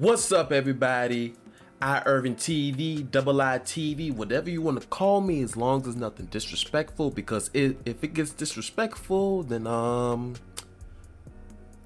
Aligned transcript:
What's 0.00 0.32
up, 0.32 0.50
everybody? 0.50 1.34
I 1.82 2.00
Irving 2.06 2.34
TV, 2.34 3.10
Double 3.10 3.42
I 3.42 3.58
TV, 3.58 4.10
whatever 4.10 4.48
you 4.48 4.62
want 4.62 4.80
to 4.80 4.88
call 4.88 5.20
me, 5.20 5.42
as 5.42 5.58
long 5.58 5.82
as 5.82 5.88
it's 5.88 5.96
nothing 5.96 6.24
disrespectful. 6.24 7.10
Because 7.10 7.50
it, 7.52 7.76
if 7.84 8.02
it 8.02 8.14
gets 8.14 8.30
disrespectful, 8.30 9.42
then 9.42 9.66
um, 9.66 10.36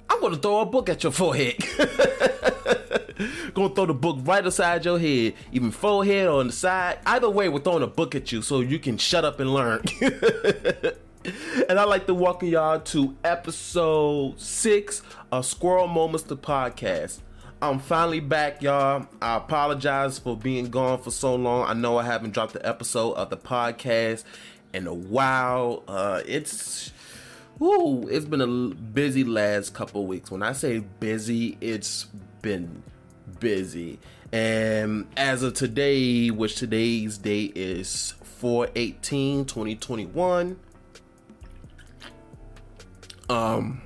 I'm 0.09 0.21
gonna 0.21 0.37
throw 0.37 0.61
a 0.61 0.65
book 0.65 0.89
at 0.89 1.03
your 1.03 1.11
forehead. 1.11 1.57
gonna 3.53 3.75
throw 3.75 3.87
the 3.87 3.95
book 3.95 4.19
right 4.23 4.47
aside 4.47 4.85
your 4.85 5.01
head, 5.01 5.35
even 5.51 5.73
forehead 5.73 6.29
or 6.29 6.39
on 6.39 6.47
the 6.47 6.53
side. 6.53 7.01
Either 7.05 7.29
way, 7.29 7.49
we're 7.49 7.59
throwing 7.59 7.83
a 7.83 7.89
book 7.89 8.15
at 8.15 8.31
you 8.31 8.43
so 8.43 8.61
you 8.61 8.79
can 8.79 8.97
shut 8.97 9.25
up 9.25 9.41
and 9.41 9.53
learn. 9.53 9.83
and 10.01 11.81
I'd 11.81 11.89
like 11.89 12.07
to 12.07 12.15
welcome 12.15 12.47
y'all 12.47 12.79
to 12.79 13.17
episode 13.25 14.41
six 14.41 15.03
of 15.33 15.45
Squirrel 15.45 15.89
Moments 15.89 16.23
the 16.23 16.37
podcast. 16.37 17.19
I'm 17.65 17.79
finally 17.79 18.21
back, 18.21 18.61
y'all. 18.61 19.07
I 19.23 19.37
apologize 19.37 20.19
for 20.19 20.37
being 20.37 20.69
gone 20.69 21.01
for 21.01 21.11
so 21.11 21.35
long. 21.35 21.67
I 21.67 21.73
know 21.73 21.97
I 21.97 22.03
haven't 22.03 22.33
dropped 22.33 22.53
the 22.53 22.69
episode 22.69 23.13
of 23.13 23.31
the 23.31 23.39
podcast 23.39 24.25
in 24.75 24.87
a 24.87 24.93
while. 24.93 25.83
Uh, 25.89 26.21
it's 26.27 26.93
whoo, 27.59 28.07
it's 28.09 28.27
been 28.27 28.43
a 28.43 28.75
busy 28.75 29.25
last 29.25 29.73
couple 29.73 30.07
weeks. 30.07 30.31
When 30.31 30.43
I 30.43 30.53
say 30.53 30.81
busy, 31.01 31.57
it's 31.63 32.05
been 32.43 32.83
busy. 33.41 33.99
And 34.31 35.07
as 35.17 35.43
of 35.43 35.55
today, 35.55 36.31
which 36.31 36.57
today's 36.57 37.17
date 37.17 37.57
is 37.57 38.13
418 38.25 39.47
2021. 39.47 40.59
Um 43.31 43.81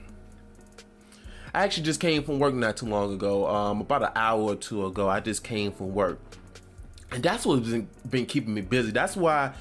I 1.58 1.64
actually 1.64 1.82
just 1.82 1.98
came 1.98 2.22
from 2.22 2.38
work 2.38 2.54
not 2.54 2.76
too 2.76 2.86
long 2.86 3.12
ago. 3.12 3.44
Um, 3.48 3.80
about 3.80 4.04
an 4.04 4.12
hour 4.14 4.40
or 4.40 4.54
two 4.54 4.86
ago, 4.86 5.08
I 5.08 5.18
just 5.18 5.42
came 5.42 5.72
from 5.72 5.92
work, 5.92 6.20
and 7.10 7.20
that's 7.20 7.44
what's 7.44 7.68
been, 7.68 7.88
been 8.08 8.26
keeping 8.26 8.54
me 8.54 8.60
busy. 8.60 8.92
That's 8.92 9.16
why 9.16 9.54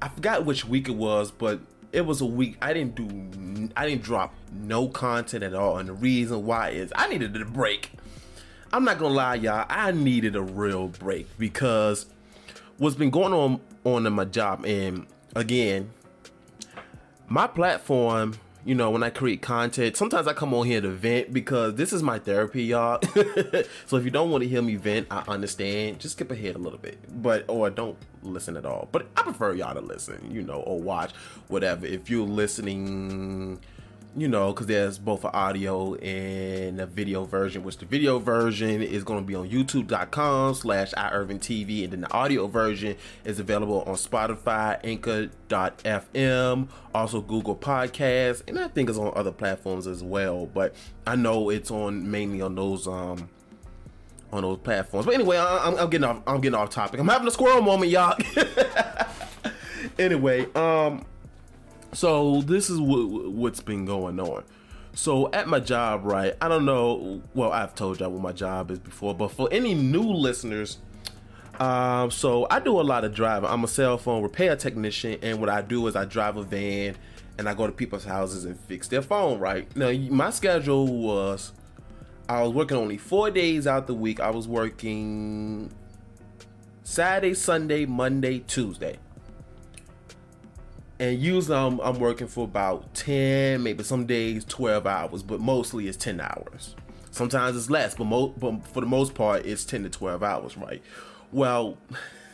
I 0.00 0.08
forgot 0.08 0.46
which 0.46 0.64
week 0.64 0.88
it 0.88 0.94
was, 0.94 1.30
but 1.30 1.60
it 1.92 2.06
was 2.06 2.22
a 2.22 2.26
week 2.26 2.56
I 2.62 2.72
didn't 2.72 2.94
do, 2.94 3.70
I 3.76 3.86
didn't 3.86 4.02
drop 4.02 4.32
no 4.50 4.88
content 4.88 5.44
at 5.44 5.52
all, 5.52 5.76
and 5.76 5.90
the 5.90 5.92
reason 5.92 6.46
why 6.46 6.70
is 6.70 6.90
I 6.96 7.06
needed 7.08 7.36
a 7.36 7.44
break. 7.44 7.90
I'm 8.72 8.84
not 8.84 8.98
gonna 8.98 9.12
lie, 9.12 9.34
y'all. 9.34 9.66
I 9.68 9.90
needed 9.90 10.36
a 10.36 10.42
real 10.42 10.88
break 10.88 11.26
because 11.38 12.06
what's 12.78 12.96
been 12.96 13.10
going 13.10 13.34
on 13.34 13.60
on 13.84 14.06
in 14.06 14.14
my 14.14 14.24
job, 14.24 14.64
and 14.64 15.06
again, 15.36 15.90
my 17.28 17.46
platform 17.46 18.36
you 18.70 18.76
know, 18.76 18.88
when 18.88 19.02
I 19.02 19.10
create 19.10 19.42
content, 19.42 19.96
sometimes 19.96 20.28
I 20.28 20.32
come 20.32 20.54
on 20.54 20.64
here 20.64 20.80
to 20.80 20.90
vent 20.90 21.32
because 21.32 21.74
this 21.74 21.92
is 21.92 22.04
my 22.04 22.20
therapy, 22.20 22.62
y'all. 22.62 23.00
so 23.86 23.96
if 23.96 24.04
you 24.04 24.12
don't 24.12 24.30
want 24.30 24.44
to 24.44 24.48
hear 24.48 24.62
me 24.62 24.76
vent, 24.76 25.08
I 25.10 25.24
understand. 25.26 25.98
Just 25.98 26.14
skip 26.14 26.30
ahead 26.30 26.54
a 26.54 26.58
little 26.58 26.78
bit, 26.78 26.96
but 27.20 27.44
or 27.48 27.68
don't 27.68 27.96
listen 28.22 28.56
at 28.56 28.64
all. 28.64 28.88
But 28.92 29.08
I 29.16 29.22
prefer 29.22 29.54
y'all 29.54 29.74
to 29.74 29.80
listen, 29.80 30.30
you 30.30 30.42
know, 30.42 30.60
or 30.60 30.78
watch 30.78 31.10
whatever. 31.48 31.84
If 31.84 32.08
you're 32.08 32.24
listening 32.24 33.58
you 34.16 34.26
know, 34.26 34.52
because 34.52 34.66
there's 34.66 34.98
both 34.98 35.24
an 35.24 35.30
audio 35.32 35.94
and 35.94 36.80
a 36.80 36.86
video 36.86 37.24
version, 37.24 37.62
which 37.62 37.78
the 37.78 37.86
video 37.86 38.18
version 38.18 38.82
is 38.82 39.04
going 39.04 39.20
to 39.20 39.26
be 39.26 39.36
on 39.36 39.48
youtube.com 39.48 40.54
slash 40.54 40.92
iIrvingTV, 40.92 41.84
and 41.84 41.92
then 41.92 42.00
the 42.00 42.12
audio 42.12 42.48
version 42.48 42.96
is 43.24 43.38
available 43.38 43.82
on 43.82 43.94
Spotify, 43.94 44.80
Anchor.fm, 44.82 46.68
also 46.92 47.20
Google 47.20 47.54
Podcasts, 47.54 48.42
and 48.48 48.58
I 48.58 48.68
think 48.68 48.88
it's 48.88 48.98
on 48.98 49.12
other 49.14 49.32
platforms 49.32 49.86
as 49.86 50.02
well, 50.02 50.46
but 50.46 50.74
I 51.06 51.14
know 51.14 51.50
it's 51.50 51.70
on 51.70 52.10
mainly 52.10 52.42
on 52.42 52.56
those, 52.56 52.88
um, 52.88 53.28
on 54.32 54.42
those 54.42 54.58
platforms. 54.58 55.06
But 55.06 55.14
anyway, 55.14 55.36
I, 55.36 55.68
am 55.68 55.88
getting 55.88 56.04
off, 56.04 56.22
I'm 56.26 56.40
getting 56.40 56.58
off 56.58 56.70
topic. 56.70 56.98
I'm 56.98 57.08
having 57.08 57.28
a 57.28 57.30
squirrel 57.30 57.62
moment, 57.62 57.92
y'all. 57.92 58.16
anyway, 59.98 60.46
um, 60.54 61.04
so 61.92 62.40
this 62.42 62.70
is 62.70 62.80
what, 62.80 63.32
what's 63.32 63.60
been 63.60 63.84
going 63.84 64.20
on. 64.20 64.44
So 64.92 65.30
at 65.32 65.48
my 65.48 65.60
job, 65.60 66.04
right? 66.04 66.34
I 66.40 66.48
don't 66.48 66.64
know. 66.64 67.22
Well, 67.34 67.52
I've 67.52 67.74
told 67.74 68.00
y'all 68.00 68.10
what 68.10 68.22
my 68.22 68.32
job 68.32 68.70
is 68.70 68.78
before, 68.78 69.14
but 69.14 69.30
for 69.30 69.48
any 69.52 69.74
new 69.74 70.02
listeners, 70.02 70.78
um, 71.58 72.10
so 72.10 72.46
I 72.50 72.58
do 72.58 72.80
a 72.80 72.82
lot 72.82 73.04
of 73.04 73.14
driving. 73.14 73.48
I'm 73.48 73.64
a 73.64 73.68
cell 73.68 73.98
phone 73.98 74.22
repair 74.22 74.56
technician, 74.56 75.18
and 75.22 75.40
what 75.40 75.48
I 75.48 75.62
do 75.62 75.86
is 75.86 75.94
I 75.94 76.06
drive 76.06 76.36
a 76.36 76.42
van 76.42 76.96
and 77.38 77.48
I 77.48 77.54
go 77.54 77.66
to 77.66 77.72
people's 77.72 78.04
houses 78.04 78.44
and 78.44 78.58
fix 78.60 78.88
their 78.88 79.02
phone. 79.02 79.38
Right 79.38 79.74
now, 79.76 79.92
my 79.92 80.30
schedule 80.30 80.86
was 80.86 81.52
I 82.28 82.42
was 82.42 82.52
working 82.52 82.76
only 82.76 82.98
four 82.98 83.30
days 83.30 83.66
out 83.66 83.86
the 83.86 83.94
week. 83.94 84.20
I 84.20 84.30
was 84.30 84.48
working 84.48 85.70
Saturday, 86.82 87.34
Sunday, 87.34 87.86
Monday, 87.86 88.40
Tuesday 88.40 88.98
and 91.00 91.18
usually 91.18 91.56
I'm, 91.56 91.80
I'm 91.80 91.98
working 91.98 92.28
for 92.28 92.44
about 92.44 92.94
10 92.94 93.62
maybe 93.62 93.82
some 93.82 94.04
days 94.04 94.44
12 94.44 94.86
hours 94.86 95.22
but 95.22 95.40
mostly 95.40 95.88
it's 95.88 95.96
10 95.96 96.20
hours. 96.20 96.76
Sometimes 97.10 97.56
it's 97.56 97.70
less 97.70 97.94
but, 97.94 98.04
mo- 98.04 98.34
but 98.36 98.64
for 98.68 98.80
the 98.80 98.86
most 98.86 99.14
part 99.14 99.46
it's 99.46 99.64
10 99.64 99.82
to 99.84 99.88
12 99.88 100.22
hours 100.22 100.56
right? 100.56 100.82
Well 101.32 101.78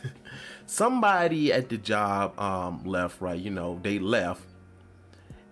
somebody 0.65 1.53
at 1.53 1.69
the 1.69 1.77
job 1.77 2.37
um, 2.39 2.83
left 2.83 3.21
right 3.21 3.39
you 3.39 3.49
know 3.49 3.79
they 3.81 3.97
left. 3.97 4.43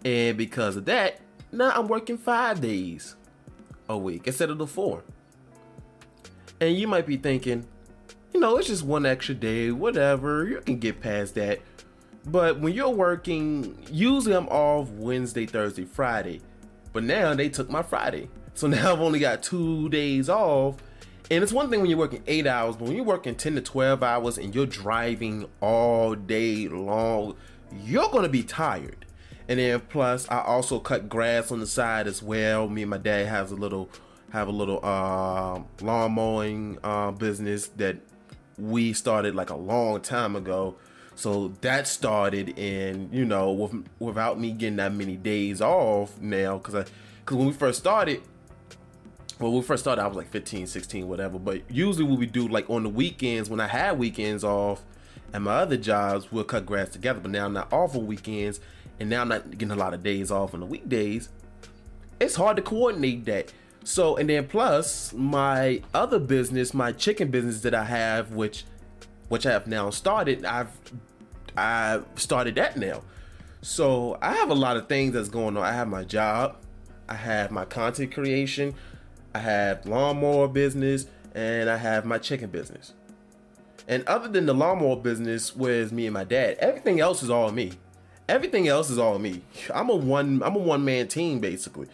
And 0.03 0.38
because 0.38 0.76
of 0.76 0.86
that 0.86 1.22
now 1.52 1.72
i'm 1.74 1.88
working 1.88 2.18
five 2.18 2.59
days 2.59 3.16
a 3.88 3.97
week 3.97 4.28
instead 4.28 4.50
of 4.50 4.58
the 4.58 4.68
four. 4.68 5.03
And 6.59 6.76
you 6.76 6.88
might 6.88 7.08
be 7.08 7.16
thinking 7.16 7.66
you 8.34 8.42
know 8.42 8.58
it's 8.58 8.68
just 8.68 8.84
one 8.84 9.06
extra 9.06 9.34
day 9.34 9.72
whatever 9.72 10.46
you 10.46 10.59
can 10.59 10.80
get 10.80 11.00
past 11.00 11.36
that 11.36 11.62
but 12.25 12.59
when 12.59 12.74
you're 12.74 12.90
working, 12.90 13.78
usually 13.91 14.36
I'm 14.36 14.47
off 14.47 14.90
Wednesday, 14.90 15.46
Thursday, 15.46 15.86
Friday. 15.86 16.41
But 16.94 17.03
now 17.03 17.34
they 17.34 17.50
took 17.50 17.69
my 17.69 17.84
Friday. 17.84 18.30
So 18.53 18.68
now 18.69 18.94
I've 18.94 19.02
only 19.02 19.19
got 19.19 19.44
two 19.44 19.90
days 19.90 20.30
off. 20.30 20.78
And 21.31 21.44
it's 21.44 21.52
one 21.52 21.69
thing 21.69 21.81
when 21.81 21.90
you're 21.90 22.00
working 22.00 22.24
eight 22.28 22.46
hours, 22.46 22.75
but 22.75 22.85
when 22.85 22.96
you're 22.96 23.06
working 23.06 23.35
10 23.35 23.56
to 23.56 23.62
12 23.62 24.03
hours 24.03 24.38
and 24.38 24.53
you're 24.53 24.68
driving 24.68 25.47
all 25.59 26.14
day 26.14 26.68
long, 26.68 27.35
you're 27.84 28.09
gonna 28.09 28.30
be 28.30 28.44
tired. 28.44 29.06
And 29.47 29.59
then 29.59 29.80
plus 29.81 30.30
I 30.30 30.41
also 30.41 30.80
cut 30.80 31.09
grass 31.09 31.52
on 31.52 31.59
the 31.59 31.68
side 31.68 32.08
as 32.08 32.22
well. 32.22 32.68
Me 32.69 32.84
and 32.84 32.91
my 32.91 32.97
dad 32.97 33.28
has 33.28 33.52
a 33.52 33.56
little 33.56 33.90
have 34.31 34.47
a 34.47 34.52
little 34.52 34.80
uh, 34.84 35.62
lawn 35.81 36.12
mowing 36.12 36.78
uh, 36.84 37.12
business 37.12 37.68
that 37.69 37.97
we 38.58 38.94
started 38.94 39.34
like 39.34 39.50
a 39.50 39.56
long 39.56 40.02
time 40.02 40.35
ago. 40.35 40.75
So 41.16 41.53
that 41.62 41.88
started 41.88 42.59
in, 42.59 43.09
you 43.12 43.26
know, 43.26 43.52
with, 43.52 43.88
without 44.00 44.40
me 44.40 44.52
getting 44.52 44.76
that 44.78 44.94
many 44.94 45.16
days 45.16 45.62
off 45.62 46.20
now, 46.20 46.58
because 46.58 46.76
I, 46.76 46.86
because 47.22 47.38
when 47.38 47.48
we 47.48 47.53
first 47.53 47.80
started, 47.80 48.22
well, 49.40 49.52
when 49.52 49.62
we 49.62 49.66
first 49.66 49.84
started, 49.84 50.02
I 50.02 50.08
was 50.08 50.18
like 50.18 50.30
15, 50.30 50.68
16, 50.68 51.08
whatever. 51.08 51.40
But 51.40 51.70
usually, 51.70 52.06
what 52.06 52.20
we 52.20 52.26
do, 52.26 52.48
like 52.48 52.70
on 52.70 52.84
the 52.84 52.90
weekends, 52.90 53.50
when 53.50 53.59
I 53.59 53.68
had 53.68 53.98
weekends 53.98 54.44
off, 54.44 54.84
and 55.34 55.44
my 55.44 55.56
other 55.56 55.78
jobs, 55.78 56.31
we'll 56.31 56.44
cut 56.44 56.66
grass 56.66 56.90
together. 56.90 57.20
But 57.20 57.32
now 57.32 57.46
I'm 57.46 57.53
not 57.53 57.72
off 57.72 57.96
on 57.96 58.08
weekends, 58.08 58.59
and 59.00 59.09
now 59.09 59.22
I'm 59.22 59.28
not 59.28 59.52
getting 59.52 59.72
a 59.72 59.76
lot 59.76 59.94
of 59.94 60.03
days 60.03 60.32
off 60.32 60.53
on 60.53 60.59
the 60.59 60.66
weekdays. 60.66 61.30
It's 62.20 62.36
hard 62.36 62.56
to 62.58 62.62
coordinate 62.62 63.26
that. 63.26 63.52
So, 63.84 64.16
and 64.16 64.30
then 64.30 64.47
plus 64.47 65.14
my 65.14 65.82
other 65.94 66.20
business, 66.20 66.74
my 66.74 66.92
chicken 66.92 67.30
business 67.30 67.62
that 67.62 67.76
I 67.76 67.84
have, 67.86 68.32
which 68.32 68.64
which 69.30 69.46
I 69.46 69.52
have 69.52 69.68
now 69.68 69.90
started. 69.90 70.46
I've 70.46 70.69
I 71.58 72.02
started 72.16 72.55
that 72.55 72.78
now. 72.78 73.02
So 73.61 74.17
I 74.22 74.34
have 74.34 74.50
a 74.50 74.55
lot 74.55 74.78
of 74.78 74.88
things 74.88 75.14
that's 75.14 75.29
going 75.29 75.58
on. 75.58 75.64
I 75.64 75.72
have 75.72 75.88
my 75.88 76.03
job, 76.03 76.58
I 77.09 77.16
have 77.16 77.50
my 77.52 77.66
content 77.66 78.14
creation, 78.14 78.76
I 79.34 79.40
have 79.40 79.85
lawnmower 79.88 80.47
business, 80.47 81.08
and 81.34 81.70
I 81.70 81.78
have 81.78 82.05
my 82.05 82.17
chicken 82.17 82.50
business. 82.50 82.94
And 83.88 84.03
other 84.08 84.28
than 84.28 84.46
the 84.46 84.53
lawnmower 84.53 84.97
business, 84.97 85.55
where's 85.55 85.91
me 85.91 86.05
and 86.05 86.14
my 86.14 86.23
dad, 86.23 86.58
everything 86.59 87.00
else 87.00 87.23
is 87.23 87.29
all 87.29 87.52
me. 87.52 87.73
Everything 88.28 88.67
else 88.67 88.90
is 88.90 88.97
all 88.97 89.20
me. 89.20 89.41
I'm 89.73 89.90
a 89.90 89.96
one 89.96 90.41
I'm 90.44 90.55
a 90.55 90.59
one 90.59 90.84
man 90.84 91.08
team 91.08 91.40
basically. 91.40 91.88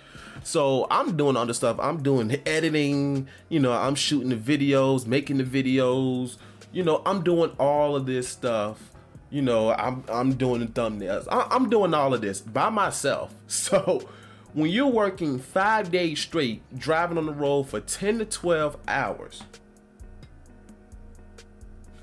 So 0.44 0.88
I'm 0.90 1.18
doing 1.18 1.36
other 1.38 1.54
stuff. 1.54 1.78
I'm 1.80 2.02
doing 2.02 2.36
editing, 2.46 3.28
you 3.50 3.60
know, 3.60 3.74
I'm 3.74 3.96
shooting 3.96 4.30
the 4.30 4.36
videos, 4.36 5.06
making 5.06 5.38
the 5.38 5.44
videos, 5.44 6.38
you 6.72 6.84
know, 6.84 7.02
I'm 7.06 7.24
doing 7.24 7.52
all 7.60 7.96
of 7.96 8.06
this 8.06 8.28
stuff. 8.28 8.92
You 9.30 9.42
know, 9.42 9.72
I'm 9.72 10.04
I'm 10.10 10.34
doing 10.34 10.62
the 10.62 10.68
thumbnails. 10.68 11.28
I'm 11.30 11.70
doing 11.70 11.94
all 11.94 12.14
of 12.14 12.22
this 12.22 12.42
by 12.42 12.70
myself. 12.70 13.34
So 13.48 14.08
when 14.54 14.70
you're 14.70 14.88
working 14.88 15.40
five 15.40 15.92
days 15.92 16.20
straight, 16.20 16.62
driving 16.78 17.18
on 17.18 17.26
the 17.26 17.34
road 17.34 17.64
for 17.64 17.80
10 17.80 18.20
to 18.20 18.26
12 18.26 18.78
hours, 18.88 19.44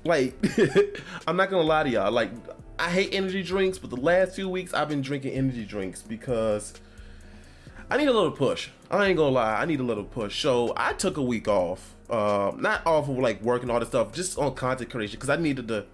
like 0.03 0.33
I'm 1.27 1.35
not 1.35 1.49
gonna 1.49 1.63
lie 1.63 1.83
to 1.83 1.89
y'all, 1.89 2.11
like 2.11 2.31
I 2.79 2.89
hate 2.89 3.13
energy 3.13 3.43
drinks, 3.43 3.77
but 3.77 3.89
the 3.89 3.97
last 3.97 4.35
few 4.35 4.49
weeks 4.49 4.73
I've 4.73 4.89
been 4.89 5.01
drinking 5.01 5.33
energy 5.33 5.65
drinks 5.65 6.01
because 6.01 6.73
I 7.91 7.97
need 7.97 8.07
a 8.07 8.13
little 8.13 8.31
push. 8.31 8.69
I 8.89 9.07
ain't 9.07 9.17
gonna 9.17 9.31
lie, 9.31 9.61
I 9.61 9.65
need 9.65 9.79
a 9.79 9.83
little 9.83 10.03
push. 10.03 10.41
So 10.41 10.73
I 10.77 10.93
took 10.93 11.17
a 11.17 11.23
week 11.23 11.47
off. 11.47 11.95
Uh, 12.09 12.51
not 12.57 12.85
off 12.87 13.07
of 13.07 13.17
like 13.17 13.41
working 13.41 13.69
all 13.69 13.79
this 13.79 13.89
stuff, 13.89 14.13
just 14.13 14.37
on 14.37 14.55
content 14.55 14.89
creation 14.89 15.17
because 15.17 15.29
I 15.29 15.35
needed 15.35 15.67
to. 15.67 15.85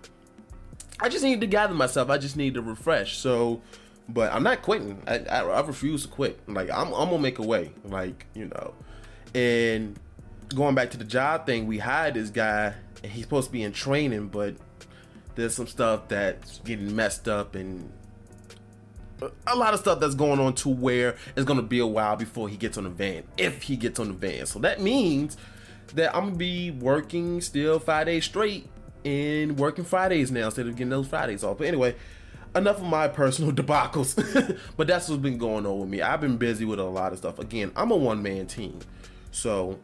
I 0.99 1.09
just 1.09 1.23
needed 1.23 1.41
to 1.41 1.47
gather 1.47 1.73
myself. 1.73 2.09
I 2.09 2.17
just 2.17 2.37
needed 2.37 2.55
to 2.55 2.61
refresh. 2.61 3.17
So, 3.17 3.61
but 4.07 4.31
I'm 4.31 4.43
not 4.43 4.61
quitting. 4.61 5.01
I, 5.07 5.19
I, 5.19 5.39
I 5.41 5.61
refuse 5.61 6.03
to 6.03 6.07
quit. 6.07 6.39
Like 6.47 6.69
I'm, 6.69 6.93
I'm 6.93 7.09
gonna 7.09 7.19
make 7.19 7.39
a 7.39 7.43
way. 7.45 7.73
Like 7.83 8.27
you 8.33 8.45
know, 8.45 8.73
and 9.33 9.99
going 10.53 10.75
back 10.75 10.91
to 10.91 10.97
the 10.97 11.03
job 11.03 11.45
thing, 11.45 11.67
we 11.67 11.79
hired 11.79 12.13
this 12.13 12.29
guy 12.29 12.73
and 13.03 13.11
he's 13.11 13.23
supposed 13.23 13.47
to 13.47 13.51
be 13.51 13.63
in 13.63 13.73
training, 13.73 14.29
but 14.29 14.55
there's 15.35 15.53
some 15.53 15.67
stuff 15.67 16.07
that's 16.07 16.59
getting 16.59 16.95
messed 16.95 17.27
up 17.27 17.55
and 17.55 17.91
a 19.47 19.55
lot 19.55 19.73
of 19.73 19.79
stuff 19.79 19.99
that's 19.99 20.15
going 20.15 20.39
on 20.39 20.53
to 20.53 20.69
where 20.69 21.15
it's 21.35 21.45
going 21.45 21.59
to 21.59 21.65
be 21.65 21.79
a 21.79 21.87
while 21.87 22.15
before 22.15 22.49
he 22.49 22.57
gets 22.57 22.77
on 22.77 22.83
the 22.83 22.89
van 22.89 23.23
if 23.37 23.63
he 23.63 23.77
gets 23.77 23.99
on 23.99 24.07
the 24.07 24.13
van 24.13 24.45
so 24.45 24.59
that 24.59 24.81
means 24.81 25.37
that 25.93 26.15
i'm 26.15 26.31
to 26.31 26.37
be 26.37 26.71
working 26.71 27.41
still 27.41 27.79
five 27.79 28.07
days 28.07 28.25
straight 28.25 28.67
and 29.03 29.57
working 29.57 29.85
fridays 29.85 30.31
now 30.31 30.45
instead 30.45 30.67
of 30.67 30.75
getting 30.75 30.89
those 30.89 31.07
fridays 31.07 31.43
off 31.43 31.57
but 31.57 31.67
anyway 31.67 31.95
enough 32.55 32.77
of 32.77 32.83
my 32.83 33.07
personal 33.21 33.51
debacles 33.51 34.57
but 34.77 34.87
that's 34.87 35.09
what's 35.09 35.21
been 35.21 35.37
going 35.37 35.65
on 35.65 35.79
with 35.79 35.89
me 35.89 36.01
i've 36.01 36.21
been 36.21 36.37
busy 36.37 36.65
with 36.65 36.79
a 36.79 36.83
lot 36.83 37.11
of 37.11 37.17
stuff 37.17 37.39
again 37.39 37.71
i'm 37.75 37.91
a 37.91 37.95
one-man 37.95 38.47
team 38.47 38.79
so 39.31 39.79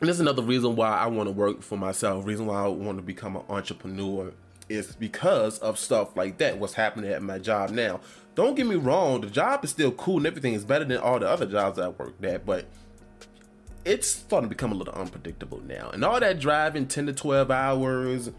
and 0.00 0.08
this 0.08 0.16
is 0.16 0.20
another 0.20 0.42
reason 0.42 0.76
why 0.76 0.90
I 0.90 1.06
want 1.06 1.26
to 1.26 1.32
work 1.32 1.62
for 1.62 1.78
myself. 1.78 2.26
Reason 2.26 2.44
why 2.44 2.64
I 2.64 2.68
want 2.68 2.98
to 2.98 3.02
become 3.02 3.36
an 3.36 3.44
entrepreneur 3.48 4.32
is 4.68 4.94
because 4.94 5.58
of 5.60 5.78
stuff 5.78 6.14
like 6.16 6.36
that. 6.38 6.58
What's 6.58 6.74
happening 6.74 7.10
at 7.10 7.22
my 7.22 7.38
job 7.38 7.70
now? 7.70 8.00
Don't 8.34 8.54
get 8.56 8.66
me 8.66 8.76
wrong. 8.76 9.22
The 9.22 9.28
job 9.28 9.64
is 9.64 9.70
still 9.70 9.92
cool 9.92 10.18
and 10.18 10.26
everything 10.26 10.52
is 10.52 10.66
better 10.66 10.84
than 10.84 10.98
all 10.98 11.18
the 11.18 11.28
other 11.28 11.46
jobs 11.46 11.78
I 11.78 11.88
worked 11.88 12.22
at, 12.24 12.44
but 12.44 12.66
it's 13.86 14.08
starting 14.08 14.48
to 14.48 14.54
become 14.54 14.72
a 14.72 14.74
little 14.74 14.94
unpredictable 14.94 15.62
now. 15.66 15.90
And 15.90 16.04
all 16.04 16.18
that 16.18 16.40
driving 16.40 16.88
10 16.88 17.06
to 17.06 17.12
12 17.12 17.50
hours, 17.50 18.30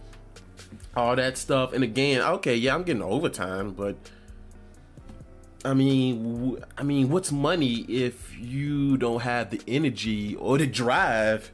all 0.95 1.15
that 1.15 1.37
stuff. 1.37 1.73
And 1.73 1.83
again, 1.83 2.21
okay, 2.21 2.55
yeah, 2.55 2.75
I'm 2.75 2.83
getting 2.83 3.01
overtime, 3.01 3.71
but 3.71 3.95
I 5.63 5.73
mean, 5.73 6.61
I 6.77 6.83
mean, 6.83 7.09
what's 7.09 7.31
money 7.31 7.81
if 7.87 8.37
you 8.37 8.97
don't 8.97 9.21
have 9.21 9.49
the 9.49 9.61
energy 9.67 10.35
or 10.35 10.57
the 10.57 10.67
drive 10.67 11.51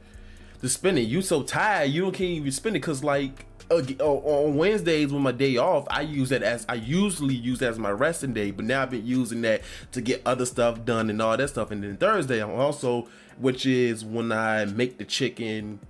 to 0.60 0.68
spend 0.68 0.98
it? 0.98 1.02
You 1.02 1.22
so 1.22 1.42
tired, 1.42 1.90
you 1.90 2.02
don't 2.02 2.12
can't 2.12 2.30
even 2.30 2.52
spend 2.52 2.76
it 2.76 2.80
because 2.80 3.04
like 3.04 3.46
uh, 3.70 3.76
on 4.04 4.56
Wednesdays 4.56 5.12
when 5.12 5.22
my 5.22 5.32
day 5.32 5.56
off, 5.56 5.86
I 5.88 6.02
use 6.02 6.28
that 6.28 6.42
as 6.42 6.66
I 6.68 6.74
usually 6.74 7.34
use 7.34 7.60
that 7.60 7.70
as 7.70 7.78
my 7.78 7.90
resting 7.90 8.34
day, 8.34 8.50
but 8.50 8.64
now 8.64 8.82
I've 8.82 8.90
been 8.90 9.06
using 9.06 9.40
that 9.42 9.62
to 9.92 10.00
get 10.00 10.22
other 10.26 10.46
stuff 10.46 10.84
done 10.84 11.10
and 11.10 11.20
all 11.22 11.36
that 11.36 11.48
stuff. 11.48 11.70
And 11.70 11.82
then 11.82 11.96
Thursday, 11.96 12.42
I'm 12.42 12.50
also, 12.50 13.08
which 13.38 13.66
is 13.66 14.04
when 14.04 14.32
I 14.32 14.64
make 14.64 14.98
the 14.98 15.04
chicken 15.04 15.80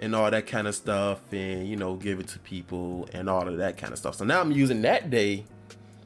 and 0.00 0.14
all 0.14 0.30
that 0.30 0.46
kind 0.46 0.68
of 0.68 0.74
stuff, 0.74 1.20
and 1.32 1.66
you 1.68 1.76
know, 1.76 1.96
give 1.96 2.20
it 2.20 2.28
to 2.28 2.38
people 2.38 3.08
and 3.12 3.28
all 3.28 3.48
of 3.48 3.56
that 3.58 3.76
kind 3.76 3.92
of 3.92 3.98
stuff. 3.98 4.14
So 4.16 4.24
now 4.24 4.40
I'm 4.40 4.52
using 4.52 4.82
that 4.82 5.10
day 5.10 5.44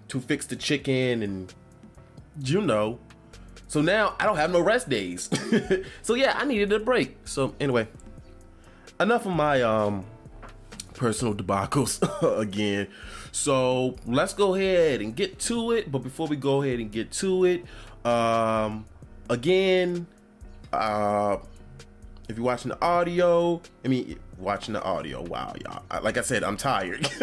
to 0.08 0.20
fix 0.20 0.46
the 0.46 0.56
chicken 0.56 1.22
and 1.22 1.52
you 2.44 2.60
know. 2.60 2.98
So 3.68 3.80
now 3.80 4.14
I 4.20 4.26
don't 4.26 4.36
have 4.36 4.50
no 4.50 4.60
rest 4.60 4.88
days. 4.88 5.30
so 6.02 6.14
yeah, 6.14 6.34
I 6.36 6.44
needed 6.44 6.72
a 6.72 6.78
break. 6.78 7.16
So 7.24 7.54
anyway, 7.58 7.88
enough 9.00 9.24
of 9.26 9.32
my 9.32 9.62
um 9.62 10.04
personal 10.94 11.34
debacles 11.34 12.00
again. 12.38 12.88
So 13.32 13.96
let's 14.06 14.34
go 14.34 14.54
ahead 14.54 15.00
and 15.00 15.16
get 15.16 15.38
to 15.40 15.72
it. 15.72 15.90
But 15.90 16.00
before 16.00 16.26
we 16.26 16.36
go 16.36 16.62
ahead 16.62 16.80
and 16.80 16.92
get 16.92 17.10
to 17.12 17.44
it, 17.44 17.64
um 18.04 18.86
again, 19.30 20.06
uh 20.72 21.38
if 22.28 22.36
you're 22.36 22.46
watching 22.46 22.70
the 22.70 22.80
audio, 22.80 23.60
I 23.84 23.88
mean, 23.88 24.18
watching 24.38 24.74
the 24.74 24.82
audio, 24.82 25.22
wow, 25.22 25.54
y'all. 25.62 25.82
Like 26.02 26.16
I 26.16 26.22
said, 26.22 26.44
I'm 26.44 26.56
tired. 26.56 27.10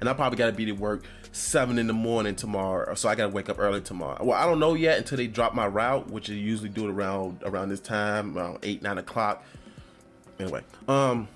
and 0.00 0.08
I 0.08 0.12
probably 0.12 0.36
got 0.36 0.46
to 0.46 0.52
be 0.52 0.66
to 0.66 0.72
work 0.72 1.04
seven 1.32 1.78
in 1.78 1.86
the 1.86 1.92
morning 1.92 2.34
tomorrow, 2.34 2.94
so 2.94 3.08
I 3.08 3.14
gotta 3.14 3.30
wake 3.30 3.48
up 3.48 3.58
early 3.58 3.80
tomorrow. 3.80 4.22
Well, 4.24 4.36
I 4.36 4.46
don't 4.46 4.58
know 4.58 4.74
yet 4.74 4.98
until 4.98 5.18
they 5.18 5.26
drop 5.26 5.54
my 5.54 5.66
route, 5.66 6.10
which 6.10 6.28
they 6.28 6.34
usually 6.34 6.68
do 6.68 6.88
it 6.88 6.90
around 6.90 7.42
around 7.44 7.68
this 7.68 7.80
time, 7.80 8.36
around 8.36 8.58
eight 8.62 8.82
nine 8.82 8.98
o'clock. 8.98 9.44
Anyway, 10.38 10.62
um, 10.86 11.28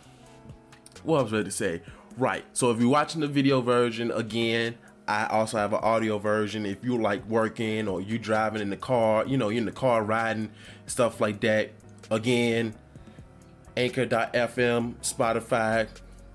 what 1.02 1.18
I 1.18 1.22
was 1.22 1.32
ready 1.32 1.44
to 1.44 1.50
say, 1.50 1.82
right? 2.16 2.44
So 2.52 2.70
if 2.70 2.80
you're 2.80 2.88
watching 2.88 3.20
the 3.20 3.28
video 3.28 3.60
version 3.60 4.10
again, 4.10 4.76
I 5.08 5.26
also 5.26 5.58
have 5.58 5.72
an 5.72 5.80
audio 5.82 6.18
version. 6.18 6.64
If 6.64 6.84
you 6.84 7.00
like 7.00 7.26
working 7.26 7.88
or 7.88 8.00
you 8.00 8.18
driving 8.18 8.62
in 8.62 8.70
the 8.70 8.76
car, 8.76 9.26
you 9.26 9.36
know, 9.36 9.48
you're 9.48 9.58
in 9.58 9.64
the 9.66 9.72
car 9.72 10.02
riding, 10.02 10.50
stuff 10.86 11.20
like 11.20 11.40
that. 11.40 11.70
Again, 12.10 12.74
Anchor.fm, 13.76 14.94
Spotify, 15.02 15.88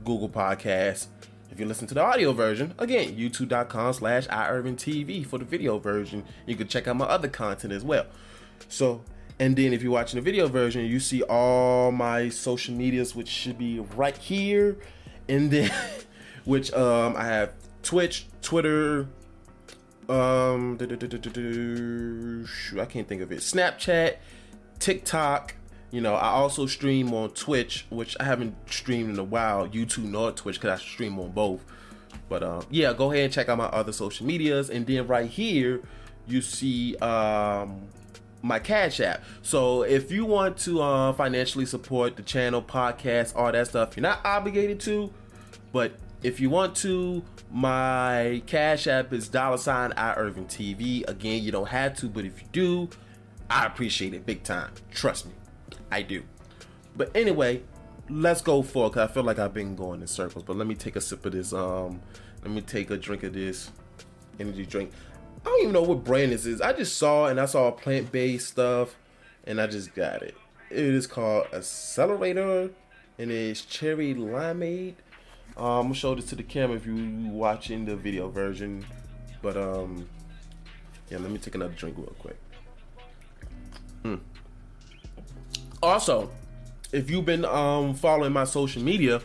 Google 0.03 0.29
Podcasts 0.29 1.07
if 1.57 1.61
you 1.61 1.65
listen 1.65 1.87
to 1.87 1.95
the 1.95 2.03
audio 2.03 2.33
version, 2.33 2.75
again, 2.77 3.15
youtube.com 3.15 3.91
slash 3.93 4.27
iIrvingTV 4.27 5.25
for 5.25 5.39
the 5.39 5.45
video 5.45 5.79
version. 5.79 6.23
You 6.45 6.55
can 6.55 6.67
check 6.67 6.87
out 6.87 6.97
my 6.97 7.05
other 7.05 7.27
content 7.27 7.73
as 7.73 7.83
well. 7.83 8.05
So, 8.69 9.01
and 9.39 9.55
then 9.55 9.73
if 9.73 9.81
you're 9.81 9.91
watching 9.91 10.19
the 10.19 10.23
video 10.23 10.47
version, 10.47 10.85
you 10.85 10.99
see 10.99 11.23
all 11.23 11.91
my 11.91 12.29
social 12.29 12.75
medias, 12.75 13.15
which 13.15 13.27
should 13.27 13.57
be 13.57 13.79
right 13.95 14.15
here. 14.15 14.77
And 15.27 15.49
then, 15.49 15.71
which 16.45 16.71
um, 16.73 17.15
I 17.15 17.25
have 17.25 17.53
Twitch, 17.87 18.27
Twitter, 18.41 19.07
um, 20.09 20.77
I 20.81 20.85
can't 22.85 23.07
think 23.07 23.21
of 23.21 23.31
it, 23.31 23.39
Snapchat, 23.39 24.17
TikTok, 24.77 25.55
you 25.91 26.01
know, 26.01 26.15
I 26.15 26.27
also 26.31 26.65
stream 26.65 27.13
on 27.13 27.29
Twitch, 27.29 27.85
which 27.89 28.17
I 28.19 28.25
haven't 28.25 28.55
streamed 28.69 29.11
in 29.11 29.19
a 29.19 29.23
while, 29.23 29.69
YouTube 29.69 30.03
nor 30.03 30.33
Twitch, 30.33 30.59
because 30.59 30.81
I 30.81 30.83
stream 30.83 31.17
on 31.17 31.31
both. 31.31 31.63
But 32.27 32.43
uh, 32.43 32.61
yeah, 32.69 32.91
go 32.91 33.09
ahead 33.13 33.23
and 33.23 33.33
check 33.33 33.47
out 33.47 33.57
my 33.57 33.67
other 33.67 33.93
social 33.93 34.25
medias. 34.25 34.69
And 34.69 34.85
then 34.85 35.07
right 35.07 35.29
here, 35.29 35.81
you 36.27 36.41
see 36.41 36.97
um, 36.97 37.83
my 38.41 38.59
Cash 38.59 38.99
App. 38.99 39.23
So 39.43 39.83
if 39.83 40.11
you 40.11 40.25
want 40.25 40.57
to 40.59 40.81
uh, 40.81 41.13
financially 41.13 41.65
support 41.65 42.17
the 42.17 42.23
channel, 42.23 42.61
podcast, 42.61 43.33
all 43.33 43.49
that 43.49 43.67
stuff, 43.67 43.95
you're 43.95 44.01
not 44.01 44.19
obligated 44.25 44.81
to. 44.81 45.13
But 45.71 45.93
if 46.23 46.39
you 46.39 46.49
want 46.49 46.75
to, 46.77 47.23
my 47.51 48.41
Cash 48.47 48.87
App 48.87 49.13
is 49.13 49.27
dollar 49.27 49.57
sign 49.57 49.93
I 49.93 50.13
Irving 50.15 50.45
TV. 50.45 51.07
Again, 51.07 51.43
you 51.43 51.51
don't 51.51 51.69
have 51.69 51.95
to, 51.97 52.07
but 52.07 52.25
if 52.25 52.41
you 52.41 52.47
do, 52.51 52.89
I 53.49 53.65
appreciate 53.65 54.13
it 54.13 54.25
big 54.25 54.43
time. 54.43 54.71
Trust 54.91 55.27
me. 55.27 55.33
I 55.91 56.01
do. 56.01 56.23
But 56.95 57.15
anyway, 57.15 57.61
let's 58.09 58.41
go 58.41 58.61
for 58.61 58.87
it 58.87 58.89
because 58.89 59.09
I 59.09 59.13
feel 59.13 59.23
like 59.23 59.39
I've 59.39 59.53
been 59.53 59.75
going 59.75 60.01
in 60.01 60.07
circles. 60.07 60.43
But 60.43 60.57
let 60.57 60.67
me 60.67 60.75
take 60.75 60.95
a 60.95 61.01
sip 61.01 61.25
of 61.25 61.33
this. 61.33 61.53
Um, 61.53 62.01
let 62.43 62.51
me 62.51 62.61
take 62.61 62.89
a 62.89 62.97
drink 62.97 63.23
of 63.23 63.33
this 63.33 63.71
energy 64.39 64.65
drink. 64.65 64.91
I 65.45 65.49
don't 65.49 65.61
even 65.61 65.73
know 65.73 65.83
what 65.83 66.03
brand 66.03 66.31
this 66.31 66.45
is. 66.45 66.61
I 66.61 66.73
just 66.73 66.97
saw 66.97 67.27
and 67.27 67.39
I 67.39 67.45
saw 67.45 67.71
plant 67.71 68.11
based 68.11 68.49
stuff, 68.49 68.97
and 69.45 69.61
I 69.61 69.67
just 69.67 69.93
got 69.93 70.23
it. 70.23 70.35
It 70.69 70.79
is 70.79 71.07
called 71.07 71.47
Accelerator, 71.53 72.71
and 73.17 73.31
it's 73.31 73.61
cherry 73.61 74.13
limeade. 74.13 74.95
Um, 75.57 75.65
I'm 75.65 75.81
gonna 75.83 75.95
show 75.95 76.13
this 76.13 76.25
to 76.25 76.35
the 76.35 76.43
camera 76.43 76.77
if 76.77 76.85
you 76.85 76.95
watching 77.29 77.85
the 77.85 77.95
video 77.95 78.29
version. 78.29 78.85
But 79.41 79.57
um, 79.57 80.07
yeah, 81.09 81.17
let 81.17 81.31
me 81.31 81.39
take 81.39 81.55
another 81.55 81.73
drink 81.73 81.97
real 81.97 82.15
quick. 82.19 82.37
Hmm. 84.03 84.15
Also, 85.81 86.29
if 86.91 87.09
you've 87.09 87.25
been 87.25 87.43
um, 87.45 87.95
following 87.95 88.33
my 88.33 88.43
social 88.43 88.83
media, 88.83 89.15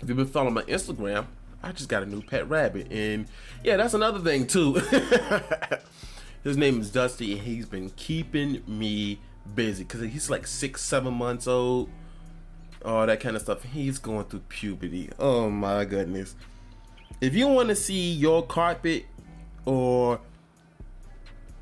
if 0.00 0.08
you've 0.08 0.16
been 0.16 0.26
following 0.26 0.54
my 0.54 0.62
Instagram, 0.62 1.26
I 1.62 1.72
just 1.72 1.88
got 1.88 2.02
a 2.02 2.06
new 2.06 2.22
pet 2.22 2.48
rabbit, 2.48 2.92
and 2.92 3.26
yeah, 3.64 3.76
that's 3.76 3.94
another 3.94 4.20
thing 4.20 4.46
too. 4.46 4.74
His 6.44 6.56
name 6.56 6.80
is 6.80 6.90
Dusty, 6.90 7.32
and 7.32 7.42
he's 7.42 7.66
been 7.66 7.90
keeping 7.90 8.62
me 8.66 9.18
busy 9.54 9.82
because 9.82 10.00
he's 10.00 10.30
like 10.30 10.46
six, 10.46 10.82
seven 10.82 11.14
months 11.14 11.48
old, 11.48 11.90
all 12.84 13.06
that 13.06 13.20
kind 13.20 13.36
of 13.36 13.42
stuff. 13.42 13.62
He's 13.64 13.98
going 13.98 14.24
through 14.26 14.42
puberty. 14.48 15.10
Oh 15.18 15.50
my 15.50 15.84
goodness! 15.84 16.34
If 17.20 17.34
you 17.34 17.48
want 17.48 17.68
to 17.68 17.76
see 17.76 18.12
your 18.12 18.46
carpet 18.46 19.06
or 19.64 20.20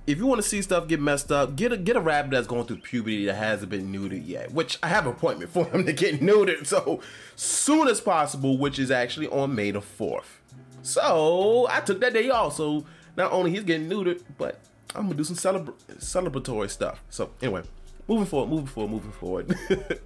if 0.07 0.19
you 0.19 0.27
want 0.27 0.41
to 0.41 0.49
see 0.49 0.63
stuff 0.63 0.87
get 0.87 1.01
messed 1.01 1.33
up, 1.33 1.57
get 1.57 1.73
a 1.73 1.77
get 1.77 1.97
a 1.97 2.01
rabbit 2.01 2.31
that's 2.31 2.47
going 2.47 2.67
through 2.67 2.79
puberty 2.79 3.27
that 3.27 3.35
hasn't 3.35 3.71
been 3.71 3.93
neutered 3.93 4.27
yet. 4.27 4.53
Which 4.53 4.79
I 4.83 4.89
have 4.89 5.07
an 5.07 5.13
appointment 5.13 5.51
for 5.53 5.65
him 5.67 5.85
to 5.85 5.93
get 5.93 6.21
neutered, 6.21 6.67
so 6.67 7.01
soon 7.35 7.89
as 7.89 8.01
possible, 8.01 8.57
which 8.57 8.79
is 8.79 8.91
actually 8.91 9.29
on 9.29 9.55
May 9.55 9.73
the 9.73 9.81
fourth. 9.81 10.41
So 10.83 11.67
I 11.69 11.81
took 11.81 12.01
that 12.01 12.13
day 12.13 12.31
off. 12.31 12.57
So 12.57 12.85
not 13.17 13.33
only 13.33 13.51
he's 13.51 13.65
getting 13.65 13.89
neutered, 13.89 14.23
but 14.39 14.61
I'm 14.95 15.05
gonna 15.05 15.15
do 15.17 15.25
some 15.25 15.37
celebra- 15.37 15.75
celebratory 15.99 16.71
stuff. 16.71 17.03
So 17.11 17.31
anyway, 17.43 17.63
moving 18.07 18.27
forward, 18.27 18.51
moving 18.51 18.67
forward, 18.67 18.93
moving 18.93 19.13
forward. 19.13 19.59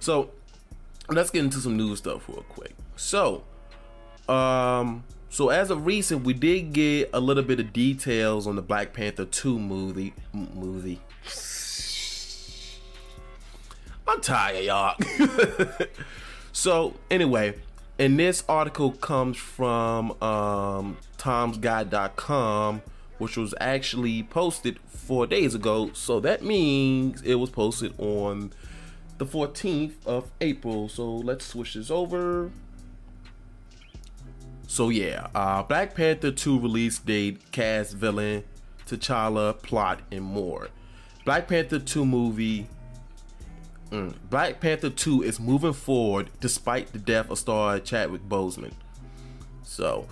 so 0.00 0.30
let's 1.08 1.30
get 1.30 1.44
into 1.44 1.58
some 1.58 1.76
news 1.76 1.98
stuff 1.98 2.28
real 2.28 2.44
quick. 2.48 2.74
So, 2.96 3.44
um, 4.28 5.04
So 5.28 5.48
as 5.48 5.70
of 5.70 5.84
recent, 5.84 6.24
we 6.24 6.32
did 6.32 6.72
get 6.72 7.10
a 7.12 7.18
little 7.18 7.42
bit 7.42 7.58
of 7.58 7.72
details 7.72 8.46
on 8.46 8.54
the 8.54 8.62
Black 8.62 8.92
Panther 8.92 9.24
2 9.24 9.58
movie. 9.58 10.14
Movie. 10.32 11.00
I'm 14.06 14.20
tired, 14.20 14.64
y'all. 14.64 14.96
so 16.52 16.94
anyway, 17.10 17.54
and 17.98 18.18
this 18.18 18.44
article 18.48 18.92
comes 18.92 19.36
from 19.36 20.12
um, 20.22 20.98
TomsGuide.com, 21.18 22.82
which 23.18 23.36
was 23.36 23.54
actually 23.60 24.22
posted 24.22 24.78
four 24.86 25.26
days 25.26 25.54
ago. 25.54 25.90
So 25.94 26.20
that 26.20 26.44
means 26.44 27.22
it 27.22 27.34
was 27.34 27.50
posted 27.50 27.92
on 27.98 28.52
the 29.18 29.26
14th 29.26 29.94
of 30.06 30.30
April. 30.40 30.88
So 30.88 31.14
let's 31.14 31.44
switch 31.44 31.74
this 31.74 31.90
over. 31.90 32.50
So 34.66 34.88
yeah, 34.88 35.28
uh, 35.34 35.62
Black 35.62 35.94
Panther 35.94 36.30
2 36.32 36.58
release 36.58 36.98
date, 36.98 37.52
cast, 37.52 37.94
villain, 37.94 38.44
T'Challa, 38.86 39.60
plot, 39.62 40.00
and 40.10 40.24
more. 40.24 40.68
Black 41.24 41.48
Panther 41.48 41.78
2 41.78 42.04
movie. 42.04 42.66
Mm, 43.90 44.14
Black 44.30 44.60
Panther 44.60 44.90
2 44.90 45.22
is 45.22 45.38
moving 45.38 45.72
forward 45.72 46.30
despite 46.40 46.92
the 46.92 46.98
death 46.98 47.30
of 47.30 47.38
star 47.38 47.78
Chadwick 47.78 48.22
Boseman. 48.28 48.72
So, 49.62 50.08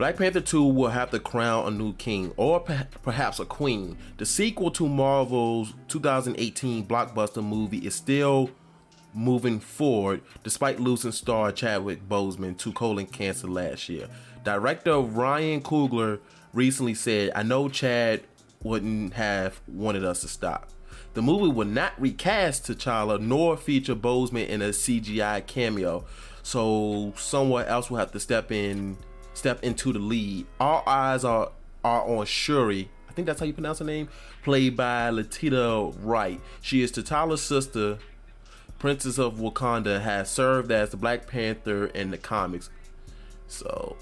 Black 0.00 0.16
Panther 0.16 0.40
2 0.40 0.64
will 0.64 0.88
have 0.88 1.10
to 1.10 1.18
crown 1.18 1.66
a 1.66 1.70
new 1.70 1.92
king 1.92 2.32
or 2.38 2.60
perhaps 3.02 3.38
a 3.38 3.44
queen. 3.44 3.98
The 4.16 4.24
sequel 4.24 4.70
to 4.70 4.88
Marvel's 4.88 5.74
2018 5.88 6.86
blockbuster 6.86 7.44
movie 7.44 7.86
is 7.86 7.96
still 7.96 8.50
moving 9.12 9.60
forward 9.60 10.22
despite 10.42 10.80
losing 10.80 11.12
star 11.12 11.52
Chadwick 11.52 12.08
Boseman 12.08 12.56
to 12.60 12.72
colon 12.72 13.04
cancer 13.04 13.46
last 13.46 13.90
year. 13.90 14.08
Director 14.42 15.00
Ryan 15.00 15.60
Coogler 15.60 16.20
recently 16.54 16.94
said, 16.94 17.32
I 17.34 17.42
know 17.42 17.68
Chad 17.68 18.22
wouldn't 18.62 19.12
have 19.12 19.60
wanted 19.68 20.04
us 20.04 20.22
to 20.22 20.28
stop. 20.28 20.70
The 21.12 21.20
movie 21.20 21.52
will 21.52 21.66
not 21.66 21.92
recast 22.00 22.66
T'Challa 22.66 23.20
nor 23.20 23.54
feature 23.58 23.94
Boseman 23.94 24.48
in 24.48 24.62
a 24.62 24.70
CGI 24.70 25.46
cameo, 25.46 26.06
so 26.42 27.12
someone 27.18 27.66
else 27.66 27.90
will 27.90 27.98
have 27.98 28.12
to 28.12 28.20
step 28.20 28.50
in, 28.50 28.96
step 29.40 29.64
into 29.64 29.92
the 29.92 29.98
lead. 29.98 30.46
All 30.60 30.84
eyes 30.86 31.24
are 31.24 31.50
are 31.82 32.02
on 32.02 32.26
Shuri. 32.26 32.90
I 33.08 33.12
think 33.12 33.26
that's 33.26 33.40
how 33.40 33.46
you 33.46 33.52
pronounce 33.52 33.80
her 33.80 33.84
name. 33.84 34.08
Played 34.44 34.76
by 34.76 35.10
Letitia 35.10 35.86
Wright. 36.02 36.40
She 36.60 36.82
is 36.82 36.92
T'Challa's 36.92 37.42
sister 37.42 37.98
Princess 38.80 39.18
of 39.18 39.34
Wakanda 39.34 40.00
has 40.00 40.30
served 40.30 40.72
as 40.72 40.90
the 40.90 40.96
Black 40.96 41.26
Panther 41.26 41.86
in 41.86 42.10
the 42.10 42.18
comics. 42.18 42.70
So 43.46 43.96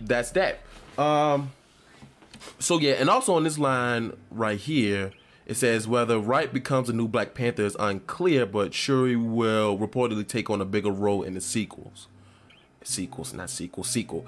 that's 0.00 0.30
that. 0.32 0.60
Um 0.98 1.52
so 2.58 2.78
yeah, 2.78 2.92
and 2.92 3.08
also 3.08 3.34
on 3.34 3.44
this 3.44 3.58
line 3.58 4.16
right 4.30 4.58
here, 4.58 5.12
it 5.46 5.56
says 5.56 5.88
whether 5.88 6.18
Wright 6.18 6.52
becomes 6.52 6.90
a 6.90 6.92
new 6.92 7.08
Black 7.08 7.32
Panther 7.34 7.64
is 7.64 7.76
unclear, 7.80 8.44
but 8.44 8.74
Shuri 8.74 9.16
will 9.16 9.78
reportedly 9.78 10.28
take 10.28 10.50
on 10.50 10.60
a 10.60 10.66
bigger 10.66 10.90
role 10.90 11.22
in 11.22 11.32
the 11.34 11.40
sequels. 11.40 12.06
Sequels, 12.84 13.32
not 13.32 13.48
sequel, 13.48 13.82
sequel. 13.82 14.26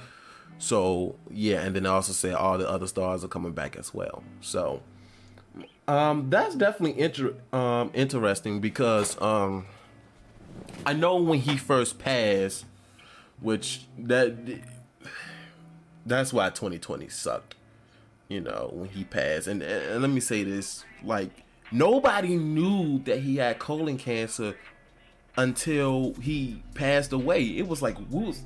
So 0.60 1.16
yeah, 1.30 1.62
and 1.62 1.74
then 1.74 1.86
I 1.86 1.90
also 1.90 2.12
said 2.12 2.34
all 2.34 2.58
the 2.58 2.68
other 2.68 2.86
stars 2.86 3.24
are 3.24 3.28
coming 3.28 3.52
back 3.52 3.76
as 3.76 3.92
well. 3.94 4.22
So 4.42 4.82
um, 5.88 6.28
that's 6.28 6.54
definitely 6.54 7.02
inter- 7.02 7.34
um, 7.52 7.90
interesting 7.94 8.60
because 8.60 9.20
um, 9.22 9.66
I 10.84 10.92
know 10.92 11.16
when 11.16 11.40
he 11.40 11.56
first 11.56 11.98
passed, 11.98 12.66
which 13.40 13.86
that 13.98 14.60
that's 16.04 16.32
why 16.32 16.50
2020 16.50 17.08
sucked. 17.08 17.54
You 18.28 18.42
know, 18.42 18.70
when 18.72 18.90
he 18.90 19.02
passed. 19.02 19.48
And, 19.48 19.62
and 19.62 20.02
let 20.02 20.10
me 20.10 20.20
say 20.20 20.44
this, 20.44 20.84
like 21.02 21.30
nobody 21.72 22.36
knew 22.36 23.00
that 23.04 23.20
he 23.20 23.36
had 23.36 23.58
colon 23.58 23.96
cancer 23.96 24.54
until 25.38 26.12
he 26.20 26.62
passed 26.74 27.12
away. 27.12 27.42
It 27.44 27.66
was 27.66 27.80
like 27.80 27.96
was 28.10 28.42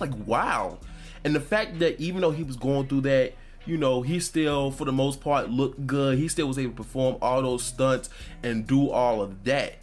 like 0.00 0.12
wow. 0.26 0.78
And 1.26 1.34
the 1.34 1.40
fact 1.40 1.80
that 1.80 2.00
even 2.00 2.22
though 2.22 2.30
he 2.30 2.42
was 2.42 2.56
going 2.56 2.86
through 2.86 3.02
that, 3.02 3.34
you 3.66 3.76
know, 3.76 4.00
he 4.00 4.20
still 4.20 4.70
for 4.70 4.84
the 4.86 4.92
most 4.92 5.20
part 5.20 5.50
looked 5.50 5.86
good. 5.86 6.16
He 6.16 6.28
still 6.28 6.46
was 6.46 6.58
able 6.58 6.70
to 6.70 6.76
perform 6.76 7.18
all 7.20 7.42
those 7.42 7.64
stunts 7.64 8.08
and 8.42 8.66
do 8.66 8.90
all 8.90 9.20
of 9.20 9.44
that 9.44 9.74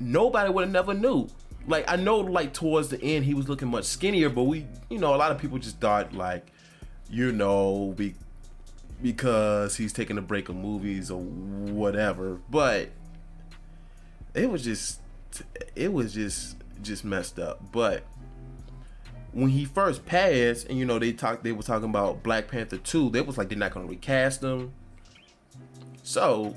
nobody 0.00 0.50
would 0.50 0.62
have 0.62 0.72
never 0.72 0.94
knew. 0.94 1.28
Like 1.66 1.84
I 1.88 1.96
know, 1.96 2.18
like 2.18 2.54
towards 2.54 2.88
the 2.88 3.02
end, 3.02 3.24
he 3.24 3.34
was 3.34 3.48
looking 3.48 3.68
much 3.68 3.84
skinnier, 3.84 4.30
but 4.30 4.44
we, 4.44 4.66
you 4.88 4.98
know, 4.98 5.14
a 5.14 5.16
lot 5.16 5.32
of 5.32 5.38
people 5.38 5.58
just 5.58 5.78
thought 5.78 6.12
like, 6.14 6.46
you 7.10 7.32
know, 7.32 7.94
be, 7.96 8.14
because 9.02 9.76
he's 9.76 9.92
taking 9.92 10.18
a 10.18 10.22
break 10.22 10.48
of 10.48 10.56
movies 10.56 11.10
or 11.10 11.20
whatever. 11.20 12.38
But 12.50 12.90
it 14.34 14.50
was 14.50 14.64
just, 14.64 15.00
it 15.74 15.92
was 15.92 16.14
just, 16.14 16.56
just 16.82 17.04
messed 17.04 17.38
up. 17.38 17.60
But 17.70 18.04
when 19.32 19.50
he 19.50 19.64
first 19.64 20.06
passed, 20.06 20.68
and 20.68 20.78
you 20.78 20.84
know, 20.84 20.98
they 20.98 21.12
talked, 21.12 21.44
they 21.44 21.52
were 21.52 21.62
talking 21.62 21.88
about 21.88 22.22
Black 22.22 22.48
Panther 22.48 22.78
two. 22.78 23.10
They 23.10 23.20
was 23.20 23.38
like 23.38 23.48
they're 23.48 23.58
not 23.58 23.72
gonna 23.72 23.86
recast 23.86 24.42
him. 24.42 24.72
So, 26.02 26.54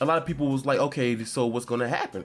a 0.00 0.04
lot 0.04 0.18
of 0.18 0.26
people 0.26 0.48
was 0.48 0.66
like, 0.66 0.78
okay, 0.78 1.24
so 1.24 1.46
what's 1.46 1.64
gonna 1.64 1.88
happen? 1.88 2.24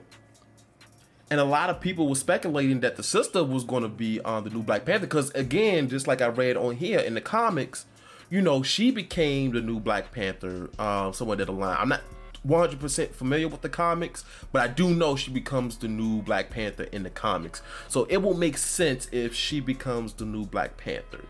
and 1.30 1.40
a 1.40 1.44
lot 1.44 1.70
of 1.70 1.80
people 1.80 2.08
were 2.08 2.14
speculating 2.14 2.80
that 2.80 2.96
the 2.96 3.02
sister 3.02 3.42
was 3.42 3.64
to 3.64 3.88
be 3.88 4.20
on 4.20 4.44
the 4.44 4.50
new 4.50 4.62
Black 4.62 4.84
Panther 4.84 5.06
because 5.06 5.30
again, 5.30 5.88
just 5.88 6.06
like 6.06 6.20
I 6.20 6.28
read 6.28 6.56
on 6.56 6.76
here 6.76 7.00
in 7.00 7.14
the 7.14 7.20
comics, 7.20 7.86
you 8.30 8.40
know, 8.40 8.62
she 8.62 8.90
became 8.90 9.52
the 9.52 9.60
new 9.60 9.80
Black 9.80 10.12
Panther 10.12 10.70
um, 10.78 11.12
somewhere 11.12 11.36
down 11.36 11.46
the 11.46 11.52
line. 11.52 11.76
I'm 11.78 11.88
not 11.88 12.02
100% 12.46 13.10
familiar 13.10 13.48
with 13.48 13.62
the 13.62 13.68
comics, 13.68 14.24
but 14.52 14.62
I 14.62 14.68
do 14.68 14.90
know 14.94 15.16
she 15.16 15.30
becomes 15.30 15.76
the 15.76 15.88
new 15.88 16.22
Black 16.22 16.50
Panther 16.50 16.84
in 16.84 17.02
the 17.02 17.10
comics. 17.10 17.62
So 17.88 18.04
it 18.08 18.18
will 18.18 18.36
make 18.36 18.56
sense 18.56 19.08
if 19.12 19.34
she 19.34 19.60
becomes 19.60 20.12
the 20.12 20.24
new 20.24 20.44
Black 20.46 20.76
Panther. 20.76 21.24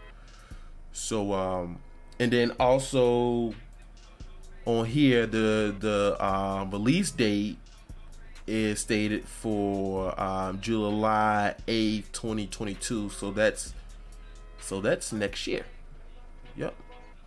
So 0.92 1.32
um 1.32 1.78
and 2.18 2.32
then 2.32 2.52
also 2.58 3.54
on 4.64 4.86
here 4.86 5.26
the 5.26 5.74
the 5.78 6.24
um, 6.24 6.70
release 6.70 7.10
date 7.10 7.58
is 8.46 8.80
stated 8.80 9.26
for 9.26 10.18
um, 10.20 10.60
July 10.60 11.54
8th, 11.66 12.12
2022. 12.12 13.10
So 13.10 13.30
that's 13.30 13.74
so 14.60 14.80
that's 14.80 15.12
next 15.12 15.46
year. 15.46 15.64
Yep. 16.56 16.74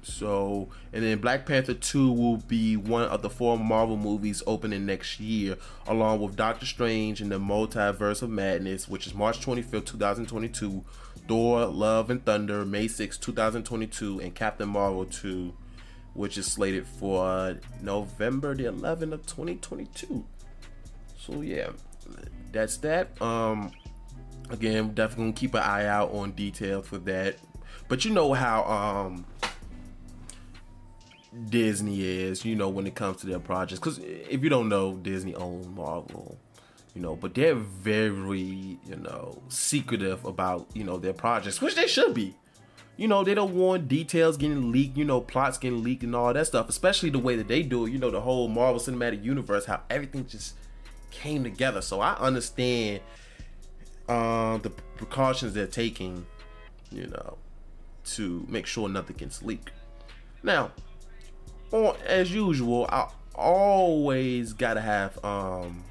So 0.02 0.70
and 0.94 1.04
then 1.04 1.20
Black 1.20 1.46
Panther 1.46 1.74
2 1.74 2.12
will 2.12 2.38
be 2.38 2.78
one 2.78 3.04
of 3.04 3.22
the 3.22 3.30
four 3.30 3.58
Marvel 3.58 3.98
movies 3.98 4.42
opening 4.48 4.86
next 4.86 5.20
year, 5.20 5.58
along 5.88 6.22
with 6.22 6.36
Doctor 6.36 6.66
Strange 6.66 7.22
and 7.22 7.32
the 7.32 7.40
Multiverse 7.40 8.22
of 8.22 8.30
Madness, 8.30 8.88
which 8.88 9.08
is 9.08 9.14
March 9.14 9.46
25th, 9.46 9.86
2022, 9.86 10.84
Thor, 11.28 11.66
Love 11.66 12.10
and 12.10 12.24
Thunder, 12.26 12.66
May 12.66 12.88
6, 12.88 13.18
2022, 13.18 14.20
and 14.20 14.34
Captain 14.34 14.70
Marvel 14.70 15.06
2, 15.06 15.54
which 16.14 16.38
is 16.38 16.48
slated 16.48 16.88
for 16.88 17.58
November 17.82 18.56
the 18.56 18.64
11th 18.64 19.14
of 19.14 19.26
2022. 19.26 20.26
So 21.18 21.42
yeah, 21.42 21.70
that's 22.52 22.78
that. 22.78 23.22
Um, 23.22 23.72
again, 24.50 24.94
definitely 24.94 25.34
keep 25.34 25.54
an 25.54 25.62
eye 25.62 25.86
out 25.86 26.12
on 26.12 26.32
details 26.32 26.88
for 26.88 26.98
that. 27.00 27.38
But 27.88 28.06
you 28.06 28.12
know 28.12 28.34
how 28.34 28.64
um 28.64 29.26
Disney 31.50 32.02
is, 32.02 32.44
you 32.44 32.56
know, 32.56 32.70
when 32.70 32.88
it 32.88 32.96
comes 32.96 33.18
to 33.18 33.28
their 33.28 33.40
projects. 33.40 33.80
Because 33.80 34.00
if 34.00 34.44
you 34.44 34.50
don't 34.50 34.70
know, 34.70 34.96
Disney 34.96 35.36
owns 35.36 35.68
Marvel, 35.68 36.38
you 36.96 37.02
know, 37.02 37.16
but 37.16 37.36
they're 37.36 37.56
very, 37.56 38.80
you 38.88 38.96
know, 38.98 39.42
secretive 39.48 40.26
about, 40.26 40.68
you 40.74 40.84
know, 40.84 40.98
their 40.98 41.14
projects, 41.14 41.62
which 41.62 41.76
they 41.76 41.88
should 41.88 42.14
be. 42.14 42.36
You 42.98 43.08
know, 43.08 43.24
they 43.24 43.34
don't 43.34 43.56
want 43.56 43.88
details 43.88 44.36
getting 44.36 44.72
leaked, 44.72 44.98
you 44.98 45.06
know, 45.06 45.22
plots 45.22 45.58
getting 45.58 45.84
leaked 45.84 46.04
and 46.04 46.16
all 46.16 46.34
that 46.34 46.48
stuff, 46.48 46.68
especially 46.68 47.10
the 47.10 47.20
way 47.20 47.38
that 47.38 47.48
they 47.48 47.64
do 47.64 47.86
it. 47.86 47.92
You 47.92 47.98
know, 47.98 48.12
the 48.12 48.20
whole 48.20 48.50
Marvel 48.50 48.82
Cinematic 48.82 49.24
Universe, 49.24 49.66
how 49.66 49.82
everything 49.90 50.28
just 50.28 50.56
came 51.12 51.44
together. 51.44 51.82
So 51.82 52.02
I 52.02 52.16
understand 52.16 53.02
um, 54.10 54.60
the 54.64 54.72
precautions 54.98 55.54
they're 55.54 55.68
taking, 55.68 56.26
you 56.92 57.08
know, 57.08 57.38
to 58.06 58.46
make 58.50 58.66
sure 58.66 58.90
nothing 58.90 59.16
gets 59.16 59.44
leaked. 59.44 59.72
Now, 60.44 60.72
on, 61.72 61.96
as 62.06 62.34
usual, 62.34 62.88
I 62.90 63.10
always 63.36 64.54
gotta 64.54 64.82
have 64.82 65.24
um 65.24 65.84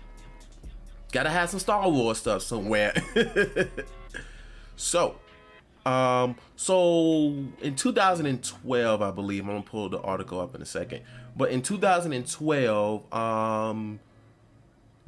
gotta 1.12 1.30
have 1.30 1.50
some 1.50 1.60
Star 1.60 1.88
Wars 1.88 2.18
stuff 2.18 2.42
somewhere. 2.42 2.94
so, 4.76 5.16
um, 5.86 6.36
so 6.56 7.34
in 7.62 7.74
2012, 7.76 9.02
I 9.02 9.10
believe 9.10 9.44
I'm 9.44 9.48
gonna 9.48 9.62
pull 9.62 9.88
the 9.88 10.00
article 10.00 10.40
up 10.40 10.54
in 10.54 10.62
a 10.62 10.66
second. 10.66 11.02
But 11.36 11.50
in 11.50 11.62
2012, 11.62 13.12
um, 13.14 14.00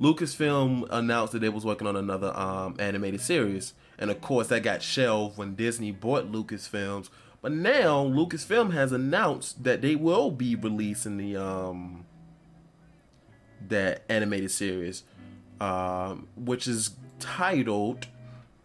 Lucasfilm 0.00 0.86
announced 0.90 1.32
that 1.32 1.40
they 1.40 1.48
was 1.48 1.64
working 1.64 1.86
on 1.86 1.96
another 1.96 2.34
um, 2.36 2.76
animated 2.78 3.20
series, 3.20 3.74
and 3.98 4.10
of 4.10 4.20
course 4.20 4.46
that 4.48 4.62
got 4.62 4.82
shelved 4.82 5.36
when 5.36 5.54
Disney 5.54 5.90
bought 5.92 6.30
Lucasfilms. 6.32 7.10
But 7.42 7.52
now 7.52 8.04
Lucasfilm 8.04 8.72
has 8.72 8.92
announced 8.92 9.64
that 9.64 9.80
they 9.80 9.96
will 9.96 10.30
be 10.30 10.54
releasing 10.54 11.16
the 11.16 11.36
um 11.36 12.04
that 13.68 14.02
animated 14.08 14.50
series, 14.50 15.04
um, 15.60 16.28
which 16.36 16.66
is 16.66 16.96
titled 17.18 18.06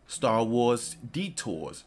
Star 0.08 0.44
Wars 0.44 0.98
Detours. 1.12 1.84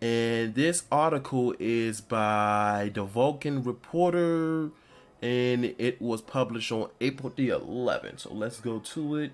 And 0.00 0.54
this 0.54 0.84
article 0.92 1.54
is 1.58 2.00
by 2.00 2.90
the 2.92 3.04
Vulcan 3.04 3.62
Reporter, 3.62 4.70
and 5.22 5.64
it 5.78 6.00
was 6.00 6.20
published 6.20 6.70
on 6.72 6.90
April 7.00 7.32
the 7.34 7.48
11th. 7.48 8.20
So 8.20 8.34
let's 8.34 8.60
go 8.60 8.80
to 8.80 9.16
it. 9.16 9.32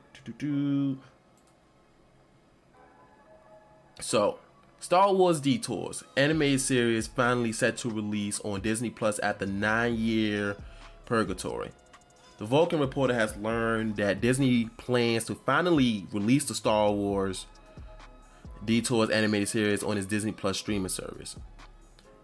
So, 4.01 4.39
Star 4.81 5.13
Wars 5.13 5.43
Detours 5.43 6.03
animated 6.17 6.59
series 6.63 7.07
finally 7.07 7.53
set 7.53 7.77
to 7.77 7.91
release 7.91 8.41
on 8.41 8.63
Disney 8.63 8.89
Plus 8.89 9.19
after 9.19 9.45
nine 9.45 9.95
year 9.95 10.57
purgatory. 11.05 11.71
The 12.39 12.47
Vulcan 12.47 12.81
Reporter 12.81 13.13
has 13.13 13.37
learned 13.37 13.97
that 13.97 14.23
Disney 14.23 14.71
plans 14.79 15.25
to 15.27 15.35
finally 15.35 16.07
release 16.13 16.47
the 16.47 16.55
Star 16.55 16.91
Wars 16.91 17.45
Detours 18.65 19.11
animated 19.11 19.51
series 19.51 19.83
on 19.83 19.99
its 19.99 20.07
Disney 20.07 20.33
Plus 20.33 20.59
streaming 20.59 20.89
service. 20.89 21.37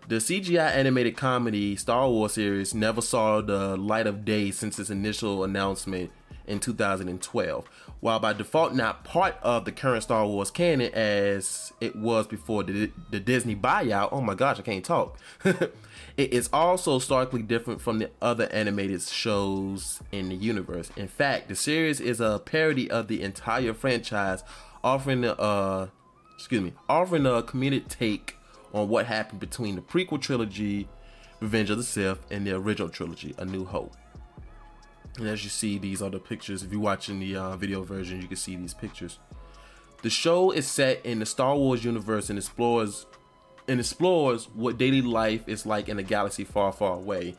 The 0.09 0.17
CGI 0.17 0.75
animated 0.75 1.15
comedy 1.15 1.77
Star 1.77 2.09
Wars 2.09 2.33
series 2.33 2.75
never 2.75 3.03
saw 3.03 3.43
the 3.43 3.77
light 3.77 4.07
of 4.07 4.25
day 4.25 4.51
since 4.51 4.79
its 4.79 4.89
initial 4.89 5.45
announcement 5.45 6.11
in 6.47 6.61
2012, 6.61 7.69
while 8.01 8.19
by 8.19 8.33
default 8.33 8.75
not 8.75 9.05
part 9.05 9.37
of 9.43 9.65
the 9.65 9.73
current 9.73 10.03
Star 10.03 10.27
Wars 10.27 10.51
canon 10.51 10.93
as 10.95 11.73
it 11.81 11.97
was 11.97 12.27
before 12.27 12.63
the, 12.63 12.91
the 13.11 13.21
Disney 13.21 13.57
buyout. 13.57 14.11
Oh 14.13 14.21
my 14.21 14.35
gosh, 14.35 14.59
I 14.59 14.63
can't 14.63 14.85
talk. 14.85 15.19
it 15.45 15.73
is 16.17 16.49
also 16.53 16.99
starkly 16.99 17.43
different 17.43 17.81
from 17.81 17.99
the 17.99 18.11
other 18.21 18.49
animated 18.53 19.03
shows 19.03 20.01
in 20.13 20.29
the 20.29 20.37
universe. 20.37 20.91
In 20.97 21.09
fact, 21.09 21.49
the 21.49 21.57
series 21.57 22.01
is 22.01 22.21
a 22.21 22.41
parody 22.45 22.91
of 22.91 23.09
the 23.09 23.23
entire 23.23 23.75
franchise, 23.75 24.43
offering 24.83 25.25
a 25.25 25.33
uh, 25.33 25.89
excuse 26.37 26.63
me, 26.63 26.73
offering 26.89 27.27
a 27.27 27.43
comedic 27.43 27.89
take 27.89 28.37
on 28.73 28.89
what 28.89 29.07
happened 29.07 29.41
between 29.41 29.75
the 29.75 29.83
prequel 29.83 30.21
trilogy, 30.21 30.89
Revenge 31.41 31.71
of 31.71 31.79
the 31.79 31.85
Sith, 31.85 32.19
and 32.31 32.47
the 32.47 32.53
original 32.53 32.89
trilogy, 32.89 33.35
A 33.39 33.45
New 33.45 33.65
Hope. 33.65 33.95
And 35.19 35.29
as 35.29 35.45
you 35.45 35.51
see, 35.51 35.79
these 35.79 36.03
are 36.03 36.11
the 36.11 36.19
pictures. 36.19 36.63
If 36.63 36.73
you're 36.73 36.81
watching 36.81 37.19
the 37.19 37.37
uh, 37.37 37.57
video 37.57 37.83
version, 37.83 38.21
you 38.21 38.29
can 38.29 38.37
see 38.37 38.57
these 38.57 38.75
pictures. 38.75 39.19
The 40.03 40.11
show 40.11 40.51
is 40.51 40.67
set 40.67 41.05
in 41.05 41.19
the 41.19 41.27
Star 41.27 41.57
Wars 41.57 41.85
universe 41.85 42.31
and 42.31 42.39
explores 42.39 43.07
and 43.69 43.81
explores 43.81 44.45
what 44.55 44.79
daily 44.79 45.03
life 45.03 45.49
is 45.49 45.67
like 45.67 45.89
in 45.89 45.99
a 45.99 46.03
galaxy 46.03 46.45
far, 46.45 46.73
far 46.73 46.95
away. 46.95 47.35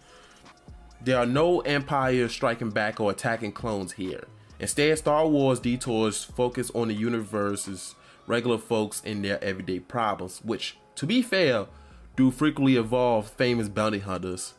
There 1.01 1.17
are 1.17 1.25
no 1.25 1.61
empires 1.61 2.31
striking 2.31 2.71
back 2.71 2.99
or 2.99 3.11
attacking 3.11 3.53
clones 3.53 3.93
here. 3.93 4.25
Instead, 4.59 4.97
Star 4.97 5.27
Wars 5.27 5.59
detours 5.59 6.23
focus 6.23 6.71
on 6.73 6.87
the 6.87 6.95
universe's 6.95 7.95
regular 8.25 8.57
folks 8.57 9.01
and 9.05 9.23
their 9.23 9.41
everyday 9.43 9.79
problems, 9.79 10.41
which, 10.43 10.77
to 10.95 11.05
be 11.05 11.21
fair, 11.21 11.67
do 12.15 12.31
frequently 12.31 12.75
involve 12.75 13.29
famous 13.29 13.69
bounty 13.69 13.99
hunters, 13.99 14.55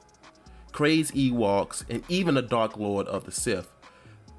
crazed 0.79 1.13
Ewoks, 1.13 1.83
and 1.91 2.05
even 2.09 2.37
a 2.37 2.41
Dark 2.41 2.77
Lord 2.77 3.09
of 3.09 3.25
the 3.25 3.33
Sith. 3.33 3.67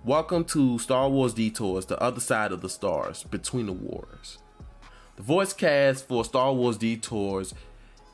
Welcome 0.06 0.46
to 0.46 0.80
Star 0.80 1.10
Wars 1.10 1.34
Detours, 1.34 1.88
the 1.88 2.02
other 2.02 2.22
side 2.22 2.54
of 2.54 2.62
the 2.62 2.70
stars, 2.70 3.24
between 3.24 3.66
the 3.66 3.74
wars. 3.74 4.38
The 5.18 5.24
voice 5.24 5.52
cast 5.52 6.08
for 6.08 6.24
Star 6.24 6.54
Wars 6.54 6.78
Detours 6.78 7.54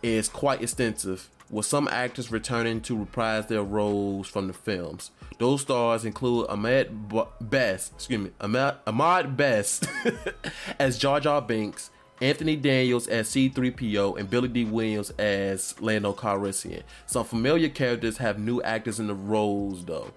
is 0.02 0.28
quite 0.28 0.64
extensive, 0.64 1.30
with 1.52 1.68
some 1.68 1.88
actors 1.90 2.32
returning 2.32 2.82
to 2.82 2.98
reprise 2.98 3.46
their 3.46 3.62
roles 3.62 4.28
from 4.28 4.48
the 4.48 4.54
films. 4.54 5.12
Those 5.38 5.62
stars 5.62 6.04
include 6.04 6.48
Ahmed 6.50 7.08
B- 7.08 7.22
Best, 7.40 7.94
excuse 7.94 8.22
me, 8.22 8.32
Ahmad 8.42 9.38
Best 9.38 9.88
as 10.80 10.98
Jar 10.98 11.20
Jar 11.20 11.44
Binks, 11.44 11.92
Anthony 12.22 12.56
Daniels 12.56 13.08
as 13.08 13.30
C3PO, 13.30 14.18
and 14.18 14.30
Billy 14.30 14.48
Dee 14.48 14.66
Williams 14.66 15.10
as 15.12 15.80
Lando 15.82 16.14
Calrissian. 16.14 16.84
Some 17.06 17.26
familiar 17.26 17.70
characters 17.70 18.18
have 18.18 18.40
new 18.40 18.62
actors 18.62 19.00
in 19.00 19.08
the 19.08 19.14
roles, 19.14 19.84
though. 19.86 20.12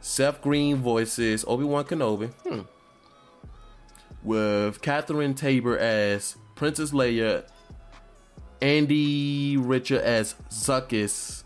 Seth 0.00 0.42
Green 0.42 0.76
voices 0.76 1.44
Obi 1.46 1.64
Wan 1.64 1.84
Kenobi, 1.84 2.32
hmm. 2.48 2.60
with 4.22 4.80
Catherine 4.82 5.34
Taber 5.34 5.78
as 5.78 6.36
Princess 6.54 6.90
Leia, 6.90 7.44
Andy 8.60 9.56
Richter 9.56 10.00
as 10.00 10.34
Zuckuss, 10.50 11.44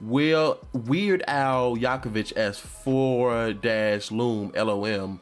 Will 0.00 0.58
Weird 0.72 1.22
Al 1.28 1.76
Yankovic 1.76 2.32
as 2.32 2.58
4 2.58 3.52
Dash 3.52 4.10
Loom 4.10 4.52
LOM, 4.56 5.20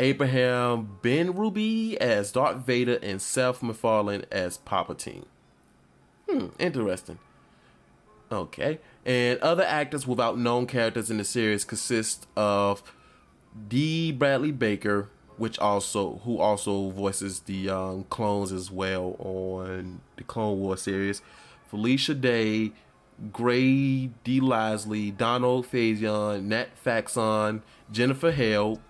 Abraham 0.00 0.98
Benrubi 1.02 1.94
as 1.96 2.32
Darth 2.32 2.58
Vader, 2.58 2.98
and 3.02 3.20
Seth 3.20 3.62
MacFarlane 3.62 4.24
as 4.30 4.58
Palpatine. 4.58 5.24
Hmm, 6.28 6.46
interesting. 6.58 7.18
Okay. 8.30 8.78
And 9.04 9.38
other 9.40 9.64
actors 9.64 10.06
without 10.06 10.38
known 10.38 10.66
characters 10.66 11.10
in 11.10 11.18
the 11.18 11.24
series 11.24 11.64
consist 11.64 12.26
of 12.36 12.82
D. 13.68 14.12
Bradley 14.12 14.52
Baker, 14.52 15.08
which 15.36 15.58
also 15.58 16.20
who 16.24 16.38
also 16.38 16.90
voices 16.90 17.40
the 17.40 17.70
um, 17.70 18.04
clones 18.04 18.52
as 18.52 18.70
well 18.70 19.16
on 19.18 20.00
the 20.16 20.24
Clone 20.24 20.60
War 20.60 20.76
series. 20.76 21.22
Felicia 21.68 22.14
Day, 22.14 22.72
Gray 23.32 24.10
D. 24.24 24.40
Leslie, 24.40 25.10
Donald 25.10 25.66
Faison, 25.66 26.44
Nat 26.44 26.68
Faxon, 26.76 27.62
Jennifer 27.90 28.30
Hale, 28.30 28.80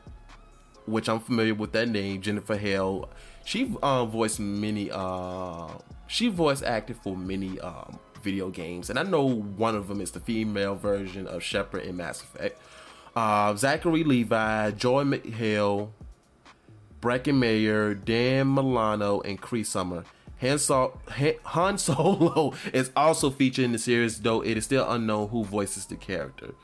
which 0.90 1.08
I'm 1.08 1.20
familiar 1.20 1.54
with 1.54 1.72
that 1.72 1.88
name, 1.88 2.20
Jennifer 2.20 2.56
Hale. 2.56 3.08
She 3.44 3.74
um, 3.82 4.10
voiced 4.10 4.40
many. 4.40 4.90
Uh, 4.90 5.68
she 6.06 6.28
voice 6.28 6.62
acted 6.62 6.96
for 6.96 7.16
many 7.16 7.60
um, 7.60 7.98
video 8.22 8.50
games, 8.50 8.90
and 8.90 8.98
I 8.98 9.02
know 9.02 9.26
one 9.26 9.74
of 9.74 9.88
them 9.88 10.00
is 10.00 10.10
the 10.10 10.20
female 10.20 10.74
version 10.74 11.26
of 11.26 11.42
Shepard 11.42 11.84
in 11.84 11.96
Mass 11.96 12.22
Effect. 12.22 12.60
Uh, 13.14 13.54
Zachary 13.56 14.04
Levi, 14.04 14.70
Joel 14.72 15.04
McHale, 15.04 15.90
Breckin 17.00 17.34
Meyer, 17.36 17.94
Dan 17.94 18.54
Milano, 18.54 19.20
and 19.20 19.40
Cree 19.40 19.64
Summer. 19.64 20.04
Han, 20.40 20.58
Han 21.44 21.78
Solo 21.78 22.54
is 22.72 22.90
also 22.96 23.30
featured 23.30 23.64
in 23.64 23.72
the 23.72 23.78
series, 23.78 24.20
though 24.20 24.40
it 24.42 24.56
is 24.56 24.64
still 24.64 24.88
unknown 24.88 25.28
who 25.28 25.44
voices 25.44 25.86
the 25.86 25.96
character. 25.96 26.54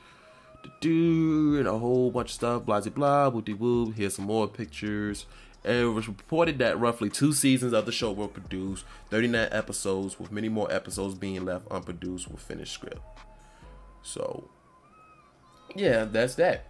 Do 0.80 1.56
and 1.58 1.66
a 1.68 1.78
whole 1.78 2.10
bunch 2.10 2.30
of 2.30 2.34
stuff, 2.34 2.64
blah 2.64 2.80
blah 2.80 3.30
blah, 3.30 3.54
woo. 3.58 3.90
Here's 3.90 4.16
some 4.16 4.26
more 4.26 4.48
pictures. 4.48 5.26
It 5.64 5.94
was 5.94 6.08
reported 6.08 6.58
that 6.58 6.78
roughly 6.78 7.08
two 7.08 7.32
seasons 7.32 7.72
of 7.72 7.86
the 7.86 7.92
show 7.92 8.12
were 8.12 8.28
produced, 8.28 8.84
39 9.10 9.48
episodes, 9.50 10.20
with 10.20 10.30
many 10.30 10.50
more 10.50 10.70
episodes 10.70 11.14
being 11.14 11.44
left 11.46 11.66
unproduced 11.70 12.30
with 12.30 12.40
finished 12.40 12.74
script. 12.74 13.00
So, 14.02 14.50
yeah, 15.74 16.04
that's 16.04 16.34
that. 16.34 16.66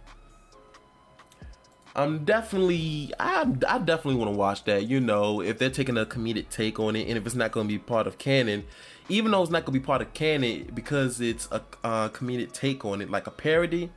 I'm 1.93 2.25
definitely, 2.25 3.13
I, 3.19 3.41
I 3.67 3.79
definitely 3.79 4.15
want 4.15 4.31
to 4.31 4.37
watch 4.37 4.63
that. 4.65 4.83
You 4.83 4.99
know, 4.99 5.41
if 5.41 5.57
they're 5.59 5.69
taking 5.69 5.97
a 5.97 6.05
comedic 6.05 6.49
take 6.49 6.79
on 6.79 6.95
it, 6.95 7.07
and 7.07 7.17
if 7.17 7.25
it's 7.25 7.35
not 7.35 7.51
going 7.51 7.67
to 7.67 7.73
be 7.73 7.79
part 7.79 8.07
of 8.07 8.17
canon, 8.17 8.65
even 9.09 9.31
though 9.31 9.41
it's 9.41 9.51
not 9.51 9.65
to 9.65 9.71
be 9.71 9.79
part 9.79 10.01
of 10.01 10.13
canon 10.13 10.71
because 10.73 11.21
it's 11.21 11.47
a 11.51 11.61
uh, 11.83 12.09
comedic 12.09 12.51
take 12.51 12.85
on 12.85 13.01
it, 13.01 13.09
like 13.09 13.27
a 13.27 13.31
parody. 13.31 13.91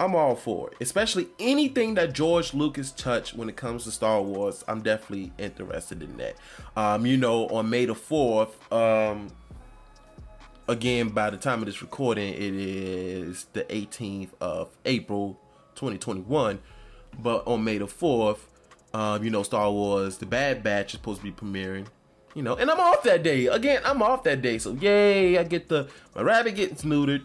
I'm 0.00 0.16
all 0.16 0.34
for 0.34 0.70
it. 0.70 0.76
Especially 0.80 1.28
anything 1.38 1.94
that 1.94 2.12
George 2.12 2.52
Lucas 2.52 2.90
touched 2.90 3.34
when 3.34 3.48
it 3.48 3.56
comes 3.56 3.84
to 3.84 3.92
Star 3.92 4.20
Wars. 4.20 4.64
I'm 4.66 4.82
definitely 4.82 5.32
interested 5.38 6.02
in 6.02 6.16
that. 6.16 6.36
Um, 6.76 7.06
you 7.06 7.16
know, 7.16 7.46
on 7.48 7.70
May 7.70 7.84
the 7.84 7.94
4th, 7.94 8.54
um, 8.72 9.28
again, 10.66 11.10
by 11.10 11.30
the 11.30 11.36
time 11.36 11.60
of 11.60 11.66
this 11.66 11.80
recording, 11.80 12.34
it 12.34 12.40
is 12.40 13.46
the 13.52 13.62
18th 13.64 14.30
of 14.40 14.70
April 14.84 15.38
2021 15.76 16.58
but 17.18 17.46
on 17.46 17.64
May 17.64 17.78
the 17.78 17.86
4th, 17.86 18.38
um, 18.92 19.24
you 19.24 19.30
know, 19.30 19.42
Star 19.42 19.70
Wars 19.70 20.18
The 20.18 20.26
Bad 20.26 20.62
Batch 20.62 20.86
is 20.86 20.92
supposed 20.92 21.20
to 21.20 21.24
be 21.24 21.32
premiering. 21.32 21.86
You 22.34 22.42
know, 22.42 22.56
and 22.56 22.70
I'm 22.70 22.80
off 22.80 23.04
that 23.04 23.22
day. 23.22 23.46
Again, 23.46 23.80
I'm 23.84 24.02
off 24.02 24.24
that 24.24 24.42
day. 24.42 24.58
So 24.58 24.72
yay, 24.72 25.38
I 25.38 25.44
get 25.44 25.68
the 25.68 25.88
my 26.14 26.22
rabbit 26.22 26.56
gets 26.56 26.82
neutered. 26.82 27.22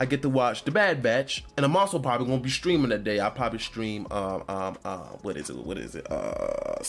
I 0.00 0.06
get 0.06 0.22
to 0.22 0.30
watch 0.30 0.64
The 0.64 0.70
Bad 0.70 1.02
Batch, 1.02 1.44
and 1.58 1.66
I'm 1.66 1.76
also 1.76 1.98
probably 1.98 2.26
gonna 2.26 2.40
be 2.40 2.48
streaming 2.48 2.88
that 2.88 3.04
day. 3.04 3.20
I'll 3.20 3.30
probably 3.30 3.58
stream 3.58 4.06
um 4.10 4.42
um 4.48 4.78
uh 4.82 5.08
what 5.20 5.36
is 5.36 5.50
it? 5.50 5.56
What 5.56 5.76
is 5.76 5.94
it? 5.94 6.10
Uh, 6.10 6.82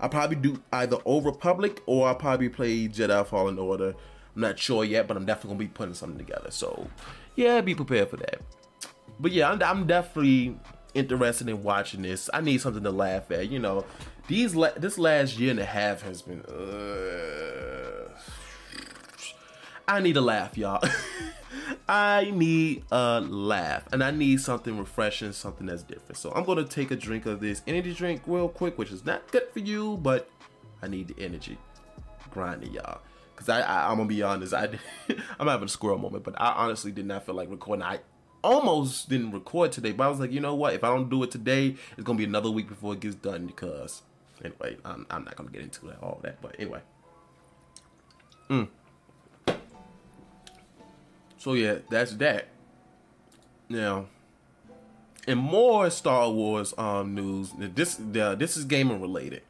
I'll 0.00 0.08
probably 0.08 0.36
do 0.36 0.60
either 0.72 0.98
Old 1.04 1.24
Republic 1.24 1.80
or 1.86 2.08
I'll 2.08 2.16
probably 2.16 2.48
play 2.48 2.88
Jedi 2.88 3.24
Fallen 3.24 3.58
Order. 3.60 3.94
I'm 4.34 4.42
not 4.42 4.58
sure 4.58 4.82
yet, 4.84 5.06
but 5.06 5.16
I'm 5.16 5.24
definitely 5.24 5.50
gonna 5.50 5.58
be 5.60 5.68
putting 5.68 5.94
something 5.94 6.18
together. 6.18 6.50
So 6.50 6.88
yeah, 7.36 7.60
be 7.60 7.76
prepared 7.76 8.10
for 8.10 8.16
that. 8.16 8.40
But 9.20 9.30
yeah, 9.30 9.50
I'm, 9.50 9.62
I'm 9.62 9.86
definitely 9.86 10.58
interested 10.94 11.48
in 11.48 11.62
watching 11.62 12.02
this. 12.02 12.28
I 12.34 12.40
need 12.40 12.60
something 12.60 12.82
to 12.82 12.90
laugh 12.90 13.30
at. 13.30 13.48
You 13.48 13.60
know, 13.60 13.84
these 14.28 14.54
la- 14.54 14.72
this 14.76 14.98
last 14.98 15.38
year 15.38 15.50
and 15.50 15.60
a 15.60 15.64
half 15.64 16.02
has 16.02 16.22
been. 16.22 16.42
Uh, 16.42 18.08
I 19.88 20.00
need 20.00 20.16
a 20.16 20.20
laugh, 20.20 20.58
y'all. 20.58 20.82
I 21.88 22.32
need 22.34 22.84
a 22.90 23.20
laugh, 23.20 23.84
and 23.92 24.02
I 24.02 24.10
need 24.10 24.40
something 24.40 24.76
refreshing, 24.78 25.32
something 25.32 25.66
that's 25.66 25.82
different. 25.84 26.16
So 26.16 26.32
I'm 26.32 26.44
gonna 26.44 26.64
take 26.64 26.90
a 26.90 26.96
drink 26.96 27.26
of 27.26 27.40
this 27.40 27.62
energy 27.66 27.94
drink 27.94 28.22
real 28.26 28.48
quick, 28.48 28.76
which 28.78 28.90
is 28.90 29.04
not 29.04 29.30
good 29.30 29.48
for 29.52 29.60
you, 29.60 29.96
but 29.98 30.28
I 30.82 30.88
need 30.88 31.08
the 31.08 31.22
energy. 31.22 31.58
Grinding, 32.30 32.72
y'all. 32.72 33.00
Cause 33.36 33.48
I, 33.48 33.60
I 33.60 33.90
am 33.90 33.98
gonna 33.98 34.08
be 34.08 34.22
honest, 34.22 34.54
I 34.54 34.70
I'm 35.38 35.46
having 35.46 35.66
a 35.66 35.68
squirrel 35.68 35.98
moment, 35.98 36.24
but 36.24 36.34
I 36.40 36.52
honestly 36.52 36.90
did 36.90 37.06
not 37.06 37.26
feel 37.26 37.34
like 37.34 37.50
recording. 37.50 37.82
I 37.82 38.00
almost 38.42 39.08
didn't 39.08 39.32
record 39.32 39.72
today, 39.72 39.92
but 39.92 40.04
I 40.04 40.08
was 40.08 40.20
like, 40.20 40.32
you 40.32 40.40
know 40.40 40.54
what? 40.54 40.74
If 40.74 40.84
I 40.84 40.88
don't 40.88 41.10
do 41.10 41.22
it 41.22 41.30
today, 41.30 41.76
it's 41.96 42.04
gonna 42.04 42.18
be 42.18 42.24
another 42.24 42.50
week 42.50 42.68
before 42.68 42.94
it 42.94 43.00
gets 43.00 43.14
done. 43.14 43.46
Because 43.46 44.02
anyway, 44.44 44.76
I'm, 44.84 45.06
I'm 45.10 45.24
not 45.24 45.36
gonna 45.36 45.50
get 45.50 45.62
into 45.62 45.86
that, 45.86 46.02
all 46.02 46.20
that, 46.22 46.40
but 46.40 46.56
anyway. 46.58 46.80
Mm. 48.50 48.68
So 51.38 51.54
yeah, 51.54 51.78
that's 51.90 52.12
that. 52.14 52.48
Now, 53.68 54.06
and 55.26 55.40
more 55.40 55.90
Star 55.90 56.30
Wars 56.30 56.74
um, 56.78 57.14
news, 57.14 57.52
this 57.58 57.98
uh, 57.98 58.34
this 58.34 58.56
is 58.56 58.64
gaming 58.64 59.00
related. 59.00 59.42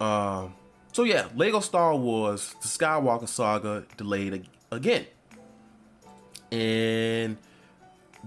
Um, 0.00 0.54
so 0.92 1.04
yeah, 1.04 1.28
Lego 1.34 1.60
Star 1.60 1.94
Wars: 1.96 2.54
The 2.62 2.68
Skywalker 2.68 3.28
Saga 3.28 3.84
delayed 3.96 4.48
again, 4.70 5.06
and 6.50 7.36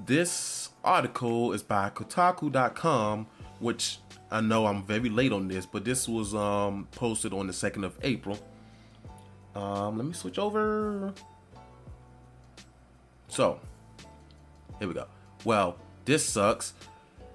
this 0.05 0.69
article 0.83 1.53
is 1.53 1.63
by 1.63 1.89
Kotaku.com, 1.89 3.27
which 3.60 3.99
I 4.29 4.41
know 4.41 4.65
I'm 4.65 4.83
very 4.83 5.09
late 5.09 5.31
on 5.31 5.47
this, 5.47 5.65
but 5.65 5.85
this 5.85 6.07
was 6.07 6.35
um, 6.35 6.87
posted 6.91 7.33
on 7.33 7.47
the 7.47 7.53
second 7.53 7.83
of 7.83 7.97
April. 8.03 8.37
Um, 9.55 9.97
let 9.97 10.05
me 10.05 10.13
switch 10.13 10.37
over. 10.37 11.13
So, 13.27 13.59
here 14.79 14.87
we 14.87 14.93
go. 14.93 15.05
Well, 15.43 15.77
this 16.05 16.25
sucks. 16.25 16.73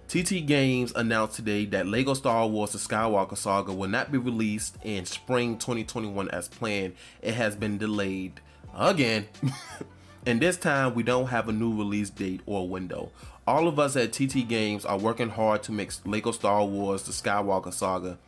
TT 0.08 0.44
Games 0.44 0.92
announced 0.94 1.36
today 1.36 1.64
that 1.66 1.86
LEGO 1.86 2.12
Star 2.12 2.46
Wars 2.46 2.72
The 2.72 2.78
Skywalker 2.78 3.36
Saga 3.36 3.72
will 3.72 3.88
not 3.88 4.12
be 4.12 4.18
released 4.18 4.76
in 4.84 5.06
spring 5.06 5.56
2021 5.56 6.28
as 6.30 6.48
planned. 6.48 6.94
It 7.22 7.32
has 7.32 7.56
been 7.56 7.78
delayed 7.78 8.40
again. 8.76 9.28
and 10.26 10.38
this 10.38 10.58
time, 10.58 10.94
we 10.94 11.02
don't 11.02 11.28
have 11.28 11.48
a 11.48 11.52
new 11.52 11.74
release 11.74 12.10
date 12.10 12.42
or 12.44 12.68
window. 12.68 13.10
All 13.46 13.66
of 13.66 13.78
us 13.78 13.96
at 13.96 14.12
TT 14.12 14.46
Games 14.46 14.84
are 14.84 14.98
working 14.98 15.28
hard 15.28 15.62
to 15.64 15.72
make 15.72 15.90
LEGO 16.04 16.30
Star 16.30 16.64
Wars 16.64 17.02
The 17.02 17.12
Skywalker 17.12 17.72
Saga 17.72 18.18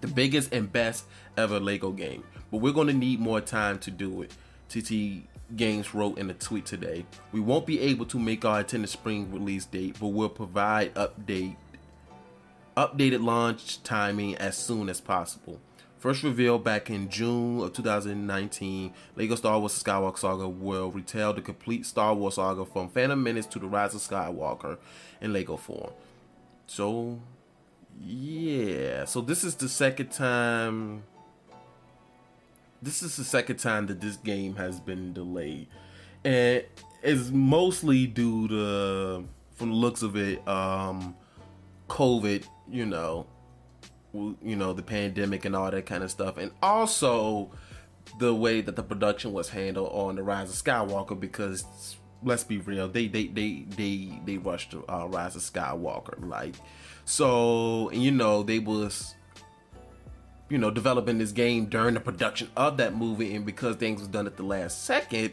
the 0.00 0.08
biggest 0.08 0.52
and 0.52 0.70
best 0.72 1.04
ever 1.36 1.60
LEGO 1.60 1.92
game. 1.92 2.24
But 2.50 2.58
we're 2.58 2.72
going 2.72 2.88
to 2.88 2.92
need 2.92 3.20
more 3.20 3.40
time 3.40 3.78
to 3.80 3.90
do 3.90 4.22
it. 4.22 4.32
TT 4.68 5.26
Games 5.56 5.94
wrote 5.94 6.18
in 6.18 6.30
a 6.30 6.34
tweet 6.34 6.66
today. 6.66 7.04
We 7.32 7.40
won't 7.40 7.66
be 7.66 7.80
able 7.80 8.06
to 8.06 8.18
make 8.18 8.44
our 8.44 8.60
intended 8.60 8.88
spring 8.88 9.32
release 9.32 9.64
date, 9.64 9.96
but 10.00 10.08
we'll 10.08 10.28
provide 10.28 10.94
update 10.94 11.56
updated 12.76 13.24
launch 13.24 13.82
timing 13.82 14.36
as 14.36 14.56
soon 14.56 14.88
as 14.90 15.00
possible. 15.00 15.58
First 16.06 16.22
revealed 16.22 16.62
back 16.62 16.88
in 16.88 17.08
June 17.08 17.58
of 17.62 17.72
2019, 17.72 18.94
LEGO 19.16 19.34
Star 19.34 19.58
Wars 19.58 19.82
Skywalker 19.82 20.16
Saga 20.16 20.48
will 20.48 20.92
retell 20.92 21.32
the 21.32 21.42
complete 21.42 21.84
Star 21.84 22.14
Wars 22.14 22.36
saga 22.36 22.64
from 22.64 22.88
Phantom 22.88 23.20
Menace 23.20 23.46
to 23.46 23.58
the 23.58 23.66
Rise 23.66 23.92
of 23.92 24.00
Skywalker 24.00 24.78
in 25.20 25.32
LEGO 25.32 25.56
form. 25.56 25.90
So, 26.68 27.18
yeah. 28.00 29.04
So 29.04 29.20
this 29.20 29.42
is 29.42 29.56
the 29.56 29.68
second 29.68 30.12
time 30.12 31.02
this 32.80 33.02
is 33.02 33.16
the 33.16 33.24
second 33.24 33.56
time 33.56 33.88
that 33.88 34.00
this 34.00 34.14
game 34.14 34.54
has 34.54 34.78
been 34.78 35.12
delayed, 35.12 35.66
and 36.22 36.62
it's 37.02 37.30
mostly 37.30 38.06
due 38.06 38.46
to, 38.46 39.24
from 39.56 39.70
the 39.70 39.74
looks 39.74 40.02
of 40.02 40.14
it, 40.14 40.46
um, 40.46 41.16
COVID. 41.88 42.44
You 42.70 42.86
know, 42.86 43.26
you 44.42 44.56
know 44.56 44.72
the 44.72 44.82
pandemic 44.82 45.44
and 45.44 45.54
all 45.54 45.70
that 45.70 45.86
kind 45.86 46.02
of 46.02 46.10
stuff, 46.10 46.36
and 46.36 46.50
also 46.62 47.50
the 48.18 48.34
way 48.34 48.60
that 48.60 48.76
the 48.76 48.82
production 48.82 49.32
was 49.32 49.48
handled 49.48 49.90
on 49.92 50.16
the 50.16 50.22
Rise 50.22 50.50
of 50.50 50.56
Skywalker 50.56 51.18
because 51.18 51.96
let's 52.22 52.44
be 52.44 52.58
real, 52.58 52.88
they 52.88 53.08
they 53.08 53.26
they 53.26 53.64
they 53.68 54.20
they 54.24 54.38
rushed 54.38 54.74
uh, 54.74 55.06
Rise 55.08 55.36
of 55.36 55.42
Skywalker 55.42 56.28
like 56.28 56.54
so 57.04 57.90
you 57.92 58.10
know 58.10 58.42
they 58.42 58.58
was 58.58 59.14
you 60.48 60.58
know, 60.58 60.70
developing 60.70 61.18
this 61.18 61.32
game 61.32 61.66
during 61.66 61.94
the 61.94 62.00
production 62.00 62.48
of 62.56 62.76
that 62.76 62.94
movie, 62.94 63.34
and 63.34 63.44
because 63.44 63.76
things 63.76 64.00
was 64.00 64.08
done 64.08 64.26
at 64.26 64.36
the 64.36 64.42
last 64.42 64.84
second, 64.84 65.32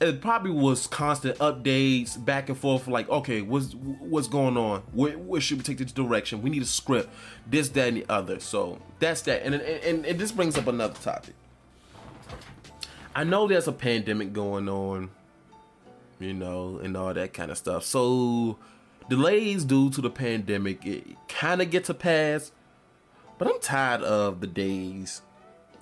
it 0.00 0.20
probably 0.20 0.50
was 0.50 0.86
constant 0.86 1.38
updates 1.38 2.22
back 2.22 2.48
and 2.48 2.58
forth. 2.58 2.86
Like, 2.86 3.08
okay, 3.08 3.42
what's 3.42 3.74
what's 3.74 4.28
going 4.28 4.56
on? 4.56 4.82
Where, 4.92 5.18
where 5.18 5.40
should 5.40 5.58
we 5.58 5.64
take 5.64 5.78
this 5.78 5.92
direction? 5.92 6.42
We 6.42 6.50
need 6.50 6.62
a 6.62 6.66
script, 6.66 7.10
this, 7.46 7.68
that, 7.70 7.88
and 7.88 7.96
the 7.98 8.06
other. 8.08 8.40
So 8.40 8.80
that's 8.98 9.22
that. 9.22 9.42
And 9.42 9.54
and, 9.54 9.62
and, 9.62 10.06
and 10.06 10.18
this 10.18 10.32
brings 10.32 10.56
up 10.56 10.66
another 10.66 10.94
topic. 10.94 11.34
I 13.14 13.24
know 13.24 13.48
there's 13.48 13.66
a 13.66 13.72
pandemic 13.72 14.32
going 14.32 14.68
on, 14.68 15.10
you 16.20 16.34
know, 16.34 16.78
and 16.78 16.96
all 16.96 17.12
that 17.12 17.32
kind 17.32 17.50
of 17.50 17.58
stuff. 17.58 17.84
So 17.84 18.58
delays 19.08 19.64
due 19.64 19.90
to 19.90 20.00
the 20.00 20.10
pandemic, 20.10 20.86
it 20.86 21.04
kind 21.28 21.60
of 21.60 21.70
gets 21.70 21.88
a 21.88 21.94
pass 21.94 22.52
but 23.38 23.46
I'm 23.46 23.60
tired 23.60 24.02
of 24.02 24.40
the 24.40 24.48
days. 24.48 25.22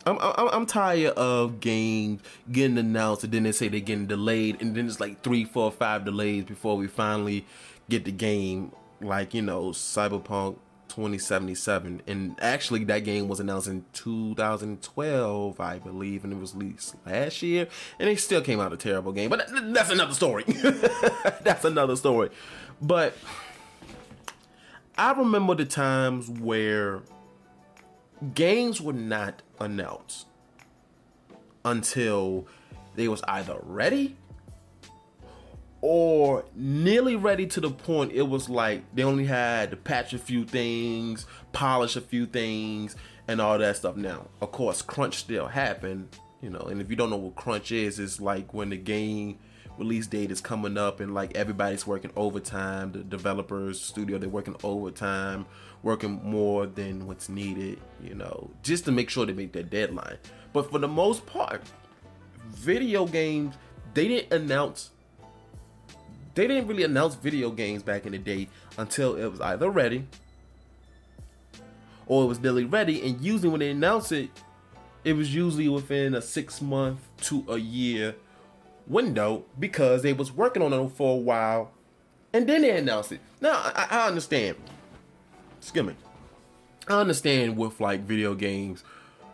I'm, 0.07 0.19
I'm, 0.21 0.49
I'm 0.49 0.66
tired 0.66 1.14
of 1.14 1.61
games 1.61 2.23
getting 2.51 2.79
announced 2.79 3.25
and 3.25 3.33
then 3.33 3.42
they 3.42 3.53
say 3.53 3.69
they're 3.69 3.81
getting 3.81 4.07
delayed 4.07 4.62
and 4.62 4.75
then 4.77 4.87
it's 4.87 5.01
like 5.01 5.23
three, 5.23 5.45
four, 5.45 5.73
five 5.73 6.05
delays 6.05 6.45
before 6.45 6.77
we 6.77 6.87
finally 6.87 7.45
get 7.88 8.05
the 8.05 8.12
game. 8.12 8.73
Like 9.01 9.35
you 9.35 9.42
know, 9.42 9.71
Cyberpunk 9.71 10.57
2077, 10.88 12.01
and 12.07 12.35
actually 12.40 12.85
that 12.85 13.01
game 13.01 13.29
was 13.29 13.40
announced 13.40 13.69
in 13.69 13.85
2012, 13.92 15.61
I 15.61 15.79
believe, 15.79 16.25
and 16.25 16.33
it 16.33 16.38
was 16.38 16.55
released 16.55 16.95
last 17.05 17.42
year, 17.42 17.69
and 17.99 18.09
it 18.09 18.19
still 18.19 18.40
came 18.40 18.61
out 18.61 18.73
a 18.73 18.79
terrible 18.79 19.12
game. 19.12 19.29
But 19.29 19.47
that's 19.75 19.90
another 19.90 20.14
story. 20.14 20.45
that's 21.42 21.66
another 21.66 21.97
story. 21.97 22.31
But 22.81 23.14
I 24.97 25.12
remember 25.12 25.55
the 25.55 25.66
times 25.66 26.31
where 26.31 27.03
games 28.35 28.81
were 28.81 28.92
not 28.92 29.42
announced 29.61 30.26
until 31.64 32.46
they 32.94 33.09
was 33.09 33.22
either 33.24 33.59
ready 33.62 34.16
or 35.83 36.44
nearly 36.55 37.16
ready 37.16 37.46
to 37.46 37.61
the 37.61 37.70
point 37.70 38.12
it 38.12 38.22
was 38.22 38.48
like 38.48 38.83
they 38.94 39.05
only 39.05 39.26
had 39.26 39.70
to 39.70 39.76
patch 39.76 40.12
a 40.14 40.18
few 40.18 40.44
things, 40.44 41.26
polish 41.52 41.96
a 41.96 42.00
few 42.00 42.26
things, 42.26 42.96
and 43.29 43.40
all 43.40 43.59
that 43.59 43.76
stuff. 43.76 43.96
Now, 43.96 44.29
of 44.40 44.52
course, 44.52 44.83
crunch 44.83 45.16
still 45.16 45.46
happened, 45.46 46.09
you 46.40 46.50
know. 46.50 46.61
And 46.61 46.81
if 46.81 46.90
you 46.90 46.96
don't 46.96 47.11
know 47.11 47.16
what 47.16 47.37
crunch 47.37 47.72
is, 47.72 47.98
it's 47.98 48.20
like 48.20 48.55
when 48.55 48.70
the 48.70 48.76
game 48.76 49.38
release 49.79 50.07
date 50.07 50.31
is 50.31 50.41
coming 50.41 50.79
up 50.79 51.01
and 51.01 51.15
like 51.15 51.35
everybody's 51.37 51.87
working 51.87 52.11
overtime. 52.17 52.93
The 52.93 52.99
developers, 53.01 53.81
studio, 53.81 54.19
they're 54.19 54.29
working 54.29 54.57
overtime 54.62 55.47
working 55.83 56.21
more 56.25 56.67
than 56.67 57.07
what's 57.07 57.29
needed, 57.29 57.79
you 58.03 58.15
know, 58.15 58.51
just 58.62 58.85
to 58.87 58.93
make 58.93 59.09
sure 59.09 59.25
they 59.25 59.33
make 59.33 59.53
that 59.53 59.71
deadline. 59.71 60.19
But 60.53 60.71
for 60.71 60.79
the 60.79 60.89
most 60.89 61.25
part, 61.27 61.62
video 62.49 63.07
games, 63.07 63.55
they 63.95 64.09
didn't 64.09 64.33
announce 64.33 64.91
they 66.35 66.47
didn't 66.47 66.67
really 66.67 66.83
announce 66.83 67.15
video 67.15 67.51
games 67.51 67.83
back 67.83 68.05
in 68.05 68.12
the 68.12 68.19
day 68.19 68.49
until 68.77 69.17
it 69.17 69.27
was 69.27 69.41
either 69.41 69.71
ready 69.71 70.07
or 72.07 72.25
it 72.25 72.27
was 72.27 72.41
nearly 72.41 72.67
ready. 72.67 73.09
And 73.09 73.19
usually 73.23 73.49
when 73.49 73.61
they 73.61 73.71
announce 73.71 74.12
it, 74.12 74.29
it 75.03 75.15
was 75.15 75.35
usually 75.35 75.69
within 75.71 76.15
a 76.15 76.21
six 76.21 76.61
month 76.61 77.01
to 77.23 77.43
a 77.49 77.57
year 77.57 78.15
window 78.87 79.44
because 79.59 80.03
they 80.03 80.12
was 80.12 80.33
working 80.33 80.62
on 80.62 80.72
it 80.72 80.88
for 80.90 81.14
a 81.14 81.18
while 81.18 81.72
and 82.33 82.49
then 82.49 82.62
they 82.62 82.77
announced 82.77 83.12
it. 83.12 83.20
Now 83.40 83.53
I, 83.53 83.87
I 83.90 84.07
understand 84.09 84.57
skimming. 85.61 85.96
I 86.88 87.01
understand 87.01 87.57
with 87.57 87.81
like 87.81 88.01
video 88.01 88.35
games, 88.35 88.85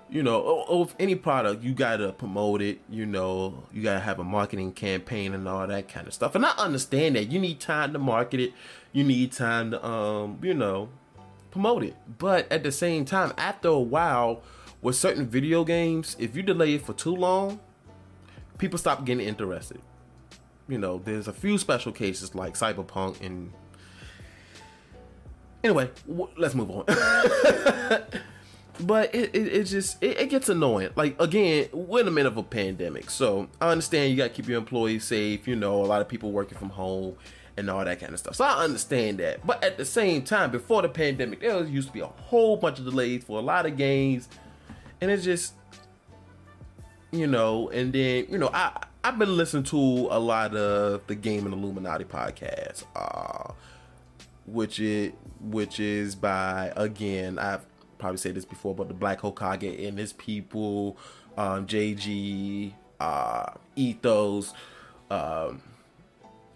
you 0.09 0.23
know, 0.23 0.41
or, 0.41 0.81
with 0.81 0.95
any 0.99 1.15
product, 1.15 1.62
you 1.62 1.75
gotta 1.75 2.12
promote 2.12 2.62
it. 2.62 2.81
You 2.88 3.07
know, 3.07 3.65
you 3.73 3.83
gotta 3.83 4.01
have 4.01 4.19
a 4.19 4.25
marketing 4.25 4.73
campaign 4.73 5.35
and 5.35 5.47
all 5.47 5.67
that 5.67 5.88
kind 5.88 6.07
of 6.07 6.15
stuff. 6.15 6.35
And 6.35 6.47
I 6.47 6.51
understand 6.57 7.17
that 7.17 7.31
you 7.31 7.38
need 7.38 7.61
time 7.61 7.93
to 7.93 7.99
market 7.99 8.41
it. 8.41 8.53
You 8.93 9.05
need 9.05 9.33
time 9.33 9.73
to, 9.73 9.85
um, 9.85 10.38
you 10.43 10.55
know, 10.55 10.88
promote 11.51 11.83
it. 11.85 11.97
But 12.19 12.51
at 12.51 12.62
the 12.62 12.73
same 12.73 13.05
time, 13.05 13.33
after 13.37 13.69
a 13.69 13.81
while, 13.81 14.43
with 14.81 14.97
certain 14.97 15.29
video 15.29 15.65
games, 15.65 16.17
if 16.19 16.35
you 16.37 16.43
delay 16.43 16.75
it 16.75 16.83
for 16.83 16.93
too 16.93 17.15
long, 17.15 17.61
people 18.59 18.79
stop 18.79 19.05
getting 19.05 19.27
interested. 19.27 19.81
You 20.69 20.79
know, 20.79 21.01
there's 21.05 21.29
a 21.29 21.33
few 21.33 21.59
special 21.59 21.93
cases 21.93 22.35
like 22.35 22.55
Cyberpunk 22.55 23.21
and 23.21 23.53
Anyway, 25.65 25.91
w- 26.09 26.29
let's 26.37 26.55
move 26.55 26.71
on. 26.71 26.85
but 28.81 29.15
it, 29.15 29.35
it, 29.35 29.49
it 29.49 29.65
just 29.65 30.03
it, 30.03 30.19
it, 30.19 30.31
gets 30.31 30.49
annoying. 30.49 30.91
Like 30.97 31.21
again, 31.21 31.69
we're 31.73 32.01
in 32.01 32.07
the 32.07 32.12
middle 32.12 32.33
of 32.33 32.37
a 32.37 32.43
pandemic, 32.43 33.11
so 33.11 33.49
I 33.61 33.71
understand 33.71 34.11
you 34.11 34.17
got 34.17 34.25
to 34.25 34.31
keep 34.31 34.49
your 34.49 34.59
employees 34.59 35.05
safe. 35.05 35.47
You 35.47 35.57
know, 35.57 35.85
a 35.85 35.87
lot 35.87 36.01
of 36.01 36.09
people 36.09 36.33
working 36.33 36.59
from 36.59 36.71
home 36.71 37.17
and 37.57 37.71
all 37.71 37.85
that 37.85 38.01
kind 38.01 38.12
of 38.12 38.19
stuff. 38.19 38.35
So 38.35 38.45
I 38.45 38.65
understand 38.65 39.19
that. 39.19 39.47
But 39.47 39.62
at 39.62 39.77
the 39.77 39.85
same 39.85 40.23
time, 40.23 40.51
before 40.51 40.83
the 40.83 40.88
pandemic, 40.88 41.41
there 41.41 41.62
used 41.65 41.88
to 41.88 41.95
be 41.95 42.01
a 42.01 42.07
whole 42.07 42.57
bunch 42.57 42.79
of 42.79 42.85
delays 42.85 43.23
for 43.25 43.38
a 43.38 43.43
lot 43.43 43.67
of 43.67 43.77
games, 43.77 44.29
and 45.01 45.11
it 45.11 45.19
just 45.19 45.55
you 47.12 47.27
know. 47.27 47.68
And 47.70 47.92
then 47.92 48.27
you 48.29 48.38
know, 48.38 48.51
I 48.53 48.85
I've 49.05 49.18
been 49.18 49.37
listening 49.37 49.64
to 49.64 49.77
a 49.77 50.18
lot 50.18 50.55
of 50.57 51.07
the 51.07 51.14
Game 51.14 51.44
and 51.44 51.55
Illuminati 51.55 52.05
podcast, 52.05 52.85
uh, 52.96 53.53
which 54.46 54.81
it 54.81 55.14
which 55.40 55.79
is 55.79 56.14
by 56.14 56.72
again 56.77 57.38
I've 57.38 57.64
probably 57.98 58.18
said 58.18 58.35
this 58.35 58.44
before, 58.44 58.75
but 58.75 58.88
the 58.88 58.94
Black 58.94 59.20
Hokage 59.20 59.87
and 59.87 59.96
his 59.96 60.12
people, 60.12 60.96
um, 61.37 61.66
JG, 61.66 62.72
uh, 62.98 63.53
Ethos. 63.77 64.53
Um, 65.11 65.62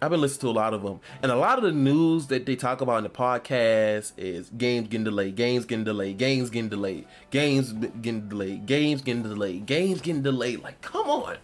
I've 0.00 0.11
been 0.11 0.20
listening 0.20 0.40
to 0.40 0.48
a 0.48 0.59
lot 0.61 0.74
of 0.74 0.82
them, 0.82 1.00
and 1.22 1.32
a 1.32 1.37
lot 1.37 1.59
of 1.59 1.64
the 1.64 1.72
news 1.72 2.26
that 2.26 2.44
they 2.44 2.54
talk 2.56 2.80
about 2.80 2.98
in 2.98 3.04
the 3.04 3.11
podcast 3.11 4.12
is 4.16 4.50
games 4.50 4.88
getting 4.88 5.04
delayed, 5.04 5.37
games 5.37 5.64
getting 5.64 5.85
delayed, 5.85 6.18
games 6.18 6.50
getting 6.50 6.68
delayed, 6.68 7.06
games 7.30 7.72
getting 7.72 8.28
delayed, 8.28 8.66
games 8.66 9.02
getting 9.02 9.22
delayed, 9.22 9.66
games 9.66 10.00
getting 10.00 10.22
delayed. 10.22 10.62
Like, 10.62 10.80
come 10.82 11.09
on. 11.09 11.38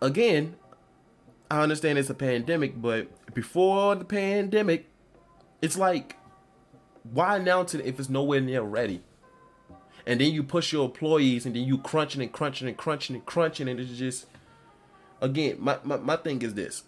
Again, 0.00 0.56
I 1.50 1.62
understand 1.62 1.98
it's 1.98 2.10
a 2.10 2.14
pandemic, 2.14 2.80
but 2.80 3.08
before 3.34 3.94
the 3.94 4.04
pandemic, 4.04 4.88
it's 5.60 5.76
like 5.76 6.16
why 7.10 7.36
announce 7.36 7.74
it 7.74 7.84
if 7.84 7.98
it's 7.98 8.08
nowhere 8.08 8.40
near 8.40 8.62
ready? 8.62 9.02
And 10.06 10.20
then 10.20 10.32
you 10.32 10.42
push 10.42 10.72
your 10.72 10.84
employees 10.84 11.46
and 11.46 11.54
then 11.54 11.64
you 11.64 11.78
crunching 11.78 12.22
and 12.22 12.32
crunching 12.32 12.68
and 12.68 12.76
crunching 12.76 13.16
and 13.16 13.24
crunching 13.24 13.68
and 13.68 13.78
it's 13.78 13.92
just 13.92 14.26
again, 15.22 15.56
my, 15.58 15.78
my, 15.84 15.96
my 15.96 16.16
thing 16.16 16.42
is 16.42 16.54
this. 16.54 16.82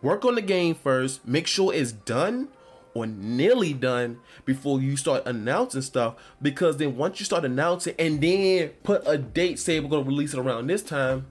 Work 0.00 0.24
on 0.24 0.36
the 0.36 0.42
game 0.42 0.76
first, 0.76 1.26
make 1.26 1.48
sure 1.48 1.74
it's 1.74 1.90
done 1.90 2.48
or 2.94 3.06
nearly 3.06 3.72
done 3.72 4.20
before 4.44 4.80
you 4.80 4.96
start 4.96 5.22
announcing 5.26 5.82
stuff 5.82 6.14
because 6.40 6.76
then 6.76 6.96
once 6.96 7.18
you 7.18 7.26
start 7.26 7.44
announcing 7.44 7.94
and 7.98 8.20
then 8.20 8.68
put 8.82 9.02
a 9.06 9.18
date 9.18 9.58
say 9.58 9.78
we're 9.80 9.90
to 9.90 10.02
release 10.02 10.34
it 10.34 10.40
around 10.40 10.66
this 10.66 10.82
time 10.82 11.26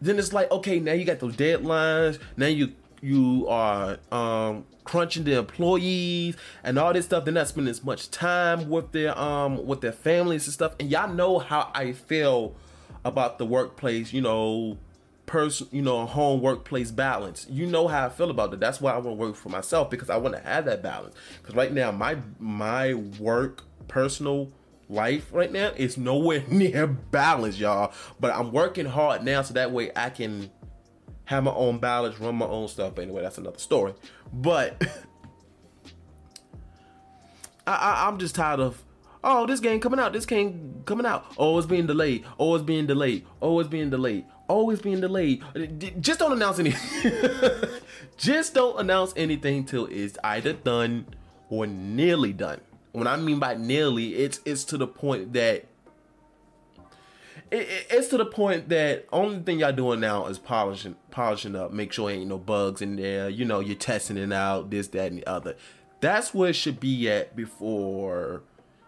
then 0.00 0.18
it's 0.18 0.32
like 0.32 0.50
okay 0.50 0.80
now 0.80 0.92
you 0.92 1.04
got 1.04 1.20
those 1.20 1.36
deadlines 1.36 2.18
now 2.36 2.46
you 2.46 2.72
you 3.00 3.46
are 3.48 3.98
um, 4.12 4.64
crunching 4.84 5.24
the 5.24 5.38
employees 5.38 6.36
and 6.62 6.78
all 6.78 6.92
this 6.92 7.06
stuff. 7.06 7.24
They're 7.24 7.34
not 7.34 7.48
spending 7.48 7.70
as 7.70 7.84
much 7.84 8.10
time 8.10 8.68
with 8.68 8.92
their 8.92 9.18
um 9.18 9.66
with 9.66 9.80
their 9.80 9.92
families 9.92 10.46
and 10.46 10.54
stuff. 10.54 10.74
And 10.80 10.90
y'all 10.90 11.12
know 11.12 11.38
how 11.38 11.70
I 11.74 11.92
feel 11.92 12.54
about 13.04 13.38
the 13.38 13.46
workplace. 13.46 14.12
You 14.12 14.20
know, 14.22 14.78
person, 15.26 15.68
you 15.70 15.80
know, 15.80 16.06
home 16.06 16.42
workplace 16.42 16.90
balance. 16.90 17.46
You 17.48 17.66
know 17.66 17.88
how 17.88 18.06
I 18.06 18.08
feel 18.08 18.30
about 18.30 18.52
it. 18.52 18.60
That's 18.60 18.80
why 18.80 18.92
I 18.92 18.98
want 18.98 19.18
to 19.18 19.24
work 19.26 19.36
for 19.36 19.48
myself 19.48 19.88
because 19.88 20.10
I 20.10 20.16
want 20.16 20.34
to 20.34 20.42
have 20.42 20.64
that 20.66 20.82
balance. 20.82 21.14
Because 21.40 21.54
right 21.54 21.72
now, 21.72 21.90
my 21.92 22.16
my 22.38 22.94
work 22.94 23.62
personal 23.88 24.50
life 24.88 25.28
right 25.32 25.52
now 25.52 25.72
is 25.76 25.96
nowhere 25.96 26.42
near 26.50 26.86
balance, 26.86 27.58
y'all. 27.58 27.92
But 28.18 28.34
I'm 28.34 28.52
working 28.52 28.86
hard 28.86 29.24
now 29.24 29.42
so 29.42 29.54
that 29.54 29.70
way 29.70 29.92
I 29.94 30.10
can 30.10 30.50
have 31.30 31.44
my 31.44 31.52
own 31.52 31.78
balance, 31.78 32.18
run 32.18 32.34
my 32.34 32.46
own 32.46 32.66
stuff. 32.66 32.96
But 32.96 33.02
anyway, 33.02 33.22
that's 33.22 33.38
another 33.38 33.60
story. 33.60 33.94
But 34.32 34.82
I, 37.68 37.72
I, 37.72 38.08
I'm 38.08 38.18
just 38.18 38.34
tired 38.34 38.58
of 38.58 38.82
oh, 39.22 39.46
this 39.46 39.60
game 39.60 39.78
coming 39.78 40.00
out, 40.00 40.12
this 40.12 40.26
game 40.26 40.82
coming 40.86 41.06
out. 41.06 41.24
Oh, 41.38 41.56
it's 41.56 41.68
being 41.68 41.86
delayed. 41.86 42.24
Oh, 42.36 42.56
it's 42.56 42.64
being 42.64 42.86
delayed. 42.86 43.26
Oh, 43.40 43.60
it's 43.60 43.68
being 43.68 43.90
delayed. 43.90 44.24
Oh, 44.48 44.54
Always 44.54 44.80
being 44.80 45.00
delayed. 45.00 45.44
Just 46.00 46.18
don't 46.18 46.32
announce 46.32 46.58
anything. 46.58 47.70
Just 48.16 48.52
don't 48.52 48.80
announce 48.80 49.14
anything 49.16 49.64
till 49.64 49.86
it's 49.86 50.18
either 50.24 50.54
done 50.54 51.06
or 51.48 51.68
nearly 51.68 52.32
done. 52.32 52.60
When 52.90 53.06
I 53.06 53.16
mean 53.16 53.38
by 53.38 53.54
nearly, 53.54 54.16
it's 54.16 54.40
it's 54.44 54.64
to 54.64 54.76
the 54.76 54.88
point 54.88 55.34
that 55.34 55.66
it, 57.50 57.86
it's 57.90 58.08
to 58.08 58.16
the 58.16 58.26
point 58.26 58.68
that 58.68 59.06
only 59.12 59.40
thing 59.40 59.60
y'all 59.60 59.72
doing 59.72 60.00
now 60.00 60.26
is 60.26 60.38
polishing 60.38 60.96
polishing 61.10 61.56
up, 61.56 61.72
make 61.72 61.92
sure 61.92 62.10
ain't 62.10 62.28
no 62.28 62.38
bugs 62.38 62.80
in 62.80 62.96
there. 62.96 63.28
You 63.28 63.44
know, 63.44 63.60
you're 63.60 63.76
testing 63.76 64.16
it 64.16 64.32
out, 64.32 64.70
this, 64.70 64.88
that, 64.88 65.10
and 65.10 65.18
the 65.18 65.26
other. 65.26 65.56
That's 66.00 66.32
where 66.32 66.50
it 66.50 66.54
should 66.54 66.80
be 66.80 67.10
at 67.10 67.36
before, 67.36 68.42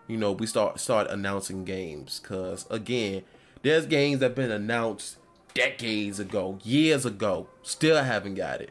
you 0.06 0.16
know, 0.16 0.32
we 0.32 0.46
start 0.46 0.80
start 0.80 1.10
announcing 1.10 1.64
games. 1.64 2.20
Cause 2.20 2.66
again, 2.70 3.22
there's 3.62 3.86
games 3.86 4.20
that 4.20 4.34
been 4.34 4.50
announced 4.50 5.18
decades 5.54 6.18
ago, 6.20 6.58
years 6.62 7.04
ago, 7.04 7.48
still 7.62 8.02
haven't 8.02 8.34
got 8.34 8.60
it. 8.60 8.70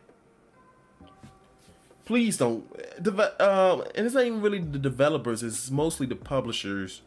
Please 2.05 2.37
don't. 2.37 2.65
Um, 3.39 3.83
and 3.95 4.05
it's 4.05 4.15
not 4.15 4.25
even 4.25 4.41
really 4.41 4.59
the 4.59 4.79
developers; 4.79 5.43
it's 5.43 5.69
mostly 5.69 6.07
the 6.07 6.15
publishers, 6.15 7.01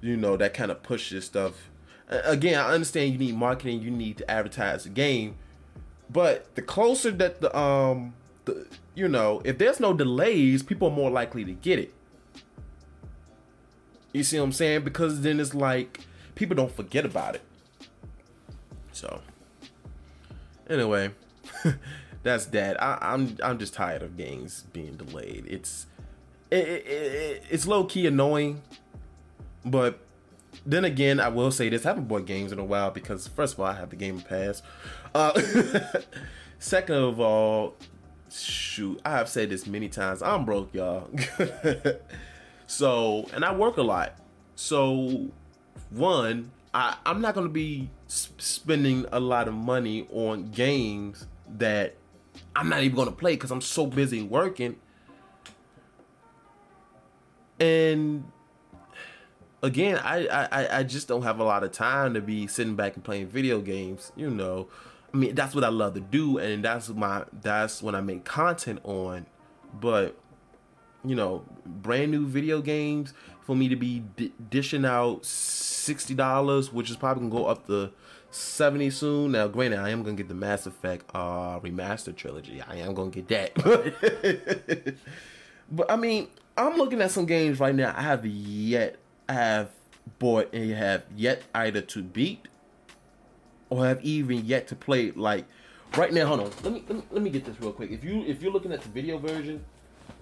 you 0.00 0.16
know, 0.16 0.36
that 0.36 0.52
kind 0.52 0.70
of 0.70 0.82
push 0.82 1.10
this 1.10 1.24
stuff 1.24 1.70
again, 2.08 2.58
I 2.58 2.72
understand 2.72 3.12
you 3.12 3.18
need 3.18 3.36
marketing, 3.36 3.82
you 3.82 3.90
need 3.90 4.18
to 4.18 4.30
advertise 4.30 4.84
the 4.84 4.90
game, 4.90 5.36
but 6.10 6.54
the 6.54 6.62
closer 6.62 7.10
that 7.12 7.40
the 7.40 7.56
um 7.56 8.14
the 8.44 8.66
you 8.94 9.08
know, 9.08 9.40
if 9.44 9.58
there's 9.58 9.78
no 9.78 9.92
delays, 9.92 10.62
people 10.62 10.88
are 10.88 10.94
more 10.94 11.10
likely 11.10 11.44
to 11.44 11.52
get 11.52 11.78
it. 11.78 11.94
You 14.12 14.24
see 14.24 14.38
what 14.38 14.46
I'm 14.46 14.52
saying? 14.52 14.82
Because 14.82 15.20
then 15.20 15.38
it's 15.38 15.54
like 15.54 16.00
people 16.34 16.56
don't 16.56 16.74
forget 16.74 17.04
about 17.04 17.36
it. 17.36 17.42
So 18.92 19.20
anyway, 20.68 21.10
that's 22.22 22.46
that. 22.46 22.82
I, 22.82 22.94
am 22.94 22.98
I'm, 23.02 23.38
I'm 23.42 23.58
just 23.58 23.74
tired 23.74 24.02
of 24.02 24.16
games 24.16 24.64
being 24.72 24.96
delayed. 24.96 25.44
It's 25.48 25.86
it, 26.50 26.66
it, 26.66 26.86
it, 26.86 27.42
it's 27.50 27.66
low 27.66 27.84
key 27.84 28.06
annoying, 28.06 28.62
but 29.64 30.00
then 30.66 30.84
again, 30.84 31.20
I 31.20 31.28
will 31.28 31.50
say 31.50 31.68
this: 31.68 31.86
I 31.86 31.90
haven't 31.90 32.08
bought 32.08 32.26
games 32.26 32.52
in 32.52 32.58
a 32.58 32.64
while 32.64 32.90
because 32.90 33.26
first 33.28 33.54
of 33.54 33.60
all, 33.60 33.66
I 33.66 33.74
have 33.74 33.90
the 33.90 33.96
Game 33.96 34.20
Pass. 34.20 34.62
Uh, 35.14 35.40
second 36.58 36.96
of 36.96 37.20
all, 37.20 37.74
shoot, 38.30 39.00
I 39.04 39.10
have 39.12 39.28
said 39.28 39.50
this 39.50 39.66
many 39.66 39.88
times. 39.88 40.22
I'm 40.22 40.44
broke, 40.44 40.74
y'all. 40.74 41.08
so, 42.66 43.28
and 43.32 43.44
I 43.44 43.54
work 43.54 43.76
a 43.76 43.82
lot. 43.82 44.14
So, 44.54 45.28
one, 45.90 46.50
I, 46.74 46.96
I'm 47.06 47.20
not 47.20 47.34
gonna 47.34 47.48
be 47.48 47.90
spending 48.08 49.06
a 49.12 49.20
lot 49.20 49.48
of 49.48 49.54
money 49.54 50.06
on 50.12 50.50
games 50.50 51.26
that 51.56 51.94
I'm 52.54 52.68
not 52.68 52.82
even 52.82 52.96
gonna 52.96 53.12
play 53.12 53.34
because 53.34 53.50
I'm 53.50 53.60
so 53.60 53.86
busy 53.86 54.22
working. 54.22 54.76
And 57.60 58.24
again, 59.62 60.00
I, 60.02 60.26
I 60.26 60.78
I 60.78 60.82
just 60.82 61.08
don't 61.08 61.22
have 61.22 61.40
a 61.40 61.44
lot 61.44 61.64
of 61.64 61.72
time 61.72 62.14
to 62.14 62.20
be 62.20 62.46
sitting 62.46 62.76
back 62.76 62.94
and 62.94 63.04
playing 63.04 63.28
video 63.28 63.60
games. 63.60 64.12
You 64.16 64.30
know, 64.30 64.68
I 65.12 65.16
mean 65.16 65.34
that's 65.34 65.54
what 65.54 65.64
I 65.64 65.68
love 65.68 65.94
to 65.94 66.00
do, 66.00 66.38
and 66.38 66.64
that's 66.64 66.88
my 66.88 67.24
that's 67.40 67.82
when 67.82 67.94
I 67.94 68.00
make 68.00 68.24
content 68.24 68.80
on. 68.84 69.26
But 69.72 70.16
you 71.04 71.14
know, 71.14 71.44
brand 71.64 72.10
new 72.10 72.26
video 72.26 72.60
games 72.60 73.12
for 73.40 73.56
me 73.56 73.68
to 73.68 73.76
be 73.76 74.00
d- 74.16 74.32
dishing 74.50 74.84
out 74.84 75.24
sixty 75.24 76.14
dollars, 76.14 76.72
which 76.72 76.90
is 76.90 76.96
probably 76.96 77.28
gonna 77.28 77.42
go 77.42 77.46
up 77.46 77.66
to 77.66 77.90
seventy 78.30 78.90
soon. 78.90 79.32
Now, 79.32 79.48
granted, 79.48 79.80
I 79.80 79.90
am 79.90 80.02
gonna 80.02 80.16
get 80.16 80.28
the 80.28 80.34
Mass 80.34 80.66
Effect 80.66 81.10
uh 81.14 81.60
remaster 81.60 82.14
trilogy. 82.14 82.62
I 82.66 82.76
am 82.76 82.94
gonna 82.94 83.10
get 83.10 83.28
that. 83.28 83.54
but 85.70 85.90
I 85.90 85.96
mean, 85.96 86.28
I'm 86.56 86.76
looking 86.76 87.00
at 87.00 87.10
some 87.10 87.26
games 87.26 87.60
right 87.60 87.74
now 87.74 87.94
I 87.96 88.02
have 88.02 88.26
yet 88.26 88.98
have 89.28 89.70
bought 90.18 90.52
and 90.52 90.72
have 90.72 91.04
yet 91.14 91.42
either 91.54 91.80
to 91.82 92.02
beat 92.02 92.48
or 93.70 93.86
have 93.86 94.02
even 94.02 94.44
yet 94.44 94.66
to 94.68 94.76
play. 94.76 95.10
Like 95.10 95.44
right 95.96 96.12
now, 96.12 96.26
hold 96.26 96.40
on. 96.40 96.50
Let 96.62 96.72
me, 96.72 96.84
let 96.88 96.96
me 96.96 97.02
let 97.10 97.22
me 97.22 97.30
get 97.30 97.44
this 97.44 97.60
real 97.60 97.72
quick. 97.72 97.90
If 97.90 98.04
you 98.04 98.24
if 98.26 98.42
you're 98.42 98.52
looking 98.52 98.72
at 98.72 98.82
the 98.82 98.88
video 98.88 99.18
version, 99.18 99.64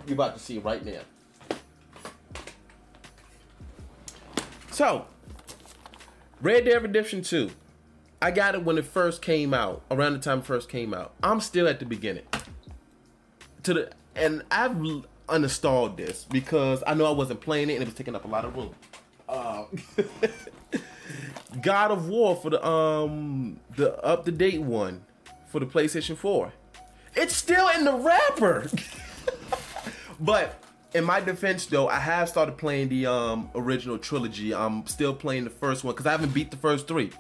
you're 0.07 0.15
about 0.15 0.37
to 0.37 0.43
see 0.43 0.59
right 0.59 0.85
now. 0.85 1.01
So, 4.71 5.07
Red 6.43 6.67
Dead 6.67 6.83
Redemption 6.83 7.23
2. 7.23 7.51
I 8.21 8.31
got 8.31 8.55
it 8.55 8.63
when 8.63 8.79
it 8.79 8.87
first 8.87 9.21
came 9.21 9.53
out, 9.53 9.83
around 9.91 10.15
the 10.15 10.19
time 10.19 10.41
it 10.41 10.47
first 10.47 10.69
came 10.69 10.95
out. 10.95 11.13
I'm 11.23 11.41
still 11.41 11.69
at 11.69 11.81
the 11.81 11.87
beginning. 11.87 12.25
To 13.63 13.75
the 13.75 13.91
and 14.15 14.43
I've 14.51 14.77
uninstalled 15.29 15.97
this 15.97 16.25
because 16.25 16.83
I 16.87 16.95
know 16.95 17.07
I 17.07 17.11
wasn't 17.11 17.41
playing 17.41 17.71
it 17.71 17.75
and 17.75 17.83
it 17.83 17.87
was 17.87 17.95
taking 17.95 18.15
up 18.15 18.25
a 18.25 18.29
lot 18.29 18.45
of 18.45 18.57
room. 18.57 18.75
God 21.63 21.91
of 21.91 22.09
War 22.09 22.37
for 22.37 22.51
the 22.51 22.67
um 22.67 23.61
the 23.77 23.97
up 24.05 24.25
to 24.25 24.33
date 24.33 24.61
one 24.61 25.03
for 25.47 25.61
the 25.61 25.67
PlayStation 25.67 26.17
4. 26.17 26.53
It's 27.15 27.35
still 27.35 27.69
in 27.71 27.85
the 27.85 27.95
wrapper. 27.95 28.69
but 30.21 30.63
in 30.95 31.05
my 31.05 31.21
defense, 31.21 31.67
though, 31.67 31.89
I 31.89 31.99
have 31.99 32.29
started 32.29 32.59
playing 32.59 32.89
the 32.89 33.07
um, 33.07 33.51
original 33.55 33.99
trilogy. 33.99 34.55
I'm 34.55 34.87
still 34.87 35.15
playing 35.15 35.45
the 35.45 35.51
first 35.51 35.85
one 35.85 35.95
because 35.95 36.07
I 36.07 36.11
haven't 36.11 36.35
beat 36.35 36.51
the 36.51 36.57
first 36.57 36.89
three. 36.89 37.11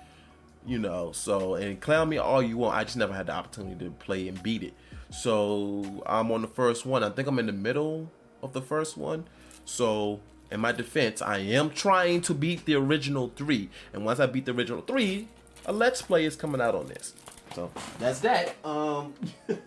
You 0.66 0.78
know, 0.78 1.12
so 1.12 1.54
and 1.54 1.80
clown 1.80 2.09
me 2.09 2.18
all 2.18 2.42
you 2.42 2.59
want. 2.59 2.76
I 2.76 2.85
just 2.85 2.96
never 2.96 3.14
had 3.14 3.26
the 3.26 3.32
opportunity 3.32 3.85
to 3.85 3.90
play 3.92 4.26
and 4.28 4.42
beat 4.42 4.62
it. 4.64 4.74
So 5.11 6.02
I'm 6.04 6.32
on 6.32 6.42
the 6.42 6.48
first 6.48 6.85
one. 6.85 7.04
I 7.04 7.11
think 7.11 7.28
I'm 7.28 7.38
in 7.38 7.46
the 7.46 7.52
middle 7.52 8.11
of 8.42 8.52
the 8.52 8.61
first 8.61 8.96
one. 8.96 9.28
So 9.64 10.20
in 10.50 10.61
my 10.61 10.72
defense, 10.72 11.20
I 11.22 11.38
am 11.38 11.70
trying 11.70 12.20
to 12.22 12.35
beat 12.35 12.64
the 12.64 12.74
original 12.74 13.32
three. 13.35 13.68
And 13.92 14.04
once 14.04 14.20
I 14.20 14.26
beat 14.26 14.46
the 14.46 14.52
original 14.52 14.82
three, 14.82 15.28
a 15.64 15.72
let's 15.72 16.02
play 16.02 16.24
is 16.24 16.37
coming 16.37 16.61
out 16.61 16.74
on 16.74 16.87
this. 16.87 17.14
So 17.54 17.70
that's 17.98 18.20
that. 18.20 18.54
Um 18.64 19.14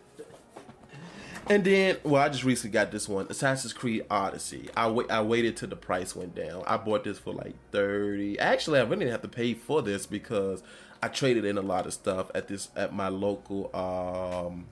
And 1.49 1.63
then, 1.63 1.97
well, 2.03 2.21
I 2.21 2.29
just 2.29 2.43
recently 2.43 2.71
got 2.71 2.91
this 2.91 3.09
one, 3.09 3.25
Assassin's 3.27 3.73
Creed 3.73 4.05
Odyssey. 4.11 4.69
I 4.77 4.87
wait, 4.87 5.09
I 5.09 5.23
waited 5.23 5.57
till 5.57 5.69
the 5.69 5.75
price 5.75 6.15
went 6.15 6.35
down. 6.35 6.63
I 6.67 6.77
bought 6.77 7.03
this 7.03 7.17
for 7.17 7.33
like 7.33 7.55
thirty. 7.71 8.37
Actually, 8.37 8.79
I 8.79 8.83
really 8.83 8.97
didn't 8.97 9.13
have 9.13 9.23
to 9.23 9.29
pay 9.29 9.55
for 9.55 9.81
this 9.81 10.05
because 10.05 10.61
I 11.01 11.07
traded 11.07 11.45
in 11.45 11.57
a 11.57 11.61
lot 11.61 11.87
of 11.87 11.93
stuff 11.93 12.29
at 12.35 12.49
this 12.49 12.69
at 12.75 12.93
my 12.93 13.07
local 13.07 13.75
um, 13.75 14.67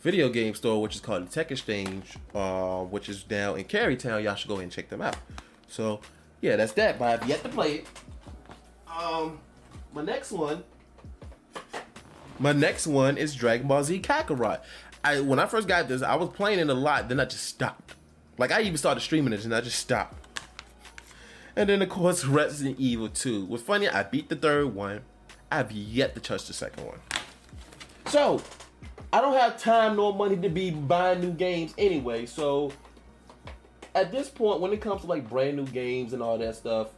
video 0.00 0.28
game 0.28 0.54
store, 0.54 0.80
which 0.80 0.94
is 0.94 1.00
called 1.00 1.26
the 1.26 1.30
Tech 1.30 1.50
Exchange, 1.50 2.16
uh, 2.34 2.82
which 2.84 3.08
is 3.08 3.22
down 3.22 3.58
in 3.58 3.64
Carytown. 3.64 4.22
Y'all 4.22 4.34
should 4.34 4.48
go 4.48 4.58
and 4.58 4.72
check 4.72 4.88
them 4.88 5.02
out. 5.02 5.16
So 5.68 6.00
yeah, 6.40 6.56
that's 6.56 6.72
that. 6.72 6.98
But 6.98 7.22
I've 7.22 7.28
yet 7.28 7.42
to 7.42 7.48
play 7.48 7.76
it. 7.76 7.86
Um, 8.88 9.38
my 9.92 10.02
next 10.02 10.32
one, 10.32 10.64
my 12.38 12.52
next 12.52 12.86
one 12.86 13.16
is 13.16 13.34
Dragon 13.34 13.68
Ball 13.68 13.84
Z 13.84 14.00
Kakarot. 14.00 14.60
I 15.04 15.20
when 15.20 15.38
I 15.38 15.46
first 15.46 15.68
got 15.68 15.88
this, 15.88 16.02
I 16.02 16.16
was 16.16 16.30
playing 16.30 16.58
it 16.58 16.68
a 16.68 16.74
lot. 16.74 17.08
Then 17.08 17.20
I 17.20 17.24
just 17.24 17.44
stopped. 17.44 17.94
Like 18.38 18.52
I 18.52 18.62
even 18.62 18.76
started 18.76 19.00
streaming 19.00 19.32
it, 19.32 19.44
and 19.44 19.54
I 19.54 19.60
just 19.60 19.78
stopped. 19.78 20.16
And 21.56 21.68
then 21.68 21.82
of 21.82 21.88
course 21.88 22.24
Resident 22.26 22.78
Evil 22.78 23.08
2. 23.08 23.44
What's 23.44 23.62
funny, 23.62 23.88
I 23.88 24.02
beat 24.02 24.28
the 24.28 24.36
third 24.36 24.74
one. 24.74 25.02
I've 25.52 25.72
yet 25.72 26.14
to 26.14 26.20
touch 26.20 26.46
the 26.46 26.52
second 26.52 26.86
one. 26.86 27.00
So 28.06 28.42
I 29.12 29.20
don't 29.20 29.36
have 29.36 29.58
time 29.58 29.96
nor 29.96 30.14
money 30.14 30.36
to 30.36 30.48
be 30.48 30.70
buying 30.70 31.20
new 31.20 31.32
games 31.32 31.74
anyway. 31.76 32.26
So 32.26 32.72
at 33.94 34.12
this 34.12 34.28
point, 34.28 34.60
when 34.60 34.72
it 34.72 34.80
comes 34.80 35.02
to 35.02 35.06
like 35.06 35.28
brand 35.28 35.56
new 35.56 35.66
games 35.66 36.12
and 36.12 36.22
all 36.22 36.38
that 36.38 36.56
stuff, 36.56 36.88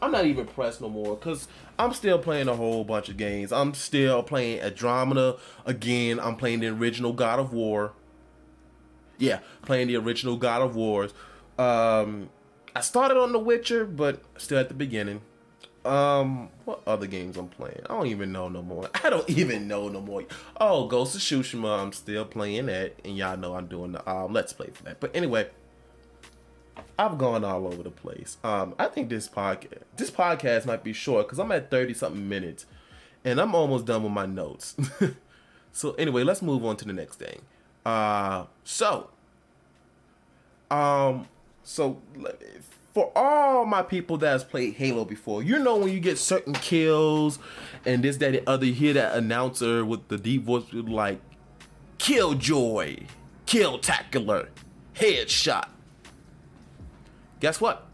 I'm 0.00 0.10
not 0.10 0.24
even 0.24 0.46
pressed 0.46 0.80
no 0.80 0.88
more 0.88 1.14
because 1.14 1.46
I'm 1.78 1.92
still 1.92 2.18
playing 2.18 2.48
a 2.48 2.56
whole 2.56 2.84
bunch 2.84 3.08
of 3.08 3.16
games. 3.16 3.52
I'm 3.52 3.74
still 3.74 4.22
playing 4.22 4.60
Andromeda 4.60 5.36
again. 5.66 6.18
I'm 6.18 6.36
playing 6.36 6.60
the 6.60 6.68
original 6.68 7.12
God 7.12 7.38
of 7.38 7.52
War. 7.52 7.92
Yeah, 9.18 9.40
playing 9.62 9.88
the 9.88 9.96
original 9.96 10.36
God 10.36 10.62
of 10.62 10.74
Wars. 10.74 11.12
Um, 11.58 12.30
I 12.74 12.80
started 12.80 13.16
on 13.18 13.32
The 13.32 13.38
Witcher, 13.38 13.84
but 13.84 14.22
still 14.38 14.58
at 14.58 14.68
the 14.68 14.74
beginning. 14.74 15.20
Um, 15.84 16.48
what 16.64 16.80
other 16.86 17.06
games 17.06 17.36
I'm 17.36 17.48
playing? 17.48 17.80
I 17.86 17.94
don't 17.94 18.06
even 18.06 18.30
know 18.30 18.48
no 18.48 18.62
more. 18.62 18.88
I 19.04 19.10
don't 19.10 19.28
even 19.28 19.66
know 19.66 19.88
no 19.88 20.00
more. 20.00 20.24
Oh, 20.60 20.86
Ghost 20.86 21.16
of 21.16 21.20
Tsushima, 21.20 21.82
I'm 21.82 21.92
still 21.92 22.24
playing 22.24 22.66
that, 22.66 22.94
and 23.04 23.16
y'all 23.16 23.36
know 23.36 23.54
I'm 23.56 23.66
doing 23.66 23.92
the 23.92 24.08
um 24.08 24.32
let's 24.32 24.52
play 24.52 24.70
for 24.72 24.84
that. 24.84 25.00
But 25.00 25.14
anyway, 25.14 25.48
I've 26.98 27.18
gone 27.18 27.44
all 27.44 27.66
over 27.66 27.82
the 27.82 27.90
place. 27.90 28.36
Um, 28.44 28.74
I 28.78 28.86
think 28.86 29.08
this 29.08 29.28
podcast 29.28 29.78
this 29.96 30.10
podcast 30.10 30.66
might 30.66 30.84
be 30.84 30.92
short 30.92 31.26
because 31.26 31.38
I'm 31.38 31.50
at 31.50 31.70
thirty 31.70 31.94
something 31.94 32.28
minutes, 32.28 32.66
and 33.24 33.40
I'm 33.40 33.54
almost 33.54 33.84
done 33.84 34.04
with 34.04 34.12
my 34.12 34.26
notes. 34.26 34.76
so 35.72 35.92
anyway, 35.94 36.22
let's 36.22 36.42
move 36.42 36.64
on 36.64 36.76
to 36.76 36.84
the 36.84 36.92
next 36.92 37.16
thing. 37.16 37.42
Uh, 37.84 38.44
so, 38.62 39.10
um, 40.70 41.26
so 41.64 42.00
for 42.92 43.10
all 43.16 43.64
my 43.64 43.82
people 43.82 44.18
that 44.18 44.28
has 44.28 44.44
played 44.44 44.74
Halo 44.74 45.04
before, 45.04 45.42
you 45.42 45.58
know 45.58 45.76
when 45.76 45.92
you 45.92 46.00
get 46.00 46.18
certain 46.18 46.52
kills 46.52 47.38
and 47.86 48.04
this, 48.04 48.18
that, 48.18 48.34
and 48.34 48.46
other, 48.46 48.66
you 48.66 48.74
hear 48.74 48.92
that 48.94 49.16
announcer 49.16 49.84
with 49.84 50.08
the 50.08 50.18
deep 50.18 50.44
voice 50.44 50.64
like 50.72 51.20
Killjoy, 51.98 53.06
Killtacular, 53.46 54.48
Headshot. 54.94 55.68
Guess 57.40 57.60
what? 57.60 57.86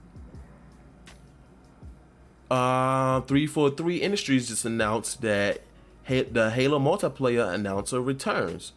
Uh, 2.50 3.20
343 3.22 3.98
Industries 3.98 4.48
just 4.48 4.64
announced 4.64 5.20
that 5.20 5.60
the 6.06 6.50
Halo 6.50 6.78
multiplayer 6.78 7.52
announcer 7.52 8.00
returns. 8.00 8.72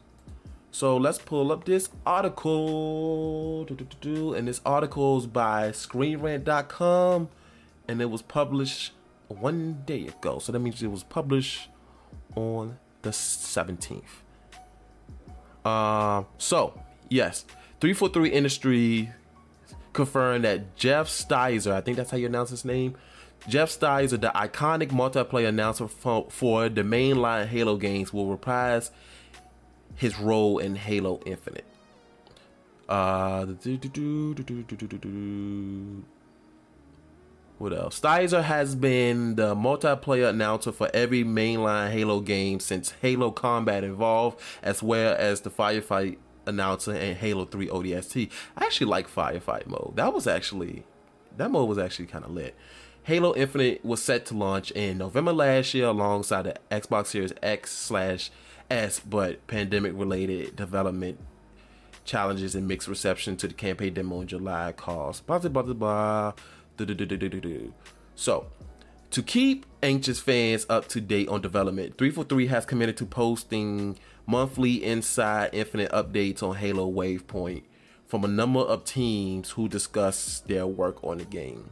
So 0.71 0.95
let's 0.95 1.19
pull 1.19 1.51
up 1.51 1.65
this 1.65 1.89
article. 2.05 3.67
And 3.67 4.47
this 4.47 4.61
article 4.65 5.17
is 5.17 5.27
by 5.27 5.69
ScreenRant.com. 5.69 7.29
And 7.87 8.01
it 8.01 8.09
was 8.09 8.21
published 8.21 8.93
one 9.27 9.83
day 9.85 10.07
ago. 10.07 10.39
So 10.39 10.51
that 10.51 10.59
means 10.59 10.81
it 10.81 10.87
was 10.87 11.03
published 11.03 11.69
on 12.35 12.79
the 13.01 13.09
17th. 13.09 14.03
Uh, 15.63 16.23
so, 16.37 16.79
yes, 17.09 17.43
343 17.81 18.29
Industry 18.29 19.11
confirmed 19.93 20.45
that 20.45 20.75
Jeff 20.75 21.07
Steitzer, 21.07 21.71
I 21.71 21.81
think 21.81 21.97
that's 21.97 22.11
how 22.11 22.17
you 22.17 22.27
announce 22.27 22.49
his 22.49 22.65
name, 22.65 22.95
Jeff 23.47 23.69
Steitzer, 23.69 24.21
the 24.21 24.31
iconic 24.35 24.89
multiplayer 24.89 25.47
announcer 25.47 25.87
for, 25.87 26.27
for 26.29 26.69
the 26.69 26.81
mainline 26.81 27.47
Halo 27.47 27.75
games, 27.75 28.13
will 28.13 28.27
reprise 28.27 28.91
his 30.01 30.19
role 30.19 30.57
in 30.57 30.75
Halo 30.75 31.21
Infinite. 31.27 31.63
Uh, 32.89 33.45
what 37.59 37.71
else? 37.71 37.99
Steitzer 37.99 38.41
has 38.41 38.73
been 38.73 39.35
the 39.35 39.55
multiplayer 39.55 40.27
announcer 40.29 40.71
for 40.71 40.89
every 40.91 41.23
mainline 41.23 41.91
Halo 41.91 42.19
game 42.19 42.59
since 42.59 42.95
Halo 43.03 43.29
Combat 43.29 43.83
Evolved, 43.83 44.39
as 44.63 44.81
well 44.81 45.15
as 45.19 45.41
the 45.41 45.51
Firefight 45.51 46.17
announcer 46.47 46.95
in 46.95 47.15
Halo 47.15 47.45
3 47.45 47.67
ODST. 47.67 48.31
I 48.57 48.65
actually 48.65 48.87
like 48.87 49.07
Firefight 49.07 49.67
mode. 49.67 49.93
That 49.97 50.15
was 50.15 50.25
actually 50.25 50.83
that 51.37 51.51
mode 51.51 51.69
was 51.69 51.77
actually 51.77 52.07
kind 52.07 52.25
of 52.25 52.31
lit. 52.31 52.55
Halo 53.03 53.35
Infinite 53.35 53.85
was 53.85 54.01
set 54.01 54.25
to 54.27 54.33
launch 54.35 54.71
in 54.71 54.97
November 54.97 55.31
last 55.31 55.75
year 55.75 55.87
alongside 55.87 56.43
the 56.43 56.55
Xbox 56.71 57.07
Series 57.07 57.33
X 57.43 57.71
slash 57.71 58.31
S, 58.71 58.99
but 58.99 59.45
pandemic 59.47 59.91
related 59.95 60.55
development 60.55 61.19
challenges 62.05 62.55
and 62.55 62.67
mixed 62.67 62.87
reception 62.87 63.35
to 63.37 63.47
the 63.47 63.53
campaign 63.53 63.93
demo 63.93 64.21
in 64.21 64.27
July 64.27 64.73
caused 64.75 65.25
blah 65.27 65.39
blah 65.39 65.61
blah 65.61 65.73
blah. 65.73 66.33
So, 68.15 68.47
to 69.11 69.21
keep 69.21 69.65
anxious 69.83 70.19
fans 70.19 70.65
up 70.69 70.87
to 70.87 71.01
date 71.01 71.27
on 71.27 71.41
development, 71.41 71.97
343 71.97 72.47
has 72.47 72.65
committed 72.65 72.97
to 72.97 73.05
posting 73.05 73.99
monthly 74.25 74.83
Inside 74.83 75.49
Infinite 75.53 75.91
updates 75.91 76.41
on 76.41 76.55
Halo 76.55 76.89
Waypoint 76.89 77.63
from 78.07 78.23
a 78.23 78.27
number 78.27 78.61
of 78.61 78.85
teams 78.85 79.51
who 79.51 79.67
discuss 79.67 80.39
their 80.39 80.65
work 80.65 81.03
on 81.03 81.19
the 81.19 81.25
game. 81.25 81.69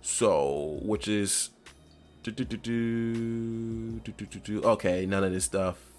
So, 0.00 0.78
which 0.82 1.08
is 1.08 1.50
okay, 4.64 5.06
none 5.06 5.24
of 5.24 5.32
this 5.32 5.44
stuff 5.44 5.91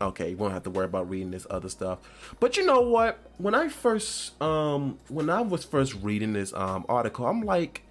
okay, 0.00 0.30
you 0.30 0.36
won't 0.36 0.52
have 0.52 0.64
to 0.64 0.70
worry 0.70 0.84
about 0.84 1.08
reading 1.08 1.30
this 1.30 1.46
other 1.50 1.68
stuff. 1.68 1.98
But 2.40 2.56
you 2.56 2.64
know 2.64 2.80
what? 2.80 3.18
When 3.38 3.54
I 3.54 3.68
first 3.68 4.40
um 4.42 4.98
when 5.08 5.30
I 5.30 5.40
was 5.40 5.64
first 5.64 5.94
reading 5.94 6.32
this 6.32 6.52
um 6.54 6.84
article, 6.88 7.26
I'm 7.26 7.42
like, 7.42 7.82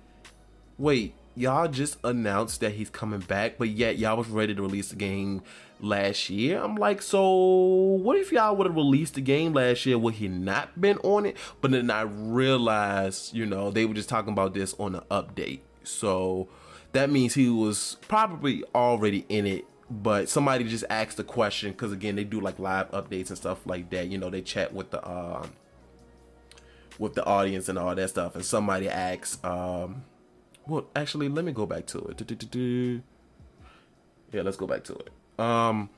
wait, 0.78 1.14
y'all 1.36 1.68
just 1.68 1.98
announced 2.04 2.62
that 2.62 2.74
he's 2.74 2.90
coming 2.90 3.20
back, 3.20 3.58
but 3.58 3.70
yet 3.70 3.98
y'all 3.98 4.18
was 4.18 4.28
ready 4.28 4.56
to 4.56 4.62
release 4.62 4.90
the 4.90 4.96
game 4.96 5.42
last 5.80 6.30
year. 6.30 6.62
I'm 6.62 6.76
like, 6.76 7.02
so 7.02 7.30
what 7.32 8.18
if 8.18 8.32
y'all 8.32 8.56
would 8.56 8.68
have 8.68 8.76
released 8.76 9.14
the 9.14 9.22
game 9.22 9.54
last 9.54 9.86
year? 9.86 9.98
Would 9.98 10.16
he 10.16 10.28
not 10.28 10.80
been 10.80 10.98
on 11.00 11.26
it? 11.26 11.38
But 11.62 11.72
then 11.72 11.92
I 11.92 12.02
realized, 12.02 13.34
you 13.34 13.46
know, 13.46 13.70
they 13.70 13.86
were 13.86 13.94
just 13.94 14.10
talking 14.10 14.34
about 14.34 14.54
this 14.54 14.74
on 14.80 14.94
the 14.94 15.02
update. 15.12 15.60
So 15.84 16.48
that 16.94 17.10
means 17.10 17.36
he 17.36 17.50
was 17.50 17.98
probably 18.08 18.64
already 18.74 19.26
in 19.30 19.46
it 19.46 19.66
but 19.90 20.28
somebody 20.28 20.66
just 20.66 20.84
asked 20.90 21.20
a 21.20 21.24
question 21.24 21.72
because 21.72 21.92
again 21.92 22.16
they 22.16 22.24
do 22.24 22.42
like 22.42 22.60
live 22.60 22.92
updates 22.92 23.30
and 23.30 23.38
stuff 23.38 23.66
like 23.66 23.90
that 23.90 24.08
you 24.08 24.18
know 24.18 24.30
they 24.30 24.42
chat 24.42 24.74
with 24.74 24.92
the 24.92 25.10
um 25.10 25.50
with 27.00 27.14
the 27.14 27.26
audience 27.26 27.70
and 27.70 27.78
all 27.78 27.96
that 27.96 28.10
stuff 28.10 28.36
and 28.36 28.44
somebody 28.44 28.90
asks 28.90 29.38
um 29.44 30.04
well 30.68 30.86
actually 30.96 31.30
let 31.30 31.46
me 31.46 31.52
go 31.52 31.66
back 31.66 31.86
to 31.86 32.00
it. 32.00 33.02
Yeah 34.34 34.42
let's 34.42 34.58
go 34.58 34.68
back 34.68 34.84
to 34.86 34.94
it. 34.94 35.10
Um 35.40 35.90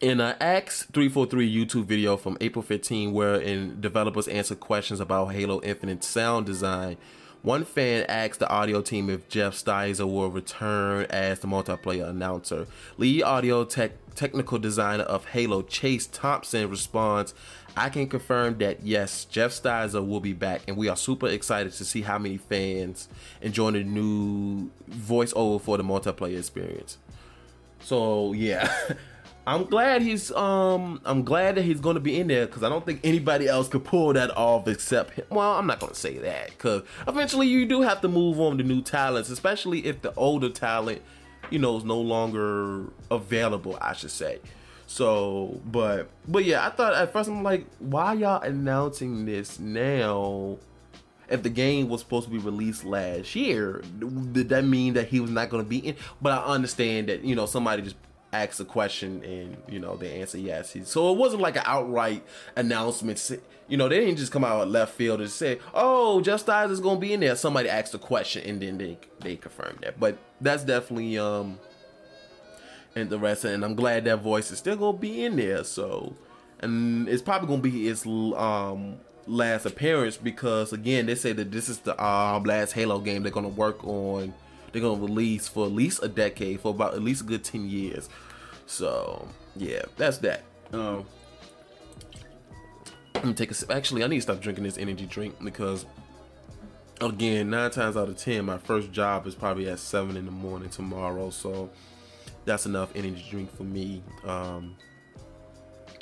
in 0.00 0.20
an 0.20 0.36
X343 0.40 1.54
YouTube 1.54 1.84
video 1.84 2.18
from 2.18 2.36
April 2.40 2.62
15, 2.62 3.12
wherein 3.12 3.80
developers 3.80 4.28
answer 4.28 4.54
questions 4.54 5.00
about 5.00 5.28
Halo 5.28 5.62
Infinite 5.62 6.04
sound 6.04 6.44
design, 6.44 6.98
one 7.42 7.64
fan 7.64 8.04
asked 8.08 8.40
the 8.40 8.48
audio 8.48 8.82
team 8.82 9.08
if 9.08 9.28
Jeff 9.28 9.54
Steitzer 9.54 10.10
will 10.10 10.30
return 10.30 11.06
as 11.10 11.40
the 11.40 11.46
multiplayer 11.46 12.08
announcer. 12.08 12.66
Lead 12.98 13.22
audio 13.22 13.64
tech 13.64 13.92
technical 14.14 14.58
designer 14.58 15.04
of 15.04 15.26
Halo, 15.26 15.62
Chase 15.62 16.06
Thompson, 16.06 16.68
responds, 16.70 17.34
I 17.76 17.90
can 17.90 18.08
confirm 18.08 18.58
that 18.58 18.82
yes, 18.82 19.26
Jeff 19.26 19.50
Steitzer 19.52 20.06
will 20.06 20.20
be 20.20 20.32
back, 20.32 20.62
and 20.66 20.76
we 20.76 20.88
are 20.88 20.96
super 20.96 21.28
excited 21.28 21.72
to 21.74 21.84
see 21.84 22.02
how 22.02 22.18
many 22.18 22.38
fans 22.38 23.08
enjoy 23.42 23.72
the 23.72 23.84
new 23.84 24.70
voiceover 24.90 25.60
for 25.60 25.76
the 25.76 25.84
multiplayer 25.84 26.38
experience. 26.38 26.96
So 27.80 28.32
yeah, 28.32 28.72
I'm 29.46 29.64
glad 29.64 30.02
he's 30.02 30.32
um 30.32 31.00
I'm 31.04 31.22
glad 31.22 31.54
that 31.54 31.62
he's 31.62 31.80
to 31.94 32.00
be 32.00 32.18
in 32.18 32.26
there 32.26 32.46
because 32.46 32.64
I 32.64 32.68
don't 32.68 32.84
think 32.84 33.00
anybody 33.04 33.46
else 33.46 33.68
could 33.68 33.84
pull 33.84 34.12
that 34.14 34.36
off 34.36 34.66
except 34.66 35.12
him. 35.14 35.24
Well, 35.30 35.52
I'm 35.52 35.66
not 35.66 35.78
to 35.94 35.98
say 35.98 36.18
that 36.18 36.50
because 36.50 36.82
eventually 37.06 37.46
you 37.46 37.64
do 37.64 37.82
have 37.82 38.00
to 38.00 38.08
move 38.08 38.40
on 38.40 38.58
to 38.58 38.64
new 38.64 38.82
talents, 38.82 39.30
especially 39.30 39.86
if 39.86 40.02
the 40.02 40.12
older 40.14 40.50
talent, 40.50 41.00
you 41.50 41.60
know, 41.60 41.76
is 41.76 41.84
no 41.84 42.00
longer 42.00 42.86
available. 43.10 43.78
I 43.80 43.92
should 43.92 44.10
say. 44.10 44.40
So, 44.88 45.60
but 45.64 46.08
but 46.26 46.44
yeah, 46.44 46.66
I 46.66 46.70
thought 46.70 46.94
at 46.94 47.12
first 47.12 47.28
I'm 47.28 47.44
like, 47.44 47.66
why 47.78 48.14
y'all 48.14 48.42
announcing 48.42 49.26
this 49.26 49.60
now? 49.60 50.58
If 51.28 51.42
the 51.42 51.50
game 51.50 51.88
was 51.88 52.02
supposed 52.02 52.26
to 52.26 52.30
be 52.30 52.38
released 52.38 52.84
last 52.84 53.34
year, 53.34 53.82
did 53.98 54.48
that 54.50 54.64
mean 54.64 54.94
that 54.94 55.08
he 55.08 55.18
was 55.18 55.30
not 55.30 55.50
going 55.50 55.64
to 55.64 55.68
be 55.68 55.78
in? 55.78 55.96
But 56.22 56.32
I 56.32 56.44
understand 56.44 57.08
that 57.08 57.24
you 57.24 57.34
know 57.34 57.46
somebody 57.46 57.82
just 57.82 57.96
asked 58.42 58.60
a 58.60 58.64
question 58.64 59.22
and 59.24 59.56
you 59.68 59.78
know 59.78 59.96
they 59.96 60.20
answer 60.20 60.38
yes. 60.38 60.76
So 60.84 61.12
it 61.12 61.18
wasn't 61.18 61.42
like 61.42 61.56
an 61.56 61.62
outright 61.64 62.22
announcement. 62.56 63.30
You 63.68 63.76
know 63.76 63.88
they 63.88 64.00
didn't 64.00 64.16
just 64.18 64.32
come 64.32 64.44
out 64.44 64.62
of 64.62 64.68
left 64.68 64.94
field 64.94 65.20
and 65.20 65.30
say, 65.30 65.58
"Oh, 65.74 66.20
Just 66.20 66.48
Eyes 66.48 66.70
is 66.70 66.80
gonna 66.80 67.00
be 67.00 67.12
in 67.12 67.20
there." 67.20 67.36
Somebody 67.36 67.68
asked 67.68 67.94
a 67.94 67.98
question 67.98 68.48
and 68.48 68.60
then 68.60 68.78
they 68.78 68.98
they 69.20 69.36
confirmed 69.36 69.78
that. 69.82 69.98
But 69.98 70.18
that's 70.40 70.64
definitely 70.64 71.18
um 71.18 71.58
interesting, 72.94 73.52
and 73.52 73.64
I'm 73.64 73.74
glad 73.74 74.04
that 74.04 74.22
voice 74.22 74.50
is 74.50 74.58
still 74.58 74.76
gonna 74.76 74.98
be 74.98 75.24
in 75.24 75.36
there. 75.36 75.64
So, 75.64 76.14
and 76.60 77.08
it's 77.08 77.22
probably 77.22 77.48
gonna 77.48 77.62
be 77.62 77.88
its 77.88 78.06
um 78.06 78.98
last 79.28 79.66
appearance 79.66 80.16
because 80.16 80.72
again 80.72 81.06
they 81.06 81.14
say 81.16 81.32
that 81.32 81.50
this 81.50 81.68
is 81.68 81.78
the 81.78 82.00
um 82.02 82.44
last 82.44 82.72
Halo 82.72 83.00
game 83.00 83.22
they're 83.22 83.32
gonna 83.32 83.48
work 83.48 83.84
on. 83.84 84.32
They're 84.72 84.82
gonna 84.82 85.00
release 85.00 85.48
for 85.48 85.66
at 85.66 85.72
least 85.72 86.02
a 86.02 86.08
decade, 86.08 86.60
for 86.60 86.70
about 86.70 86.94
at 86.94 87.02
least 87.02 87.22
a 87.22 87.24
good 87.24 87.44
ten 87.44 87.68
years. 87.68 88.08
So 88.66 89.26
yeah, 89.54 89.82
that's 89.96 90.18
that. 90.18 90.42
Um, 90.72 91.06
let 93.14 93.24
me 93.24 93.32
take 93.34 93.50
a 93.50 93.54
sip. 93.54 93.70
Actually, 93.70 94.04
I 94.04 94.08
need 94.08 94.16
to 94.16 94.22
stop 94.22 94.40
drinking 94.40 94.64
this 94.64 94.78
energy 94.78 95.06
drink 95.06 95.36
because 95.42 95.86
again, 97.00 97.50
nine 97.50 97.70
times 97.70 97.96
out 97.96 98.08
of 98.08 98.16
ten, 98.16 98.44
my 98.44 98.58
first 98.58 98.92
job 98.92 99.26
is 99.26 99.34
probably 99.34 99.68
at 99.68 99.78
seven 99.78 100.16
in 100.16 100.26
the 100.26 100.32
morning 100.32 100.68
tomorrow. 100.68 101.30
So 101.30 101.70
that's 102.44 102.66
enough 102.66 102.90
energy 102.94 103.24
drink 103.30 103.56
for 103.56 103.64
me. 103.64 104.02
Um, 104.24 104.76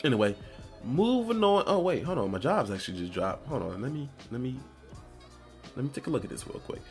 anyway, 0.03 0.35
moving 0.83 1.45
on. 1.45 1.65
Oh 1.67 1.81
wait, 1.81 2.03
hold 2.05 2.19
on. 2.19 2.31
My 2.31 2.39
job's 2.39 2.71
actually 2.71 2.99
just 2.99 3.13
dropped. 3.13 3.47
Hold 3.49 3.63
on. 3.63 3.83
Let 3.83 3.93
me 3.93 4.09
let 4.31 4.41
me 4.41 4.57
let 5.77 5.85
me 5.85 5.91
take 5.93 6.07
a 6.07 6.11
look 6.11 6.25
at 6.25 6.31
this 6.31 6.47
real 6.47 6.61
quick. 6.61 6.83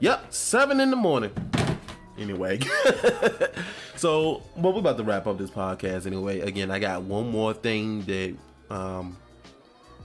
Yep, 0.00 0.32
seven 0.32 0.80
in 0.80 0.90
the 0.90 0.96
morning. 0.96 1.32
Anyway, 2.18 2.58
so 3.96 4.42
but 4.56 4.72
we're 4.72 4.80
about 4.80 4.96
to 4.96 5.04
wrap 5.04 5.26
up 5.26 5.38
this 5.38 5.50
podcast 5.50 6.06
anyway. 6.06 6.40
Again, 6.40 6.70
I 6.70 6.78
got 6.78 7.02
one 7.02 7.30
more 7.30 7.54
thing 7.54 8.02
that 8.02 8.36
um 8.70 9.16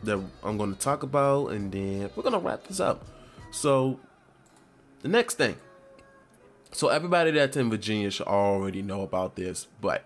that 0.04 0.22
I'm 0.44 0.58
going 0.58 0.74
to 0.74 0.80
talk 0.80 1.04
about, 1.04 1.48
and 1.48 1.72
then 1.72 2.10
we're 2.16 2.24
gonna 2.24 2.40
wrap 2.40 2.68
this 2.68 2.80
up. 2.80 3.06
So 3.52 4.00
the 5.02 5.08
next 5.08 5.36
thing. 5.36 5.56
So 6.72 6.90
everybody 6.90 7.32
that's 7.32 7.56
in 7.56 7.70
Virginia 7.70 8.10
should 8.10 8.28
already 8.28 8.82
know 8.82 9.02
about 9.02 9.36
this, 9.36 9.68
but 9.80 10.04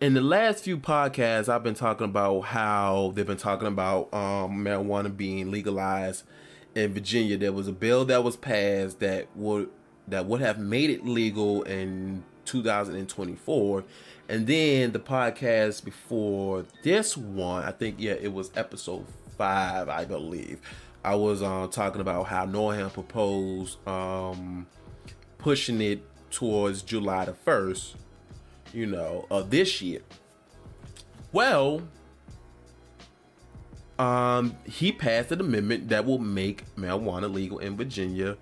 in 0.00 0.14
the 0.14 0.20
last 0.20 0.64
few 0.64 0.78
podcasts, 0.78 1.48
I've 1.48 1.62
been 1.62 1.74
talking 1.74 2.06
about 2.06 2.40
how 2.42 3.12
they've 3.14 3.26
been 3.26 3.36
talking 3.36 3.68
about 3.68 4.12
um, 4.14 4.64
marijuana 4.64 5.14
being 5.14 5.50
legalized 5.50 6.24
in 6.74 6.94
Virginia, 6.94 7.36
there 7.36 7.52
was 7.52 7.68
a 7.68 7.72
bill 7.72 8.04
that 8.06 8.22
was 8.22 8.36
passed 8.36 9.00
that 9.00 9.26
would 9.34 9.68
that 10.10 10.26
would 10.26 10.40
have 10.40 10.58
made 10.58 10.90
it 10.90 11.04
legal 11.04 11.62
in 11.62 12.24
2024. 12.44 13.84
And 14.28 14.46
then 14.46 14.92
the 14.92 14.98
podcast 14.98 15.84
before 15.84 16.66
this 16.82 17.16
one, 17.16 17.64
I 17.64 17.70
think 17.70 17.96
yeah, 17.98 18.12
it 18.12 18.32
was 18.32 18.50
episode 18.56 19.06
five, 19.36 19.88
I 19.88 20.04
believe. 20.04 20.60
I 21.04 21.14
was 21.14 21.42
uh, 21.42 21.68
talking 21.70 22.00
about 22.00 22.26
how 22.26 22.44
Northam 22.44 22.90
proposed 22.90 23.78
um, 23.88 24.66
pushing 25.38 25.80
it 25.80 26.02
towards 26.30 26.82
July 26.82 27.24
the 27.24 27.32
first, 27.32 27.96
you 28.74 28.86
know, 28.86 29.26
of 29.30 29.50
this 29.50 29.80
year. 29.80 30.00
Well, 31.32 31.82
um, 33.98 34.56
he 34.64 34.92
passed 34.92 35.32
an 35.32 35.40
amendment 35.40 35.88
that 35.88 36.04
will 36.04 36.18
make 36.18 36.64
marijuana 36.76 37.32
legal 37.32 37.58
in 37.58 37.76
Virginia 37.76 38.36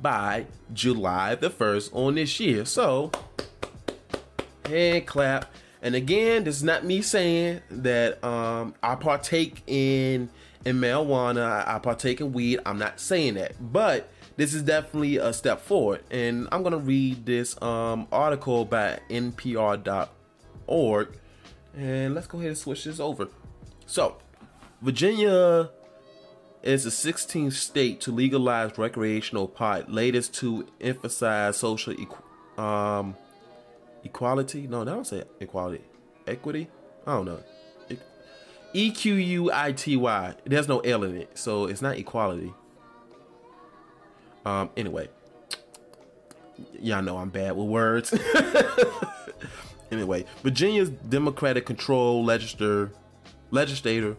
by 0.00 0.46
July 0.72 1.34
the 1.34 1.50
1st 1.50 1.94
on 1.94 2.14
this 2.16 2.38
year. 2.40 2.64
So, 2.64 3.10
hand 4.66 5.06
clap. 5.06 5.52
And 5.82 5.94
again, 5.94 6.44
this 6.44 6.56
is 6.56 6.62
not 6.62 6.84
me 6.84 7.02
saying 7.02 7.60
that 7.70 8.22
um, 8.24 8.74
I 8.82 8.94
partake 8.94 9.62
in 9.66 10.30
in 10.64 10.80
marijuana, 10.80 11.66
I 11.66 11.78
partake 11.78 12.20
in 12.20 12.32
weed. 12.32 12.58
I'm 12.66 12.78
not 12.78 12.98
saying 12.98 13.34
that, 13.34 13.52
but 13.72 14.10
this 14.36 14.52
is 14.52 14.62
definitely 14.62 15.16
a 15.18 15.32
step 15.32 15.60
forward. 15.60 16.02
And 16.10 16.48
I'm 16.50 16.64
gonna 16.64 16.78
read 16.78 17.24
this 17.24 17.60
um, 17.62 18.08
article 18.10 18.64
by 18.64 18.98
NPR.org, 19.08 20.08
and 21.76 22.14
let's 22.14 22.26
go 22.26 22.38
ahead 22.38 22.48
and 22.48 22.58
switch 22.58 22.82
this 22.84 22.98
over. 22.98 23.28
So, 23.86 24.16
Virginia 24.82 25.70
is 26.66 26.84
the 26.84 26.90
16th 26.90 27.52
state 27.52 28.00
to 28.02 28.12
legalize 28.12 28.76
recreational 28.76 29.46
pot, 29.46 29.90
latest 29.90 30.34
to 30.34 30.66
emphasize 30.80 31.56
social 31.56 31.94
equ- 31.94 32.60
um, 32.60 33.16
equality. 34.02 34.66
No, 34.66 34.84
don't 34.84 35.06
say 35.06 35.22
equality. 35.40 35.84
Equity? 36.26 36.68
I 37.06 37.12
don't 37.12 37.26
know. 37.26 37.40
E 38.72 38.90
Q 38.90 39.14
U 39.14 39.50
I 39.52 39.72
T 39.72 39.96
Y. 39.96 40.34
There's 40.44 40.68
no 40.68 40.80
L 40.80 41.04
in 41.04 41.16
it, 41.16 41.38
so 41.38 41.64
it's 41.66 41.80
not 41.80 41.96
equality. 41.96 42.52
Um. 44.44 44.68
Anyway, 44.76 45.08
y'all 46.80 47.00
know 47.00 47.16
I'm 47.16 47.30
bad 47.30 47.56
with 47.56 47.68
words. 47.68 48.12
anyway, 49.90 50.26
Virginia's 50.42 50.90
Democratic 50.90 51.64
control 51.64 52.22
legislator 52.24 52.92
legislator 53.50 54.16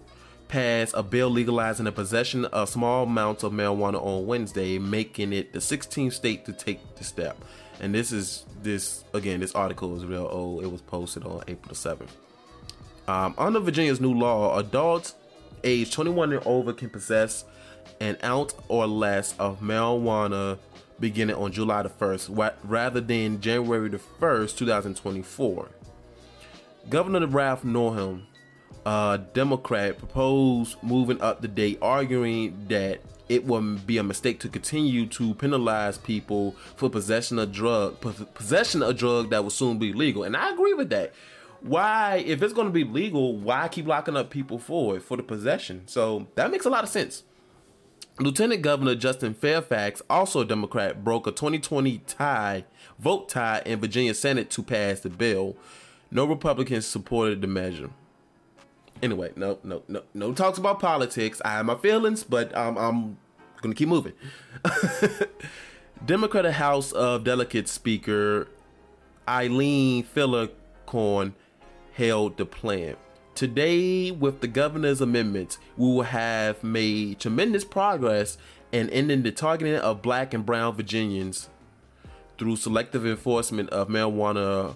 passed 0.48 0.94
a 0.96 1.04
bill 1.04 1.30
legalizing 1.30 1.86
the 1.86 1.92
possession 1.92 2.46
of 2.46 2.70
small 2.70 3.04
amounts 3.04 3.44
of 3.44 3.52
marijuana 3.52 4.02
on 4.02 4.26
Wednesday, 4.26 4.80
making 4.80 5.34
it 5.34 5.54
the 5.54 5.60
16th 5.60 6.14
state 6.14 6.46
to 6.46 6.54
take 6.54 6.96
the 6.96 7.04
step. 7.04 7.38
And 7.80 7.94
this 7.94 8.12
is 8.12 8.46
this 8.62 9.04
again. 9.14 9.40
This 9.40 9.54
article 9.54 9.96
is 9.96 10.06
real 10.06 10.28
old. 10.32 10.64
It 10.64 10.72
was 10.72 10.82
posted 10.82 11.24
on 11.26 11.44
April 11.48 11.76
7th. 11.76 12.10
Um, 13.08 13.36
under 13.38 13.60
Virginia's 13.60 14.02
new 14.02 14.14
law, 14.14 14.58
adults 14.58 15.16
age 15.64 15.92
21 15.92 16.34
and 16.34 16.46
over 16.46 16.74
can 16.74 16.90
possess 16.90 17.46
an 18.00 18.18
ounce 18.24 18.54
or 18.68 18.86
less 18.86 19.36
of 19.38 19.62
marijuana 19.62 20.58
beginning 21.00 21.36
on 21.36 21.52
July 21.52 21.84
the 21.84 21.90
1st, 21.90 22.54
rather 22.64 23.00
than 23.00 23.40
January 23.40 23.90
the 23.90 24.00
1st, 24.20 24.58
2024. 24.58 25.70
Governor 26.90 27.28
Ralph 27.28 27.64
Northam 27.64 28.28
uh, 28.88 29.18
Democrat 29.34 29.98
proposed 29.98 30.82
moving 30.82 31.20
up 31.20 31.42
the 31.42 31.48
date, 31.50 31.78
arguing 31.82 32.58
that 32.70 33.02
it 33.28 33.44
would 33.44 33.86
be 33.86 33.98
a 33.98 34.04
mistake 34.04 34.40
to 34.40 34.48
continue 34.48 35.06
to 35.08 35.34
penalize 35.34 35.98
people 35.98 36.56
for 36.78 36.90
possession 36.90 37.38
of 37.38 37.52
drug 37.52 38.00
possession 38.34 38.82
of 38.82 38.96
drug 38.96 39.30
that 39.30 39.44
will 39.44 39.50
soon 39.50 39.78
be 39.78 39.92
legal. 39.92 40.24
And 40.24 40.38
I 40.38 40.54
agree 40.54 40.74
with 40.74 40.90
that. 40.92 41.14
Why, 41.60 42.24
if 42.26 42.42
it's 42.42 42.54
going 42.54 42.68
to 42.68 42.74
be 42.74 42.86
legal, 42.86 43.36
why 43.36 43.68
keep 43.68 43.88
locking 43.88 44.16
up 44.16 44.30
people 44.30 44.58
for 44.58 44.96
it 44.96 45.04
for 45.04 45.18
the 45.18 45.24
possession? 45.24 45.84
So 45.88 46.28
that 46.36 46.50
makes 46.50 46.66
a 46.66 46.70
lot 46.70 46.86
of 46.86 46.90
sense. 46.90 47.24
Lieutenant 48.20 48.62
Governor 48.62 48.96
Justin 48.96 49.34
Fairfax, 49.34 50.02
also 50.10 50.40
a 50.40 50.46
Democrat, 50.46 51.04
broke 51.04 51.28
a 51.28 51.32
2020 51.32 51.98
tie 52.08 52.64
vote 52.98 53.28
tie 53.28 53.62
in 53.66 53.82
Virginia 53.82 54.14
Senate 54.14 54.50
to 54.52 54.64
pass 54.64 55.02
the 55.02 55.10
bill. 55.10 55.58
No 56.10 56.24
Republicans 56.24 56.86
supported 56.88 57.42
the 57.42 57.48
measure 57.48 57.90
anyway, 59.02 59.32
no, 59.36 59.60
no, 59.64 59.84
no, 59.88 60.04
no 60.14 60.34
talks 60.34 60.58
about 60.58 60.80
politics. 60.80 61.42
I 61.44 61.50
have 61.52 61.66
my 61.66 61.76
feelings, 61.76 62.24
but 62.24 62.56
um, 62.56 62.78
I'm 62.78 63.18
gonna 63.62 63.76
keep 63.76 63.90
moving. 63.90 64.14
Democratic 66.06 66.54
House 66.54 66.92
of 66.92 67.24
Delegates 67.24 67.72
Speaker 67.72 68.48
Eileen 69.28 70.04
Filler-Corn 70.04 71.36
held 71.94 72.38
the 72.38 72.46
plan. 72.46 72.96
Today, 73.36 74.12
with 74.12 74.42
the 74.42 74.48
governor's 74.48 75.02
amendments, 75.02 75.60
we 75.76 75.88
will 75.88 76.04
have 76.04 76.64
made 76.64 77.20
tremendous 77.20 77.64
progress 77.64 78.38
in 78.72 78.90
ending 78.90 79.24
the 79.24 79.32
targeting 79.32 79.76
of 79.76 80.02
black 80.02 80.34
and 80.34 80.46
brown 80.46 80.76
Virginians 80.76 81.50
through 82.38 82.56
selective 82.56 83.06
enforcement 83.06 83.70
of 83.70 83.90
marijuana 83.90 84.76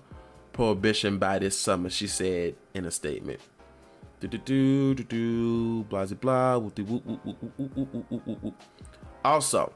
prohibition 0.53 1.17
by 1.17 1.39
this 1.39 1.57
summer, 1.57 1.89
she 1.89 2.07
said 2.07 2.55
in 2.73 2.85
a 2.85 2.91
statement. 2.91 3.39
Do 4.21 4.27
do 4.27 4.37
do 4.37 4.93
do 4.93 5.03
do. 5.03 5.83
Blah 5.89 6.05
blah. 6.05 6.57
Whoop, 6.59 6.77
whoop, 6.77 7.05
whoop, 7.05 7.25
whoop, 7.25 7.41
whoop, 7.41 7.57
whoop, 7.57 7.93
whoop, 7.93 8.27
whoop, 8.27 8.43
whoop. 8.43 8.53
Also, 9.25 9.73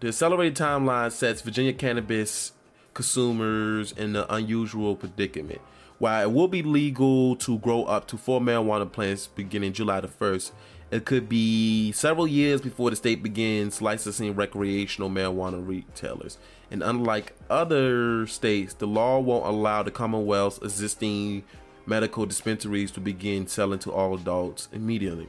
the 0.00 0.08
accelerated 0.08 0.56
timeline 0.56 1.12
sets 1.12 1.42
Virginia 1.42 1.74
cannabis 1.74 2.52
consumers 2.94 3.92
in 3.92 4.16
an 4.16 4.24
unusual 4.30 4.96
predicament. 4.96 5.60
While 5.98 6.22
it 6.22 6.32
will 6.32 6.48
be 6.48 6.62
legal 6.62 7.36
to 7.36 7.58
grow 7.58 7.84
up 7.84 8.08
to 8.08 8.16
four 8.16 8.40
marijuana 8.40 8.90
plants 8.90 9.26
beginning 9.26 9.74
July 9.74 10.00
the 10.00 10.08
1st, 10.08 10.52
it 10.90 11.04
could 11.04 11.28
be 11.28 11.92
several 11.92 12.26
years 12.26 12.62
before 12.62 12.88
the 12.88 12.96
state 12.96 13.22
begins 13.22 13.82
licensing 13.82 14.34
recreational 14.34 15.10
marijuana 15.10 15.60
retailers. 15.66 16.38
And 16.70 16.82
unlike 16.82 17.34
other 17.50 18.26
states, 18.26 18.72
the 18.72 18.86
law 18.86 19.18
won't 19.18 19.44
allow 19.44 19.82
the 19.82 19.90
Commonwealth's 19.90 20.58
existing 20.58 21.44
medical 21.88 22.26
dispensaries 22.26 22.90
to 22.92 23.00
begin 23.00 23.46
selling 23.46 23.78
to 23.80 23.92
all 23.92 24.14
adults 24.14 24.68
immediately. 24.72 25.28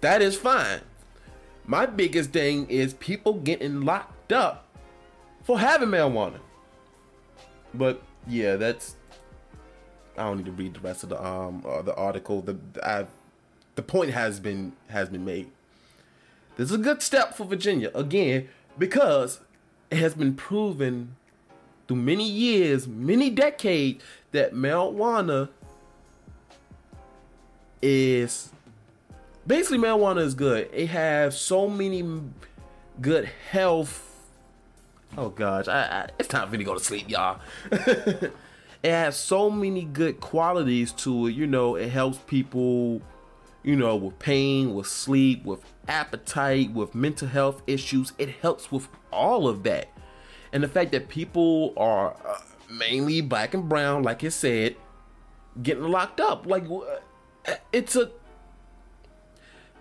That 0.00 0.20
is 0.20 0.36
fine. 0.36 0.80
My 1.64 1.86
biggest 1.86 2.30
thing 2.30 2.68
is 2.68 2.94
people 2.94 3.34
getting 3.34 3.82
locked 3.82 4.32
up 4.32 4.66
for 5.42 5.58
having 5.58 5.88
marijuana. 5.88 6.40
But 7.72 8.02
yeah, 8.26 8.56
that's 8.56 8.96
I 10.18 10.24
don't 10.24 10.38
need 10.38 10.46
to 10.46 10.52
read 10.52 10.74
the 10.74 10.80
rest 10.80 11.02
of 11.02 11.10
the 11.10 11.24
um 11.24 11.64
uh, 11.66 11.82
the 11.82 11.94
article. 11.94 12.42
The 12.42 12.56
I've 12.82 13.08
the 13.74 13.82
point 13.82 14.10
has 14.10 14.40
been 14.40 14.72
has 14.88 15.08
been 15.08 15.24
made. 15.24 15.50
This 16.56 16.70
is 16.70 16.76
a 16.76 16.78
good 16.78 17.02
step 17.02 17.34
for 17.34 17.44
Virginia 17.44 17.90
again 17.94 18.48
because 18.78 19.40
it 19.90 19.98
has 19.98 20.14
been 20.14 20.34
proven 20.34 21.16
through 21.86 21.96
many 21.98 22.28
years, 22.28 22.86
many 22.86 23.30
decades 23.30 24.02
that 24.32 24.52
marijuana 24.54 25.48
is 27.80 28.50
basically 29.46 29.78
marijuana 29.78 30.20
is 30.20 30.34
good. 30.34 30.68
It 30.72 30.88
has 30.88 31.38
so 31.38 31.68
many 31.68 32.20
good 33.00 33.30
health. 33.50 34.02
Oh 35.16 35.28
gosh, 35.28 35.68
I, 35.68 35.80
I, 35.80 36.08
it's 36.18 36.28
time 36.28 36.46
for 36.46 36.52
me 36.52 36.58
to 36.58 36.64
go 36.64 36.74
to 36.74 36.82
sleep, 36.82 37.08
y'all. 37.08 37.40
it 37.70 38.32
has 38.84 39.16
so 39.16 39.50
many 39.50 39.84
good 39.84 40.20
qualities 40.20 40.92
to 40.92 41.28
it. 41.28 41.32
You 41.32 41.46
know, 41.46 41.76
it 41.76 41.90
helps 41.90 42.18
people 42.18 43.00
you 43.66 43.74
know, 43.74 43.96
with 43.96 44.18
pain, 44.20 44.74
with 44.74 44.86
sleep, 44.86 45.44
with 45.44 45.60
appetite, 45.88 46.70
with 46.70 46.94
mental 46.94 47.26
health 47.26 47.62
issues. 47.66 48.12
It 48.16 48.28
helps 48.40 48.70
with 48.70 48.88
all 49.12 49.48
of 49.48 49.64
that. 49.64 49.88
And 50.56 50.64
the 50.64 50.68
fact 50.68 50.92
that 50.92 51.10
people 51.10 51.74
are 51.76 52.16
uh, 52.26 52.38
mainly 52.70 53.20
black 53.20 53.52
and 53.52 53.68
brown, 53.68 54.02
like 54.02 54.24
it 54.24 54.30
said, 54.30 54.74
getting 55.62 55.84
locked 55.84 56.18
up. 56.18 56.46
Like, 56.46 56.64
it's 57.74 57.94
a. 57.94 58.10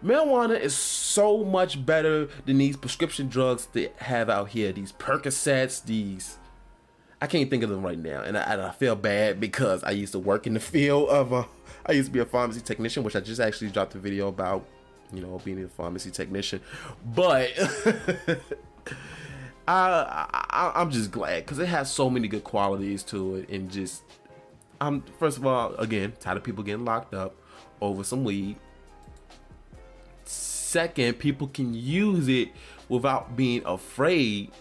Marijuana 0.03 0.59
is 0.59 0.75
so 0.75 1.45
much 1.45 1.85
better 1.85 2.27
than 2.45 2.57
these 2.57 2.75
prescription 2.75 3.29
drugs 3.29 3.67
that 3.67 3.95
have 3.99 4.29
out 4.29 4.49
here. 4.49 4.73
These 4.73 4.91
Percocets, 4.91 5.81
these. 5.81 6.39
I 7.21 7.27
can't 7.27 7.49
think 7.49 7.63
of 7.63 7.69
them 7.69 7.81
right 7.81 7.97
now, 7.97 8.23
and 8.23 8.37
I, 8.37 8.41
and 8.41 8.61
I 8.61 8.71
feel 8.71 8.97
bad 8.97 9.39
because 9.39 9.81
I 9.81 9.91
used 9.91 10.11
to 10.11 10.19
work 10.19 10.45
in 10.45 10.55
the 10.55 10.59
field 10.59 11.07
of 11.07 11.31
uh, 11.31 11.45
I 11.85 11.93
used 11.93 12.07
to 12.09 12.11
be 12.11 12.19
a 12.19 12.25
pharmacy 12.25 12.59
technician, 12.59 13.01
which 13.03 13.15
I 13.15 13.21
just 13.21 13.39
actually 13.39 13.69
dropped 13.69 13.95
a 13.95 13.99
video 13.99 14.27
about, 14.27 14.65
you 15.13 15.21
know, 15.21 15.39
being 15.45 15.63
a 15.63 15.69
pharmacy 15.69 16.11
technician. 16.11 16.59
But 17.15 17.51
I, 19.67 20.27
I 20.31 20.71
I'm 20.75 20.91
just 20.91 21.11
glad 21.11 21.45
because 21.45 21.59
it 21.59 21.67
has 21.67 21.91
so 21.91 22.09
many 22.09 22.27
good 22.27 22.43
qualities 22.43 23.03
to 23.03 23.37
it, 23.37 23.49
and 23.49 23.69
just 23.69 24.03
I'm 24.79 25.03
first 25.19 25.37
of 25.37 25.45
all 25.45 25.73
again 25.75 26.13
tired 26.19 26.37
of 26.37 26.43
people 26.43 26.63
getting 26.63 26.85
locked 26.85 27.13
up 27.13 27.35
over 27.81 28.03
some 28.03 28.23
weed. 28.23 28.57
Second, 30.25 31.19
people 31.19 31.47
can 31.47 31.73
use 31.73 32.27
it 32.27 32.49
without 32.89 33.35
being 33.35 33.63
afraid 33.65 34.51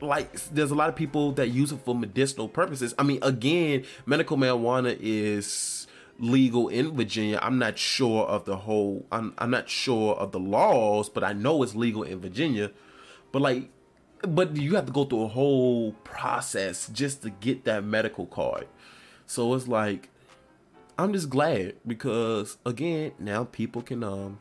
like 0.00 0.32
there's 0.50 0.70
a 0.70 0.74
lot 0.74 0.88
of 0.88 0.96
people 0.96 1.32
that 1.32 1.48
use 1.48 1.72
it 1.72 1.78
for 1.84 1.94
medicinal 1.94 2.48
purposes. 2.48 2.94
I 2.98 3.02
mean, 3.02 3.18
again, 3.22 3.84
medical 4.06 4.36
marijuana 4.36 4.96
is 5.00 5.86
legal 6.18 6.68
in 6.68 6.96
Virginia. 6.96 7.38
I'm 7.42 7.58
not 7.58 7.78
sure 7.78 8.26
of 8.26 8.44
the 8.44 8.56
whole 8.56 9.06
I'm 9.10 9.34
I'm 9.38 9.50
not 9.50 9.68
sure 9.68 10.14
of 10.14 10.32
the 10.32 10.40
laws, 10.40 11.08
but 11.08 11.24
I 11.24 11.32
know 11.32 11.62
it's 11.62 11.74
legal 11.74 12.02
in 12.02 12.20
Virginia. 12.20 12.70
But 13.34 13.42
like 13.42 13.68
but 14.22 14.56
you 14.56 14.76
have 14.76 14.86
to 14.86 14.92
go 14.92 15.04
through 15.04 15.24
a 15.24 15.28
whole 15.28 15.90
process 16.04 16.88
just 16.92 17.22
to 17.22 17.30
get 17.30 17.64
that 17.64 17.82
medical 17.82 18.26
card. 18.26 18.68
So 19.26 19.52
it's 19.54 19.66
like 19.66 20.08
I'm 20.96 21.12
just 21.12 21.30
glad 21.30 21.74
because 21.84 22.58
again, 22.64 23.10
now 23.18 23.42
people 23.42 23.82
can 23.82 24.04
um 24.04 24.38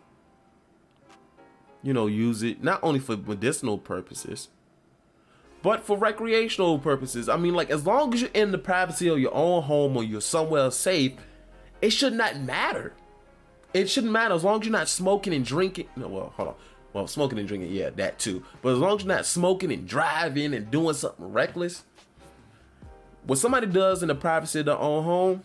you 1.82 1.92
know 1.92 2.06
use 2.06 2.44
it 2.44 2.64
not 2.64 2.82
only 2.84 3.00
for 3.00 3.18
medicinal 3.18 3.80
purposes 3.80 4.50
but 5.64 5.84
for 5.84 5.98
recreational 5.98 6.78
purposes. 6.78 7.28
I 7.28 7.38
mean, 7.38 7.56
like 7.56 7.72
as 7.72 7.88
long 7.88 8.14
as 8.14 8.22
you're 8.22 8.30
in 8.36 8.52
the 8.52 8.60
privacy 8.60 9.08
of 9.08 9.18
your 9.18 9.34
own 9.34 9.64
home 9.64 9.98
or 9.98 10.04
you're 10.04 10.22
somewhere 10.22 10.70
safe, 10.70 11.14
it 11.82 11.90
should 11.90 12.14
not 12.14 12.38
matter. 12.42 12.94
It 13.74 13.90
shouldn't 13.90 14.14
matter 14.14 14.36
as 14.36 14.44
long 14.44 14.60
as 14.60 14.68
you're 14.68 14.72
not 14.72 14.88
smoking 14.88 15.34
and 15.34 15.44
drinking. 15.44 15.88
No, 15.96 16.10
well, 16.10 16.34
hold 16.36 16.50
on. 16.50 16.56
Well, 16.94 17.08
smoking 17.08 17.40
and 17.40 17.48
drinking, 17.48 17.72
yeah, 17.72 17.90
that 17.92 18.20
too. 18.20 18.44
But 18.62 18.74
as 18.74 18.80
long 18.80 18.98
as 18.98 19.04
you're 19.04 19.16
not 19.16 19.26
smoking 19.26 19.72
and 19.72 19.88
driving 19.88 20.54
and 20.54 20.70
doing 20.70 20.94
something 20.94 21.34
reckless, 21.34 21.84
what 23.26 23.40
somebody 23.40 23.68
does 23.68 24.04
in 24.04 24.10
the 24.10 24.16
privacy 24.16 24.60
of 24.60 24.68
their 24.68 24.78
own 24.78 25.04
home 25.04 25.44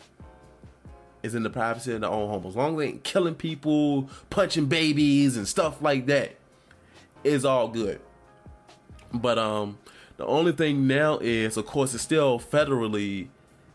is 1.22 1.34
in 1.34 1.42
the 1.42 1.50
privacy 1.50 1.92
of 1.92 2.02
their 2.02 2.10
own 2.10 2.28
home. 2.28 2.46
As 2.46 2.54
long 2.54 2.74
as 2.74 2.78
they 2.78 2.86
ain't 2.88 3.04
killing 3.04 3.34
people, 3.34 4.10
punching 4.28 4.66
babies, 4.66 5.36
and 5.36 5.48
stuff 5.48 5.80
like 5.80 6.06
that, 6.06 6.36
is 7.24 7.44
all 7.44 7.68
good. 7.68 8.00
But 9.12 9.38
um, 9.38 9.78
the 10.18 10.26
only 10.26 10.52
thing 10.52 10.86
now 10.86 11.18
is, 11.18 11.56
of 11.56 11.64
course, 11.66 11.94
it's 11.94 12.02
still 12.02 12.38
federally 12.38 13.28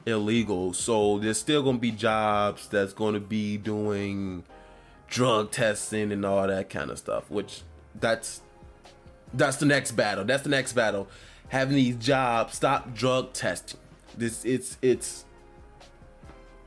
illegal. 0.06 0.74
So 0.74 1.18
there's 1.18 1.40
still 1.40 1.64
to 1.64 1.74
be 1.74 1.92
jobs 1.92 2.68
that's 2.68 2.94
to 2.94 3.20
be 3.20 3.58
doing 3.58 4.44
drug 5.14 5.52
testing 5.52 6.12
and 6.12 6.26
all 6.26 6.48
that 6.48 6.72
kind 6.72 6.90
of 6.90 6.98
stuff, 6.98 7.30
which 7.30 7.62
that's 8.00 8.42
that's 9.32 9.58
the 9.58 9.66
next 9.66 9.92
battle. 9.92 10.26
That's 10.26 10.42
the 10.42 10.50
next 10.50 10.74
battle. 10.74 11.08
Having 11.50 11.76
these 11.76 11.96
jobs 11.98 12.56
stop 12.56 12.96
drug 12.96 13.32
testing. 13.32 13.80
This 14.18 14.44
it's 14.44 14.78
it's 14.82 15.26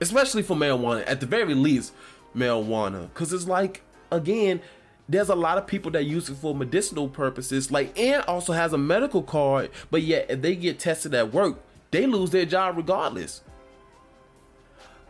especially 0.00 0.42
for 0.42 0.54
marijuana 0.54 1.02
at 1.08 1.18
the 1.20 1.26
very 1.26 1.54
least 1.54 1.92
marijuana 2.36 3.12
cuz 3.14 3.32
it's 3.32 3.48
like 3.48 3.82
again 4.12 4.60
there's 5.08 5.30
a 5.30 5.34
lot 5.34 5.56
of 5.56 5.66
people 5.66 5.90
that 5.90 6.04
use 6.04 6.28
it 6.28 6.34
for 6.34 6.54
medicinal 6.54 7.08
purposes 7.08 7.70
like 7.70 7.98
and 7.98 8.22
also 8.24 8.52
has 8.52 8.74
a 8.74 8.78
medical 8.78 9.22
card 9.22 9.70
but 9.90 10.02
yet 10.02 10.26
if 10.28 10.42
they 10.42 10.54
get 10.54 10.78
tested 10.78 11.14
at 11.14 11.32
work 11.32 11.58
they 11.92 12.04
lose 12.04 12.28
their 12.30 12.44
job 12.44 12.76
regardless 12.76 13.40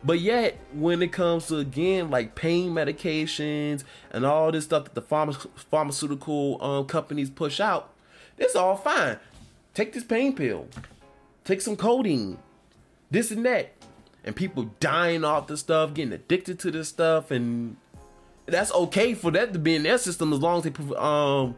but 0.05 0.21
yet 0.21 0.59
when 0.73 1.03
it 1.03 1.13
comes 1.13 1.47
to 1.47 1.59
again 1.59 2.11
like 2.11 2.35
pain 2.35 2.73
medications 2.73 3.85
and 4.11 4.25
all 4.25 4.53
this 4.53 4.65
stuff 4.65 4.85
that 4.85 4.95
the 4.95 5.03
pharma- 5.03 5.49
pharmaceutical 5.57 6.63
um, 6.63 6.87
companies 6.87 7.31
push 7.31 7.61
out 7.61 7.93
it's 8.39 8.57
all 8.57 8.77
fine. 8.77 9.19
Take 9.75 9.93
this 9.93 10.05
pain 10.05 10.35
pill. 10.35 10.69
Take 11.45 11.61
some 11.61 11.77
codeine. 11.77 12.39
This 13.11 13.31
and 13.31 13.45
that. 13.47 13.73
And 14.25 14.35
people 14.35 14.71
dying 14.81 15.25
off 15.25 15.47
the 15.47 15.57
stuff 15.57 15.95
getting 15.95 16.13
addicted 16.13 16.59
to 16.61 16.71
this 16.71 16.89
stuff 16.89 17.31
and 17.31 17.77
that's 18.47 18.73
okay 18.73 19.15
for 19.15 19.31
that 19.33 19.53
to 19.53 19.59
be 19.59 19.75
in 19.75 19.83
their 19.85 19.99
system 19.99 20.33
as 20.33 20.41
long 20.41 20.59
as 20.59 20.65
they 20.65 20.97
um 20.97 21.57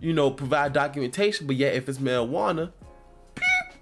you 0.00 0.12
know 0.12 0.30
provide 0.30 0.72
documentation. 0.72 1.46
But 1.46 1.56
yet, 1.56 1.74
if 1.74 1.88
it's 1.88 1.98
marijuana 1.98 2.72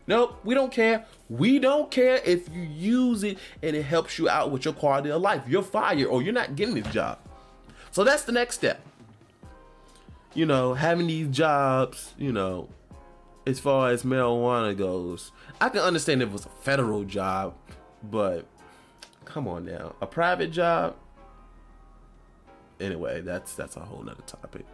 nope 0.06 0.38
we 0.44 0.54
don't 0.54 0.72
care. 0.72 1.04
We 1.28 1.58
don't 1.58 1.90
care 1.90 2.20
if 2.24 2.48
you 2.54 2.62
use 2.62 3.24
it 3.24 3.38
and 3.62 3.74
it 3.74 3.82
helps 3.82 4.18
you 4.18 4.28
out 4.28 4.50
with 4.50 4.64
your 4.64 4.74
quality 4.74 5.10
of 5.10 5.20
life. 5.20 5.42
You're 5.46 5.62
fired 5.62 6.06
or 6.06 6.22
you're 6.22 6.32
not 6.32 6.56
getting 6.56 6.74
this 6.74 6.92
job. 6.92 7.18
So 7.90 8.04
that's 8.04 8.22
the 8.22 8.32
next 8.32 8.56
step. 8.56 8.80
You 10.34 10.46
know 10.46 10.74
having 10.74 11.06
these 11.06 11.28
jobs 11.28 12.14
you 12.18 12.32
know 12.32 12.68
as 13.46 13.58
far 13.58 13.90
as 13.90 14.02
marijuana 14.02 14.76
goes 14.76 15.30
i 15.60 15.68
can 15.68 15.80
understand 15.80 16.20
if 16.20 16.28
it 16.28 16.32
was 16.32 16.44
a 16.44 16.50
federal 16.50 17.04
job 17.04 17.54
but 18.02 18.44
come 19.26 19.46
on 19.46 19.66
now. 19.66 19.94
A 20.00 20.06
private 20.06 20.50
job? 20.50 20.96
Anyway, 22.80 23.20
that's 23.20 23.54
that's 23.54 23.76
a 23.76 23.80
whole 23.80 24.02
nother 24.02 24.22
topic. 24.22 24.64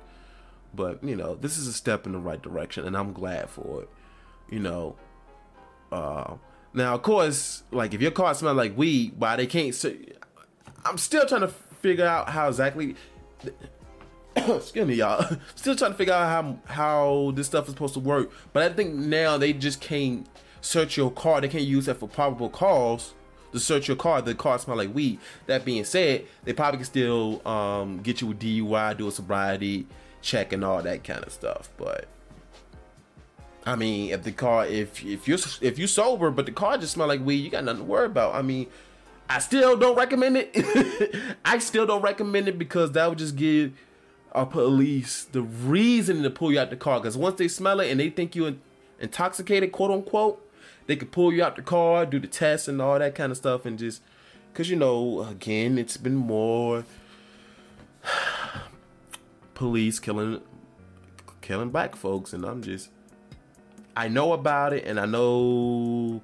But 0.74 1.02
you 1.02 1.16
know, 1.16 1.34
this 1.34 1.58
is 1.58 1.66
a 1.66 1.72
step 1.72 2.06
in 2.06 2.12
the 2.12 2.18
right 2.18 2.40
direction, 2.40 2.86
and 2.86 2.96
I'm 2.96 3.12
glad 3.12 3.50
for 3.50 3.82
it. 3.82 3.88
You 4.48 4.60
know, 4.60 4.96
uh, 5.92 6.36
now 6.74 6.94
of 6.94 7.02
course, 7.02 7.62
like 7.70 7.94
if 7.94 8.00
your 8.00 8.10
car 8.10 8.34
smells 8.34 8.56
like 8.56 8.76
weed, 8.76 9.14
why 9.18 9.36
they 9.36 9.46
can't? 9.46 9.74
I'm 10.84 10.98
still 10.98 11.26
trying 11.26 11.42
to 11.42 11.48
figure 11.48 12.06
out 12.06 12.30
how 12.30 12.48
exactly. 12.48 12.96
excuse 14.36 14.86
me, 14.86 14.94
y'all. 14.94 15.36
Still 15.54 15.76
trying 15.76 15.92
to 15.92 15.96
figure 15.96 16.14
out 16.14 16.28
how 16.28 16.58
how 16.74 17.32
this 17.34 17.46
stuff 17.46 17.66
is 17.66 17.72
supposed 17.72 17.94
to 17.94 18.00
work. 18.00 18.32
But 18.52 18.62
I 18.62 18.74
think 18.74 18.94
now 18.94 19.36
they 19.36 19.52
just 19.52 19.80
can't 19.80 20.26
search 20.62 20.96
your 20.96 21.10
car. 21.10 21.40
They 21.40 21.48
can't 21.48 21.64
use 21.64 21.86
that 21.86 21.96
for 21.96 22.08
probable 22.08 22.48
cause 22.48 23.12
to 23.52 23.60
search 23.60 23.88
your 23.88 23.96
car. 23.96 24.22
The 24.22 24.34
car 24.34 24.58
smell 24.58 24.76
like 24.76 24.94
weed. 24.94 25.18
That 25.46 25.64
being 25.64 25.84
said, 25.84 26.24
they 26.44 26.52
probably 26.52 26.78
can 26.78 26.86
still 26.86 27.46
um, 27.46 28.00
get 28.00 28.20
you 28.20 28.30
a 28.30 28.34
DUI, 28.34 28.96
do 28.96 29.08
a 29.08 29.12
sobriety 29.12 29.86
check, 30.22 30.52
and 30.52 30.64
all 30.64 30.82
that 30.82 31.04
kind 31.04 31.22
of 31.24 31.32
stuff. 31.32 31.68
But 31.76 32.06
I 33.64 33.76
mean, 33.76 34.10
if 34.10 34.24
the 34.24 34.32
car, 34.32 34.66
if 34.66 35.04
if 35.04 35.28
you're 35.28 35.38
if 35.60 35.78
you 35.78 35.86
sober, 35.86 36.30
but 36.30 36.46
the 36.46 36.52
car 36.52 36.78
just 36.78 36.94
smell 36.94 37.06
like 37.06 37.24
weed, 37.24 37.36
you 37.36 37.50
got 37.50 37.64
nothing 37.64 37.80
to 37.80 37.84
worry 37.84 38.06
about. 38.06 38.34
I 38.34 38.42
mean, 38.42 38.66
I 39.28 39.38
still 39.38 39.76
don't 39.76 39.96
recommend 39.96 40.36
it. 40.36 41.36
I 41.44 41.58
still 41.58 41.86
don't 41.86 42.02
recommend 42.02 42.48
it 42.48 42.58
because 42.58 42.92
that 42.92 43.08
would 43.08 43.18
just 43.18 43.36
give 43.36 43.72
our 44.32 44.46
police 44.46 45.24
the 45.24 45.42
reason 45.42 46.22
to 46.22 46.30
pull 46.30 46.52
you 46.52 46.58
out 46.58 46.70
the 46.70 46.76
car. 46.76 46.98
Because 46.98 47.16
once 47.16 47.38
they 47.38 47.48
smell 47.48 47.78
it 47.80 47.90
and 47.90 48.00
they 48.00 48.10
think 48.10 48.34
you're 48.34 48.54
intoxicated, 48.98 49.70
quote 49.70 49.92
unquote, 49.92 50.44
they 50.86 50.96
could 50.96 51.12
pull 51.12 51.32
you 51.32 51.44
out 51.44 51.54
the 51.54 51.62
car, 51.62 52.04
do 52.04 52.18
the 52.18 52.26
test 52.26 52.66
and 52.66 52.82
all 52.82 52.98
that 52.98 53.14
kind 53.14 53.30
of 53.30 53.38
stuff, 53.38 53.64
and 53.64 53.78
just 53.78 54.02
because 54.52 54.68
you 54.68 54.76
know, 54.76 55.22
again, 55.22 55.78
it's 55.78 55.96
been 55.96 56.16
more 56.16 56.84
police 59.54 60.00
killing 60.00 60.40
killing 61.40 61.70
black 61.70 61.94
folks, 61.94 62.32
and 62.32 62.44
I'm 62.44 62.60
just 62.60 62.90
I 63.96 64.08
know 64.08 64.32
about 64.32 64.72
it, 64.72 64.84
and 64.86 64.98
I 64.98 65.06
know 65.06 66.22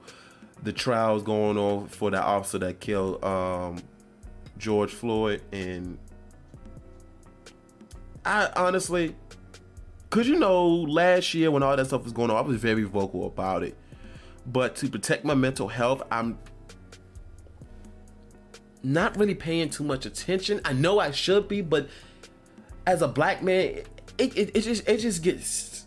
the 0.62 0.72
trials 0.72 1.22
going 1.22 1.56
on 1.56 1.88
for 1.88 2.10
that 2.10 2.22
officer 2.22 2.58
that 2.58 2.80
killed 2.80 3.22
um, 3.24 3.82
George 4.56 4.90
Floyd, 4.90 5.42
and 5.52 5.98
I 8.24 8.50
honestly, 8.56 9.14
cause 10.10 10.26
you 10.26 10.38
know, 10.38 10.66
last 10.66 11.34
year 11.34 11.50
when 11.50 11.62
all 11.62 11.76
that 11.76 11.86
stuff 11.86 12.04
was 12.04 12.12
going 12.12 12.30
on, 12.30 12.36
I 12.36 12.40
was 12.40 12.56
very 12.56 12.84
vocal 12.84 13.26
about 13.26 13.62
it. 13.62 13.76
But 14.46 14.76
to 14.76 14.88
protect 14.88 15.24
my 15.24 15.34
mental 15.34 15.68
health, 15.68 16.02
I'm 16.10 16.38
not 18.82 19.16
really 19.16 19.34
paying 19.34 19.68
too 19.70 19.84
much 19.84 20.06
attention. 20.06 20.60
I 20.64 20.72
know 20.72 20.98
I 20.98 21.10
should 21.10 21.48
be, 21.48 21.60
but 21.60 21.88
as 22.86 23.02
a 23.02 23.08
black 23.08 23.42
man, 23.42 23.82
it, 24.16 24.36
it, 24.36 24.56
it 24.56 24.60
just 24.62 24.88
it 24.88 24.98
just 24.98 25.22
gets. 25.22 25.77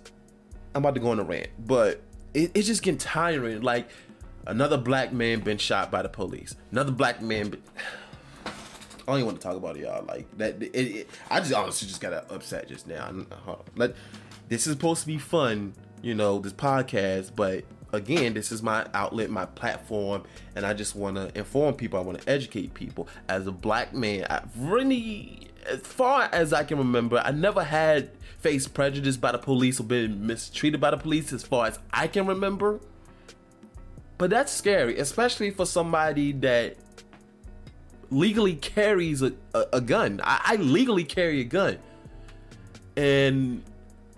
I'm 0.74 0.84
about 0.84 0.96
to 0.96 1.02
go 1.02 1.10
on 1.10 1.20
a 1.20 1.24
rant, 1.24 1.50
but 1.60 2.02
it, 2.34 2.52
it's 2.54 2.68
just 2.68 2.84
getting 2.84 2.98
tiring. 2.98 3.62
Like 3.62 3.90
another 4.48 4.78
black 4.78 5.14
man 5.14 5.42
been 5.42 5.58
shot 5.58 5.92
by 5.92 6.02
the 6.02 6.10
police. 6.10 6.56
Another 6.72 6.92
black 6.92 7.22
man. 7.22 7.58
I 8.46 9.14
don't 9.14 9.16
even 9.16 9.26
want 9.26 9.42
to 9.42 9.48
talk 9.48 9.58
about 9.58 9.78
it, 9.78 9.82
y'all. 9.82 10.06
Like 10.06 10.28
that. 10.38 10.62
It, 10.62 10.76
it, 10.76 11.10
I 11.30 11.40
just 11.40 11.54
honestly 11.54 11.88
just 11.88 12.02
got 12.02 12.14
upset 12.32 12.68
just 12.68 12.88
now. 12.88 13.14
Uh, 13.48 13.56
like 13.76 13.96
this 14.48 14.68
is 14.68 14.74
supposed 14.74 15.02
to 15.02 15.08
be 15.08 15.18
fun, 15.18 15.74
you 16.02 16.14
know, 16.14 16.40
this 16.40 16.54
podcast, 16.54 17.36
but 17.36 17.64
again, 17.94 18.34
this 18.34 18.52
is 18.52 18.62
my 18.62 18.86
outlet, 18.94 19.30
my 19.30 19.46
platform, 19.46 20.24
and 20.56 20.66
I 20.66 20.74
just 20.74 20.96
want 20.96 21.16
to 21.18 21.38
inform 21.38 21.76
people. 21.76 22.00
I 22.00 22.04
want 22.04 22.22
to 22.22 22.30
educate 22.30 22.74
people. 22.74 23.08
As 23.28 23.48
a 23.48 23.52
black 23.52 23.94
man, 23.94 24.26
I 24.30 24.44
really, 24.58 25.51
as 25.68 25.80
far 25.82 26.24
as 26.32 26.54
I 26.54 26.64
can 26.64 26.78
remember, 26.78 27.22
I 27.24 27.32
never 27.32 27.64
had 27.64 28.12
faced 28.40 28.74
prejudice 28.74 29.18
by 29.18 29.32
the 29.32 29.38
police 29.38 29.80
or 29.80 29.84
been 29.84 30.26
mistreated 30.26 30.82
by 30.82 30.92
the 30.92 30.98
police, 30.98 31.32
as 31.34 31.44
far 31.44 31.68
as 31.68 31.80
I 31.92 32.08
can 32.08 32.26
remember. 32.26 32.80
But 34.18 34.30
that's 34.30 34.52
scary, 34.52 35.00
especially 35.00 35.52
for 35.52 35.66
somebody 35.66 36.32
that 36.34 36.78
legally 38.10 38.56
carries 38.56 39.22
a, 39.22 39.34
a, 39.54 39.66
a 39.74 39.82
gun. 39.82 40.22
I, 40.24 40.42
I 40.44 40.56
legally 40.58 41.04
carry 41.04 41.42
a 41.42 41.46
gun. 41.46 41.80
And 42.98 43.64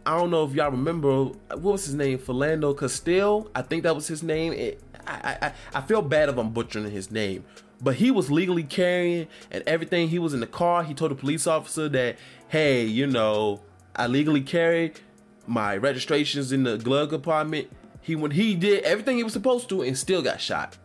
I 0.05 0.17
don't 0.17 0.31
know 0.31 0.43
if 0.43 0.53
y'all 0.53 0.71
remember 0.71 1.25
what 1.25 1.61
was 1.61 1.85
his 1.85 1.95
name, 1.95 2.17
Philando 2.17 2.77
Castile. 2.77 3.49
I 3.55 3.61
think 3.61 3.83
that 3.83 3.95
was 3.95 4.07
his 4.07 4.23
name. 4.23 4.51
It, 4.53 4.81
I, 5.05 5.37
I 5.41 5.53
I 5.75 5.81
feel 5.81 6.01
bad 6.01 6.29
if 6.29 6.37
I'm 6.37 6.49
butchering 6.51 6.89
his 6.89 7.11
name, 7.11 7.45
but 7.83 7.95
he 7.95 8.09
was 8.09 8.31
legally 8.31 8.63
carrying 8.63 9.27
and 9.51 9.63
everything. 9.67 10.07
He 10.07 10.19
was 10.19 10.33
in 10.33 10.39
the 10.39 10.47
car. 10.47 10.83
He 10.83 10.93
told 10.93 11.11
the 11.11 11.15
police 11.15 11.45
officer 11.45 11.89
that, 11.89 12.17
hey, 12.47 12.85
you 12.85 13.05
know, 13.05 13.61
I 13.95 14.07
legally 14.07 14.41
carried 14.41 15.01
my 15.45 15.75
registrations 15.75 16.51
in 16.51 16.63
the 16.63 16.77
glove 16.77 17.09
compartment. 17.09 17.69
He 18.01 18.15
when 18.15 18.31
he 18.31 18.55
did 18.55 18.83
everything 18.83 19.17
he 19.17 19.23
was 19.23 19.33
supposed 19.33 19.69
to 19.69 19.81
and 19.81 19.97
still 19.97 20.21
got 20.21 20.39
shot. 20.39 20.77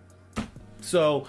So 0.81 1.27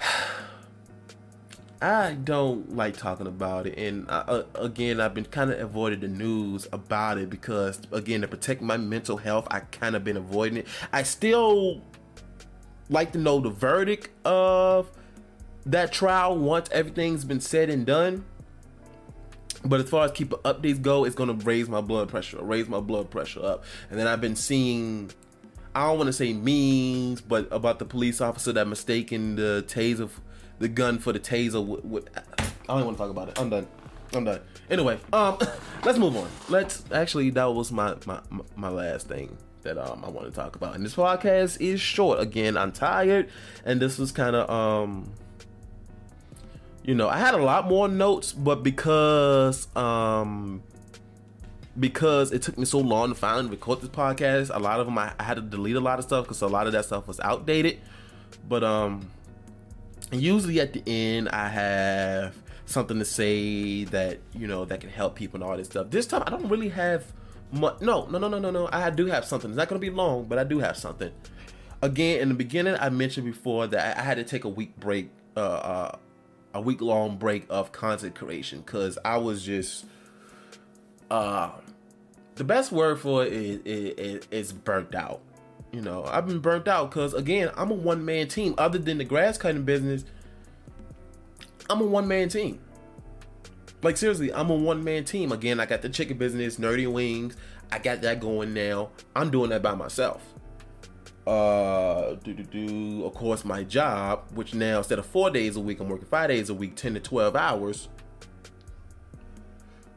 I 1.82 2.14
don't 2.14 2.74
like 2.74 2.96
talking 2.96 3.26
about 3.26 3.66
it, 3.66 3.76
and 3.76 4.10
I, 4.10 4.20
uh, 4.20 4.44
again, 4.54 5.00
I've 5.00 5.12
been 5.12 5.26
kind 5.26 5.50
of 5.50 5.60
avoiding 5.60 6.00
the 6.00 6.08
news 6.08 6.66
about 6.72 7.18
it 7.18 7.28
because, 7.28 7.78
again, 7.92 8.22
to 8.22 8.28
protect 8.28 8.62
my 8.62 8.78
mental 8.78 9.18
health, 9.18 9.46
I 9.50 9.60
kind 9.60 9.94
of 9.94 10.02
been 10.02 10.16
avoiding 10.16 10.58
it. 10.58 10.66
I 10.94 11.02
still 11.02 11.82
like 12.88 13.12
to 13.12 13.18
know 13.18 13.40
the 13.40 13.50
verdict 13.50 14.10
of 14.26 14.90
that 15.66 15.92
trial 15.92 16.36
once 16.36 16.68
everything's 16.70 17.24
been 17.24 17.40
said 17.40 17.70
and 17.70 17.86
done. 17.86 18.24
But 19.64 19.80
as 19.80 19.88
far 19.88 20.04
as 20.04 20.12
keeping 20.12 20.38
updates 20.40 20.80
go, 20.82 21.04
it's 21.04 21.14
gonna 21.14 21.32
raise 21.32 21.68
my 21.68 21.80
blood 21.80 22.08
pressure, 22.08 22.42
raise 22.42 22.68
my 22.68 22.80
blood 22.80 23.10
pressure 23.10 23.44
up. 23.44 23.64
And 23.90 23.98
then 23.98 24.06
I've 24.06 24.20
been 24.20 24.36
seeing 24.36 25.10
I 25.74 25.88
don't 25.88 25.98
want 25.98 26.06
to 26.06 26.12
say 26.12 26.32
memes, 26.32 27.20
but 27.20 27.48
about 27.50 27.80
the 27.80 27.84
police 27.84 28.20
officer 28.20 28.52
that 28.52 28.68
mistaken 28.68 29.34
the 29.34 29.64
taser 29.66 30.08
the 30.60 30.68
gun 30.68 30.98
for 30.98 31.12
the 31.12 31.18
taser. 31.18 31.64
With, 31.64 31.84
with, 31.84 32.08
I 32.38 32.76
don't 32.76 32.84
want 32.84 32.96
to 32.96 33.02
talk 33.02 33.10
about 33.10 33.28
it. 33.28 33.40
I'm 33.40 33.50
done. 33.50 33.66
I'm 34.12 34.24
done. 34.24 34.40
Anyway, 34.70 34.98
um, 35.12 35.38
let's 35.84 35.98
move 35.98 36.16
on. 36.16 36.28
Let's 36.48 36.84
actually 36.92 37.30
that 37.30 37.46
was 37.46 37.72
my 37.72 37.96
my 38.06 38.20
my 38.54 38.68
last 38.68 39.08
thing 39.08 39.36
that 39.64 39.78
um 39.78 40.04
I 40.04 40.10
want 40.10 40.28
to 40.28 40.32
talk 40.32 40.56
about. 40.56 40.74
And 40.74 40.84
this 40.84 40.94
podcast 40.94 41.60
is 41.60 41.80
short. 41.80 42.20
Again, 42.20 42.56
I'm 42.56 42.72
tired, 42.72 43.28
and 43.64 43.80
this 43.80 43.98
was 43.98 44.12
kind 44.12 44.36
of 44.36 44.48
um. 44.48 45.12
You 46.84 46.94
know, 46.94 47.08
I 47.08 47.16
had 47.16 47.32
a 47.32 47.42
lot 47.42 47.66
more 47.66 47.88
notes, 47.88 48.32
but 48.32 48.62
because 48.62 49.74
um 49.74 50.62
because 51.78 52.30
it 52.30 52.42
took 52.42 52.56
me 52.56 52.64
so 52.64 52.78
long 52.78 53.08
to 53.08 53.14
finally 53.14 53.50
record 53.50 53.80
this 53.80 53.88
podcast, 53.88 54.54
a 54.54 54.58
lot 54.58 54.80
of 54.80 54.86
them 54.86 54.96
I, 54.98 55.12
I 55.18 55.24
had 55.24 55.34
to 55.34 55.40
delete 55.40 55.76
a 55.76 55.80
lot 55.80 55.98
of 55.98 56.04
stuff 56.04 56.24
because 56.24 56.40
a 56.42 56.46
lot 56.46 56.66
of 56.66 56.72
that 56.72 56.84
stuff 56.84 57.08
was 57.08 57.18
outdated. 57.20 57.80
But 58.48 58.62
um, 58.62 59.10
usually 60.12 60.60
at 60.60 60.72
the 60.72 60.82
end 60.86 61.28
I 61.30 61.48
have 61.48 62.36
something 62.66 62.98
to 62.98 63.04
say 63.04 63.84
that 63.84 64.18
you 64.34 64.46
know 64.46 64.64
that 64.64 64.80
can 64.80 64.90
help 64.90 65.16
people 65.16 65.42
and 65.42 65.50
all 65.50 65.56
this 65.56 65.66
stuff. 65.66 65.90
This 65.90 66.06
time 66.06 66.22
I 66.26 66.30
don't 66.30 66.48
really 66.48 66.70
have. 66.70 67.04
No, 67.52 67.76
no, 67.80 68.06
no, 68.06 68.18
no, 68.18 68.38
no, 68.38 68.50
no. 68.50 68.68
I 68.72 68.90
do 68.90 69.06
have 69.06 69.24
something. 69.24 69.50
It's 69.50 69.56
not 69.56 69.68
gonna 69.68 69.78
be 69.78 69.90
long, 69.90 70.24
but 70.24 70.38
I 70.38 70.44
do 70.44 70.58
have 70.58 70.76
something. 70.76 71.10
Again, 71.82 72.20
in 72.20 72.28
the 72.28 72.34
beginning, 72.34 72.76
I 72.78 72.88
mentioned 72.88 73.26
before 73.26 73.66
that 73.68 73.98
I 73.98 74.02
had 74.02 74.16
to 74.16 74.24
take 74.24 74.44
a 74.44 74.48
week 74.48 74.78
break, 74.78 75.10
uh, 75.36 75.40
uh 75.40 75.98
a 76.54 76.60
week 76.60 76.80
long 76.80 77.16
break 77.16 77.46
of 77.50 77.72
content 77.72 78.14
creation 78.14 78.60
because 78.60 78.96
I 79.04 79.18
was 79.18 79.42
just, 79.42 79.86
uh, 81.10 81.50
the 82.36 82.44
best 82.44 82.70
word 82.70 83.00
for 83.00 83.24
it 83.24 83.32
is, 83.32 83.60
is, 83.64 84.28
is 84.30 84.52
burnt 84.52 84.94
out 84.94 85.20
you 85.74 85.80
know, 85.80 86.04
I've 86.04 86.28
been 86.28 86.38
burnt 86.38 86.68
out 86.68 86.90
because 86.90 87.14
again, 87.14 87.50
I'm 87.56 87.72
a 87.72 87.74
one 87.74 88.04
man 88.04 88.28
team. 88.28 88.54
Other 88.58 88.78
than 88.78 88.98
the 88.98 89.04
grass 89.04 89.36
cutting 89.36 89.64
business, 89.64 90.04
I'm 91.68 91.80
a 91.80 91.84
one 91.84 92.06
man 92.06 92.28
team. 92.28 92.60
Like 93.84 93.96
seriously, 93.96 94.32
I'm 94.32 94.50
a 94.50 94.54
one 94.54 94.82
man 94.82 95.04
team. 95.04 95.30
Again, 95.30 95.60
I 95.60 95.66
got 95.66 95.82
the 95.82 95.88
chicken 95.88 96.18
business, 96.18 96.56
Nerdy 96.56 96.90
Wings. 96.90 97.36
I 97.70 97.78
got 97.78 98.02
that 98.02 98.20
going 98.20 98.54
now. 98.54 98.90
I'm 99.14 99.30
doing 99.30 99.50
that 99.50 99.62
by 99.62 99.74
myself. 99.74 100.22
Uh, 101.26 102.14
do 102.24 102.34
do 102.34 102.42
do. 102.42 103.04
Of 103.04 103.14
course, 103.14 103.44
my 103.44 103.62
job, 103.62 104.24
which 104.34 104.54
now 104.54 104.78
instead 104.78 104.98
of 104.98 105.06
four 105.06 105.30
days 105.30 105.56
a 105.56 105.60
week, 105.60 105.80
I'm 105.80 105.88
working 105.88 106.06
five 106.06 106.28
days 106.28 106.50
a 106.50 106.54
week, 106.54 106.76
ten 106.76 106.94
to 106.94 107.00
twelve 107.00 107.36
hours. 107.36 107.88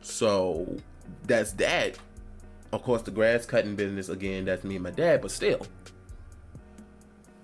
So 0.01 0.77
that's 1.25 1.51
that 1.53 1.97
of 2.71 2.83
course, 2.83 3.01
the 3.01 3.11
grass 3.11 3.45
cutting 3.45 3.75
business 3.75 4.09
again. 4.09 4.45
That's 4.45 4.63
me 4.63 4.75
and 4.75 4.83
my 4.83 4.91
dad, 4.91 5.21
but 5.21 5.31
still, 5.31 5.65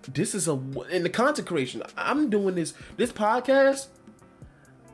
this 0.07 0.35
is 0.35 0.47
a 0.47 0.53
in 0.91 1.03
the 1.03 1.09
content 1.09 1.47
creation. 1.47 1.83
I'm 1.97 2.29
doing 2.29 2.55
this 2.55 2.73
this 2.97 3.11
podcast. 3.11 3.87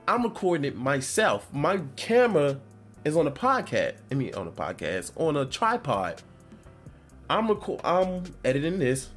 I'm 0.09 0.23
recording 0.23 0.65
it 0.65 0.75
myself. 0.75 1.47
My 1.53 1.81
camera 1.95 2.59
is 3.05 3.15
on 3.15 3.27
a 3.27 3.31
podcast. 3.31 3.97
I 4.11 4.15
mean, 4.15 4.33
on 4.33 4.47
a 4.47 4.51
podcast 4.51 5.11
on 5.15 5.37
a 5.37 5.45
tripod. 5.45 6.23
I'm 7.29 7.47
record. 7.47 7.79
I'm 7.83 8.23
editing 8.43 8.79
this. 8.79 9.09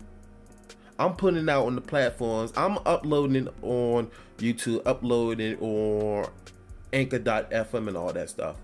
I'm 0.99 1.17
putting 1.17 1.45
it 1.45 1.49
out 1.49 1.65
on 1.65 1.77
the 1.77 1.81
platforms. 1.81 2.53
I'm 2.59 2.77
uploading 2.85 3.47
it 3.47 3.55
on 3.63 4.11
YouTube, 4.37 4.83
uploading 4.85 5.53
it 5.53 5.63
on 5.63 6.29
Anchor.fm 6.93 7.89
and 7.89 7.97
all 7.97 8.13
that 8.13 8.29
stuff 8.29 8.57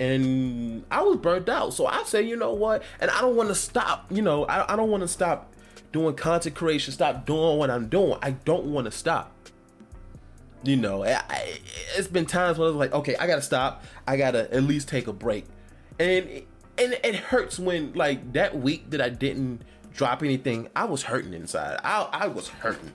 and 0.00 0.84
I 0.90 1.02
was 1.02 1.18
burnt 1.18 1.48
out. 1.48 1.74
So 1.74 1.86
I 1.86 2.02
say, 2.02 2.22
you 2.22 2.34
know 2.34 2.52
what? 2.52 2.82
And 2.98 3.08
I 3.08 3.20
don't 3.20 3.36
want 3.36 3.50
to 3.50 3.54
stop. 3.54 4.10
You 4.10 4.22
know, 4.22 4.44
I, 4.46 4.72
I 4.72 4.74
don't 4.74 4.90
want 4.90 5.02
to 5.02 5.08
stop 5.08 5.52
doing 5.92 6.16
content 6.16 6.56
creation. 6.56 6.92
Stop 6.92 7.24
doing 7.24 7.58
what 7.58 7.70
I'm 7.70 7.86
doing. 7.86 8.18
I 8.20 8.32
don't 8.32 8.64
want 8.64 8.86
to 8.86 8.90
stop. 8.90 9.32
You 10.64 10.76
know, 10.76 11.04
I, 11.04 11.58
it's 11.96 12.06
been 12.08 12.26
times 12.26 12.56
when 12.58 12.66
I 12.66 12.70
was 12.70 12.76
like, 12.76 12.92
okay, 12.92 13.16
I 13.16 13.26
gotta 13.26 13.42
stop. 13.42 13.84
I 14.06 14.16
gotta 14.16 14.52
at 14.54 14.62
least 14.62 14.88
take 14.88 15.08
a 15.08 15.12
break, 15.12 15.44
and 15.98 16.28
and 16.78 16.96
it 17.02 17.16
hurts 17.16 17.58
when 17.58 17.92
like 17.94 18.32
that 18.34 18.58
week 18.58 18.90
that 18.90 19.00
I 19.00 19.08
didn't 19.08 19.62
drop 19.92 20.22
anything, 20.22 20.68
I 20.76 20.84
was 20.84 21.02
hurting 21.02 21.34
inside. 21.34 21.80
I 21.82 22.08
I 22.12 22.26
was 22.28 22.48
hurting. 22.48 22.92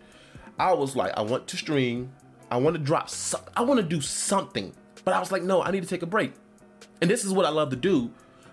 I 0.57 0.73
was 0.73 0.95
like, 0.95 1.11
I 1.17 1.21
want 1.21 1.47
to 1.47 1.57
stream. 1.57 2.11
I 2.49 2.57
want 2.57 2.75
to 2.77 2.81
drop. 2.81 3.09
So- 3.09 3.43
I 3.55 3.61
want 3.61 3.79
to 3.79 3.85
do 3.85 4.01
something. 4.01 4.73
But 5.03 5.13
I 5.13 5.19
was 5.19 5.31
like, 5.31 5.43
no, 5.43 5.61
I 5.61 5.71
need 5.71 5.83
to 5.83 5.89
take 5.89 6.01
a 6.01 6.07
break. 6.07 6.33
And 7.01 7.09
this 7.09 7.23
is 7.23 7.31
what 7.31 7.45
I 7.45 7.49
love 7.49 7.69
to 7.69 7.75
do. 7.75 8.11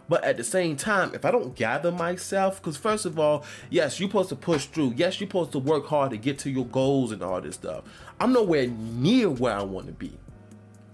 But 0.08 0.22
at 0.24 0.36
the 0.36 0.44
same 0.44 0.76
time, 0.76 1.14
if 1.14 1.24
I 1.24 1.30
don't 1.30 1.54
gather 1.54 1.90
myself, 1.90 2.60
because 2.60 2.76
first 2.76 3.06
of 3.06 3.18
all, 3.18 3.44
yes, 3.70 3.98
you're 3.98 4.08
supposed 4.08 4.28
to 4.28 4.36
push 4.36 4.66
through. 4.66 4.94
Yes, 4.96 5.18
you're 5.20 5.28
supposed 5.28 5.52
to 5.52 5.58
work 5.58 5.86
hard 5.86 6.10
to 6.10 6.16
get 6.16 6.38
to 6.40 6.50
your 6.50 6.66
goals 6.66 7.10
and 7.10 7.22
all 7.22 7.40
this 7.40 7.54
stuff. 7.54 7.84
I'm 8.20 8.32
nowhere 8.32 8.66
near 8.66 9.30
where 9.30 9.56
I 9.56 9.62
want 9.62 9.86
to 9.86 9.92
be. 9.92 10.18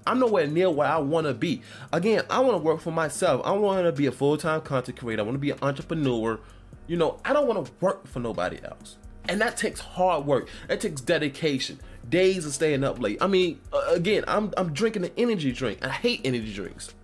I'm 0.06 0.18
nowhere 0.18 0.46
near 0.46 0.70
where 0.70 0.88
I 0.88 0.98
want 0.98 1.26
to 1.26 1.34
be. 1.34 1.62
Again, 1.92 2.24
I 2.30 2.40
want 2.40 2.54
to 2.54 2.62
work 2.62 2.80
for 2.80 2.90
myself. 2.90 3.42
I 3.44 3.52
want 3.52 3.84
to 3.84 3.92
be 3.92 4.06
a 4.06 4.12
full 4.12 4.36
time 4.36 4.60
content 4.62 4.98
creator. 4.98 5.22
I 5.22 5.24
want 5.24 5.34
to 5.34 5.40
be 5.40 5.50
an 5.50 5.58
entrepreneur. 5.62 6.40
You 6.86 6.96
know, 6.96 7.20
I 7.24 7.32
don't 7.32 7.46
want 7.46 7.66
to 7.66 7.72
work 7.80 8.06
for 8.06 8.20
nobody 8.20 8.58
else. 8.64 8.96
And 9.28 9.40
that 9.40 9.56
takes 9.56 9.80
hard 9.80 10.26
work. 10.26 10.48
That 10.68 10.80
takes 10.80 11.00
dedication. 11.00 11.80
Days 12.08 12.46
of 12.46 12.52
staying 12.52 12.82
up 12.82 12.98
late. 12.98 13.18
I 13.20 13.26
mean, 13.26 13.60
again, 13.88 14.24
I'm 14.26 14.52
I'm 14.56 14.72
drinking 14.72 15.04
an 15.04 15.12
energy 15.16 15.52
drink. 15.52 15.84
I 15.84 15.90
hate 15.90 16.22
energy 16.24 16.52
drinks, 16.52 16.94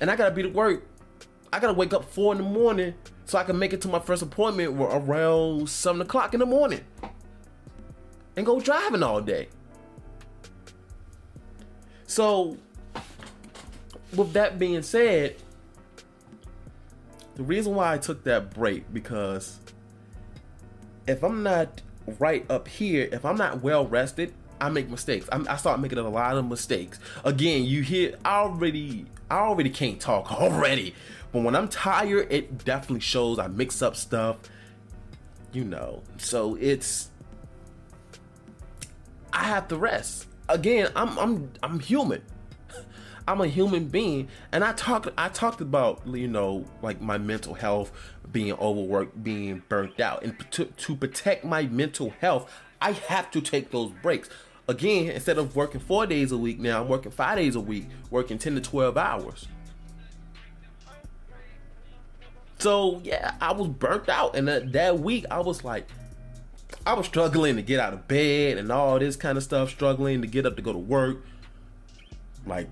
and 0.00 0.10
I 0.10 0.16
gotta 0.16 0.34
be 0.34 0.42
to 0.42 0.48
work. 0.48 0.84
I 1.52 1.60
gotta 1.60 1.72
wake 1.72 1.92
up 1.94 2.04
four 2.04 2.32
in 2.32 2.38
the 2.38 2.44
morning 2.44 2.94
so 3.24 3.38
I 3.38 3.44
can 3.44 3.58
make 3.58 3.72
it 3.72 3.80
to 3.82 3.88
my 3.88 3.98
first 3.98 4.22
appointment 4.22 4.78
around 4.80 5.68
seven 5.68 6.00
o'clock 6.00 6.34
in 6.34 6.40
the 6.40 6.46
morning, 6.46 6.80
and 8.36 8.46
go 8.46 8.60
driving 8.60 9.02
all 9.02 9.20
day. 9.20 9.48
So, 12.06 12.56
with 14.14 14.32
that 14.32 14.58
being 14.58 14.82
said, 14.82 15.36
the 17.34 17.42
reason 17.42 17.74
why 17.74 17.94
I 17.94 17.98
took 17.98 18.24
that 18.24 18.52
break 18.54 18.92
because 18.92 19.60
if 21.06 21.22
I'm 21.22 21.42
not 21.42 21.82
right 22.18 22.48
up 22.50 22.66
here, 22.66 23.08
if 23.12 23.24
I'm 23.24 23.36
not 23.36 23.62
well 23.62 23.86
rested, 23.86 24.34
I 24.60 24.70
make 24.70 24.88
mistakes. 24.88 25.28
I 25.30 25.56
start 25.56 25.80
making 25.80 25.98
a 25.98 26.08
lot 26.08 26.36
of 26.36 26.46
mistakes. 26.46 26.98
Again, 27.24 27.64
you 27.64 27.82
hear 27.82 28.16
I 28.24 28.38
already 28.38 29.06
I 29.30 29.38
already 29.38 29.70
can't 29.70 30.00
talk 30.00 30.32
already, 30.40 30.94
but 31.32 31.42
when 31.42 31.54
I'm 31.54 31.68
tired, 31.68 32.28
it 32.30 32.64
definitely 32.64 33.00
shows. 33.00 33.38
I 33.38 33.48
mix 33.48 33.82
up 33.82 33.96
stuff, 33.96 34.38
you 35.52 35.64
know. 35.64 36.02
So 36.16 36.54
it's 36.56 37.10
I 39.32 39.44
have 39.44 39.68
to 39.68 39.76
rest. 39.76 40.26
Again, 40.48 40.90
I'm 40.96 41.18
I'm 41.18 41.52
I'm 41.62 41.80
human. 41.80 42.22
I'm 43.28 43.40
a 43.42 43.46
human 43.46 43.86
being, 43.86 44.28
and 44.52 44.64
I 44.64 44.72
talked 44.72 45.08
I 45.18 45.28
talked 45.28 45.60
about 45.60 46.06
you 46.06 46.28
know 46.28 46.64
like 46.82 47.00
my 47.02 47.18
mental 47.18 47.54
health, 47.54 47.92
being 48.32 48.54
overworked, 48.54 49.22
being 49.22 49.62
burnt 49.68 50.00
out, 50.00 50.22
and 50.22 50.34
to, 50.52 50.64
to 50.64 50.96
protect 50.96 51.44
my 51.44 51.64
mental 51.64 52.10
health, 52.20 52.50
I 52.80 52.92
have 52.92 53.30
to 53.32 53.40
take 53.40 53.70
those 53.70 53.92
breaks. 54.02 54.30
Again, 54.66 55.10
instead 55.10 55.38
of 55.38 55.56
working 55.56 55.80
four 55.80 56.06
days 56.06 56.30
a 56.30 56.36
week, 56.36 56.58
now 56.58 56.82
I'm 56.82 56.88
working 56.88 57.10
five 57.12 57.36
days 57.36 57.54
a 57.54 57.60
week, 57.60 57.86
working 58.10 58.38
ten 58.38 58.54
to 58.54 58.60
twelve 58.62 58.96
hours. 58.96 59.46
So 62.58 63.00
yeah, 63.04 63.34
I 63.40 63.52
was 63.52 63.68
burnt 63.68 64.08
out, 64.08 64.34
and 64.36 64.48
that, 64.48 64.72
that 64.72 64.98
week 64.98 65.24
I 65.30 65.40
was 65.40 65.64
like, 65.64 65.86
I 66.86 66.94
was 66.94 67.06
struggling 67.06 67.56
to 67.56 67.62
get 67.62 67.80
out 67.80 67.92
of 67.92 68.08
bed 68.08 68.58
and 68.58 68.70
all 68.72 68.98
this 68.98 69.16
kind 69.16 69.38
of 69.38 69.44
stuff, 69.44 69.70
struggling 69.70 70.20
to 70.22 70.26
get 70.26 70.46
up 70.46 70.56
to 70.56 70.62
go 70.62 70.72
to 70.72 70.78
work. 70.78 71.24
Like 72.46 72.68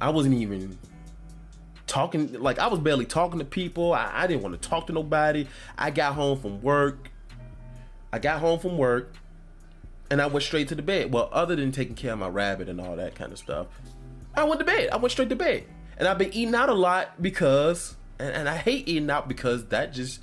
I 0.00 0.10
wasn't 0.10 0.34
even 0.34 0.78
talking 1.86 2.32
like 2.40 2.58
I 2.58 2.66
was 2.66 2.80
barely 2.80 3.04
talking 3.04 3.38
to 3.38 3.44
people. 3.44 3.92
I, 3.92 4.10
I 4.12 4.26
didn't 4.26 4.42
want 4.42 4.60
to 4.60 4.68
talk 4.68 4.86
to 4.88 4.92
nobody. 4.92 5.46
I 5.76 5.90
got 5.90 6.14
home 6.14 6.40
from 6.40 6.60
work. 6.62 7.10
I 8.12 8.18
got 8.18 8.40
home 8.40 8.58
from 8.58 8.76
work 8.76 9.14
and 10.10 10.20
I 10.20 10.26
went 10.26 10.42
straight 10.42 10.68
to 10.68 10.74
the 10.74 10.82
bed. 10.82 11.12
Well, 11.12 11.28
other 11.32 11.56
than 11.56 11.72
taking 11.72 11.94
care 11.94 12.12
of 12.12 12.18
my 12.18 12.28
rabbit 12.28 12.68
and 12.68 12.80
all 12.80 12.96
that 12.96 13.14
kind 13.14 13.32
of 13.32 13.38
stuff, 13.38 13.66
I 14.34 14.44
went 14.44 14.60
to 14.60 14.66
bed. 14.66 14.90
I 14.90 14.96
went 14.96 15.12
straight 15.12 15.28
to 15.28 15.36
bed. 15.36 15.64
And 15.98 16.08
I've 16.08 16.18
been 16.18 16.32
eating 16.32 16.54
out 16.54 16.68
a 16.68 16.74
lot 16.74 17.22
because 17.22 17.96
and, 18.22 18.34
and 18.34 18.48
I 18.48 18.56
hate 18.56 18.88
eating 18.88 19.10
out 19.10 19.28
because 19.28 19.66
that 19.66 19.92
just 19.92 20.20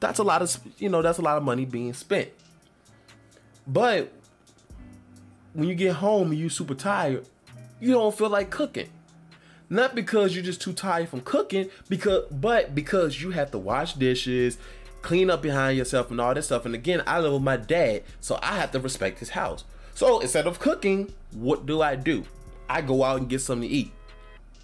that's 0.00 0.18
a 0.18 0.22
lot 0.22 0.42
of 0.42 0.58
you 0.78 0.88
know, 0.88 1.02
that's 1.02 1.18
a 1.18 1.22
lot 1.22 1.36
of 1.36 1.42
money 1.42 1.64
being 1.64 1.92
spent. 1.92 2.30
But 3.66 4.12
when 5.52 5.68
you 5.68 5.74
get 5.74 5.96
home 5.96 6.30
and 6.30 6.40
you 6.40 6.48
super 6.48 6.74
tired, 6.74 7.26
you 7.80 7.92
don't 7.92 8.16
feel 8.16 8.30
like 8.30 8.50
cooking. 8.50 8.88
Not 9.70 9.94
because 9.94 10.34
you're 10.34 10.44
just 10.44 10.60
too 10.60 10.72
tired 10.72 11.08
from 11.08 11.20
cooking, 11.20 11.70
because 11.88 12.26
but 12.30 12.74
because 12.74 13.20
you 13.20 13.30
have 13.30 13.50
to 13.52 13.58
wash 13.58 13.94
dishes, 13.94 14.58
clean 15.02 15.30
up 15.30 15.42
behind 15.42 15.76
yourself 15.76 16.10
and 16.10 16.20
all 16.20 16.34
that 16.34 16.42
stuff. 16.42 16.64
And 16.66 16.74
again, 16.74 17.02
I 17.06 17.20
live 17.20 17.32
with 17.32 17.42
my 17.42 17.56
dad, 17.56 18.02
so 18.20 18.38
I 18.42 18.56
have 18.56 18.72
to 18.72 18.80
respect 18.80 19.18
his 19.18 19.30
house. 19.30 19.64
So 19.94 20.20
instead 20.20 20.46
of 20.46 20.58
cooking, 20.58 21.12
what 21.32 21.66
do 21.66 21.82
I 21.82 21.96
do? 21.96 22.24
I 22.68 22.80
go 22.80 23.04
out 23.04 23.20
and 23.20 23.28
get 23.28 23.40
something 23.40 23.68
to 23.68 23.74
eat. 23.74 23.92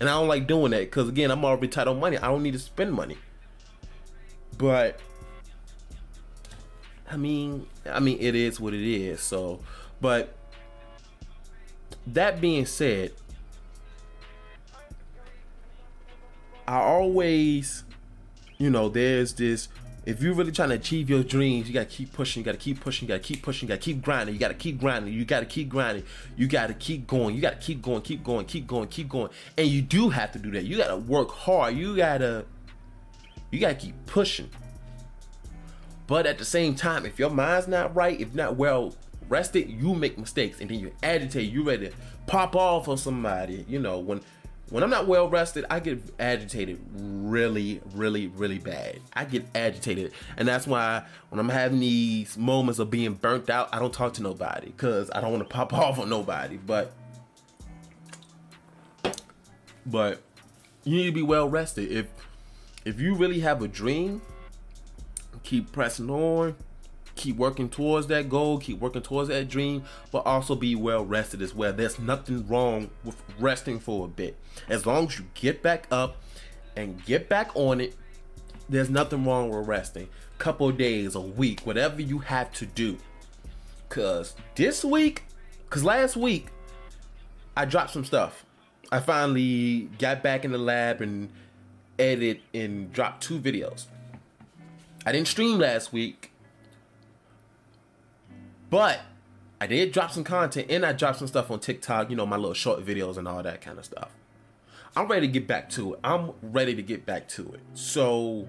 And 0.00 0.08
I 0.08 0.12
don't 0.12 0.28
like 0.28 0.46
doing 0.46 0.70
that 0.70 0.80
because 0.80 1.08
again, 1.08 1.30
I'm 1.30 1.44
already 1.44 1.68
tight 1.68 1.86
on 1.86 2.00
money. 2.00 2.16
I 2.16 2.28
don't 2.28 2.42
need 2.42 2.54
to 2.54 2.58
spend 2.58 2.92
money. 2.92 3.18
But 4.56 4.98
I 7.10 7.16
mean, 7.16 7.66
I 7.86 8.00
mean 8.00 8.18
it 8.20 8.34
is 8.34 8.58
what 8.58 8.72
it 8.72 8.82
is. 8.82 9.20
So, 9.20 9.60
but 10.00 10.34
that 12.06 12.40
being 12.40 12.64
said, 12.64 13.12
I 16.66 16.78
always, 16.78 17.84
you 18.58 18.70
know, 18.70 18.88
there's 18.88 19.34
this. 19.34 19.68
If 20.06 20.22
you're 20.22 20.34
really 20.34 20.52
trying 20.52 20.70
to 20.70 20.76
achieve 20.76 21.10
your 21.10 21.22
dreams, 21.22 21.68
you 21.68 21.74
gotta 21.74 21.86
keep 21.86 22.12
pushing. 22.12 22.40
You 22.40 22.44
gotta 22.44 22.58
keep 22.58 22.80
pushing. 22.80 23.06
You 23.06 23.14
gotta 23.14 23.22
keep 23.22 23.42
pushing. 23.42 23.68
You 23.68 23.74
gotta 23.74 23.82
keep 23.82 24.02
grinding. 24.02 24.34
You 24.34 24.40
gotta 24.40 24.54
keep 24.54 24.80
grinding. 24.80 25.12
You 25.12 25.24
gotta 25.24 25.46
keep 25.46 25.68
grinding. 25.68 26.04
You 26.36 26.48
gotta 26.48 26.74
keep 26.74 27.06
going. 27.06 27.34
You 27.34 27.42
gotta 27.42 27.56
keep 27.56 27.82
going. 27.82 28.00
Keep 28.00 28.24
going. 28.24 28.46
Keep 28.46 28.66
going. 28.66 28.88
Keep 28.88 29.08
going. 29.08 29.30
And 29.58 29.68
you 29.68 29.82
do 29.82 30.08
have 30.08 30.32
to 30.32 30.38
do 30.38 30.50
that. 30.52 30.64
You 30.64 30.78
gotta 30.78 30.96
work 30.96 31.30
hard. 31.30 31.76
You 31.76 31.96
gotta. 31.96 32.46
You 33.50 33.60
gotta 33.60 33.74
keep 33.74 33.94
pushing. 34.06 34.48
But 36.06 36.26
at 36.26 36.38
the 36.38 36.44
same 36.44 36.74
time, 36.74 37.04
if 37.04 37.18
your 37.18 37.30
mind's 37.30 37.68
not 37.68 37.94
right, 37.94 38.18
if 38.18 38.34
not 38.34 38.56
well 38.56 38.94
rested, 39.28 39.68
you 39.70 39.94
make 39.94 40.18
mistakes, 40.18 40.60
and 40.60 40.70
then 40.70 40.80
you 40.80 40.92
agitate. 41.02 41.50
You 41.50 41.62
ready 41.62 41.88
to 41.88 41.94
pop 42.26 42.56
off 42.56 42.88
on 42.88 42.96
somebody. 42.96 43.64
You 43.68 43.78
know 43.78 43.98
when 43.98 44.20
when 44.70 44.84
I'm 44.84 44.90
not 44.90 45.08
well 45.08 45.28
rested, 45.28 45.64
I 45.68 45.80
get 45.80 46.00
agitated 46.20 46.80
really, 46.94 47.80
really, 47.92 48.28
really 48.28 48.58
bad. 48.58 49.00
I 49.12 49.24
get 49.24 49.44
agitated. 49.54 50.12
And 50.36 50.46
that's 50.46 50.66
why 50.66 51.04
when 51.28 51.40
I'm 51.40 51.48
having 51.48 51.80
these 51.80 52.38
moments 52.38 52.78
of 52.78 52.88
being 52.88 53.14
burnt 53.14 53.50
out, 53.50 53.68
I 53.72 53.80
don't 53.80 53.92
talk 53.92 54.14
to 54.14 54.22
nobody 54.22 54.68
because 54.68 55.10
I 55.12 55.20
don't 55.20 55.32
want 55.32 55.42
to 55.42 55.52
pop 55.52 55.72
off 55.74 55.98
on 55.98 56.08
nobody. 56.08 56.56
But, 56.56 56.92
but 59.84 60.22
you 60.84 60.96
need 60.96 61.06
to 61.06 61.12
be 61.12 61.22
well 61.22 61.48
rested. 61.48 61.90
If, 61.90 62.06
if 62.84 63.00
you 63.00 63.16
really 63.16 63.40
have 63.40 63.62
a 63.62 63.68
dream, 63.68 64.22
keep 65.42 65.72
pressing 65.72 66.10
on 66.10 66.54
keep 67.20 67.36
working 67.36 67.68
towards 67.68 68.06
that 68.06 68.30
goal, 68.30 68.58
keep 68.58 68.80
working 68.80 69.02
towards 69.02 69.28
that 69.28 69.46
dream, 69.46 69.84
but 70.10 70.20
also 70.20 70.54
be 70.54 70.74
well 70.74 71.04
rested 71.04 71.42
as 71.42 71.54
well. 71.54 71.72
There's 71.72 71.98
nothing 71.98 72.48
wrong 72.48 72.90
with 73.04 73.22
resting 73.38 73.78
for 73.78 74.06
a 74.06 74.08
bit. 74.08 74.36
As 74.68 74.86
long 74.86 75.06
as 75.06 75.18
you 75.18 75.26
get 75.34 75.62
back 75.62 75.86
up 75.90 76.16
and 76.76 77.04
get 77.04 77.28
back 77.28 77.50
on 77.54 77.80
it, 77.80 77.94
there's 78.70 78.88
nothing 78.88 79.24
wrong 79.26 79.50
with 79.50 79.68
resting. 79.68 80.08
Couple 80.38 80.72
days, 80.72 81.14
a 81.14 81.20
week, 81.20 81.60
whatever 81.60 82.00
you 82.00 82.20
have 82.20 82.50
to 82.54 82.64
do. 82.64 82.96
Cause 83.90 84.34
this 84.54 84.82
week, 84.82 85.24
cause 85.68 85.84
last 85.84 86.16
week, 86.16 86.46
I 87.54 87.66
dropped 87.66 87.90
some 87.90 88.04
stuff. 88.04 88.46
I 88.90 89.00
finally 89.00 89.90
got 89.98 90.22
back 90.22 90.46
in 90.46 90.52
the 90.52 90.58
lab 90.58 91.02
and 91.02 91.30
edit 91.98 92.40
and 92.54 92.90
dropped 92.92 93.22
two 93.22 93.38
videos. 93.38 93.86
I 95.04 95.12
didn't 95.12 95.28
stream 95.28 95.58
last 95.58 95.92
week 95.92 96.29
but 98.70 99.00
I 99.60 99.66
did 99.66 99.92
drop 99.92 100.10
some 100.10 100.24
content 100.24 100.70
and 100.70 100.86
I 100.86 100.92
dropped 100.92 101.18
some 101.18 101.28
stuff 101.28 101.50
on 101.50 101.60
TikTok, 101.60 102.08
you 102.08 102.16
know, 102.16 102.24
my 102.24 102.36
little 102.36 102.54
short 102.54 102.84
videos 102.84 103.18
and 103.18 103.28
all 103.28 103.42
that 103.42 103.60
kind 103.60 103.78
of 103.78 103.84
stuff. 103.84 104.10
I'm 104.96 105.06
ready 105.06 105.26
to 105.26 105.32
get 105.32 105.46
back 105.46 105.68
to 105.70 105.94
it. 105.94 106.00
I'm 106.02 106.32
ready 106.42 106.74
to 106.74 106.82
get 106.82 107.04
back 107.04 107.28
to 107.30 107.42
it. 107.52 107.60
So 107.74 108.48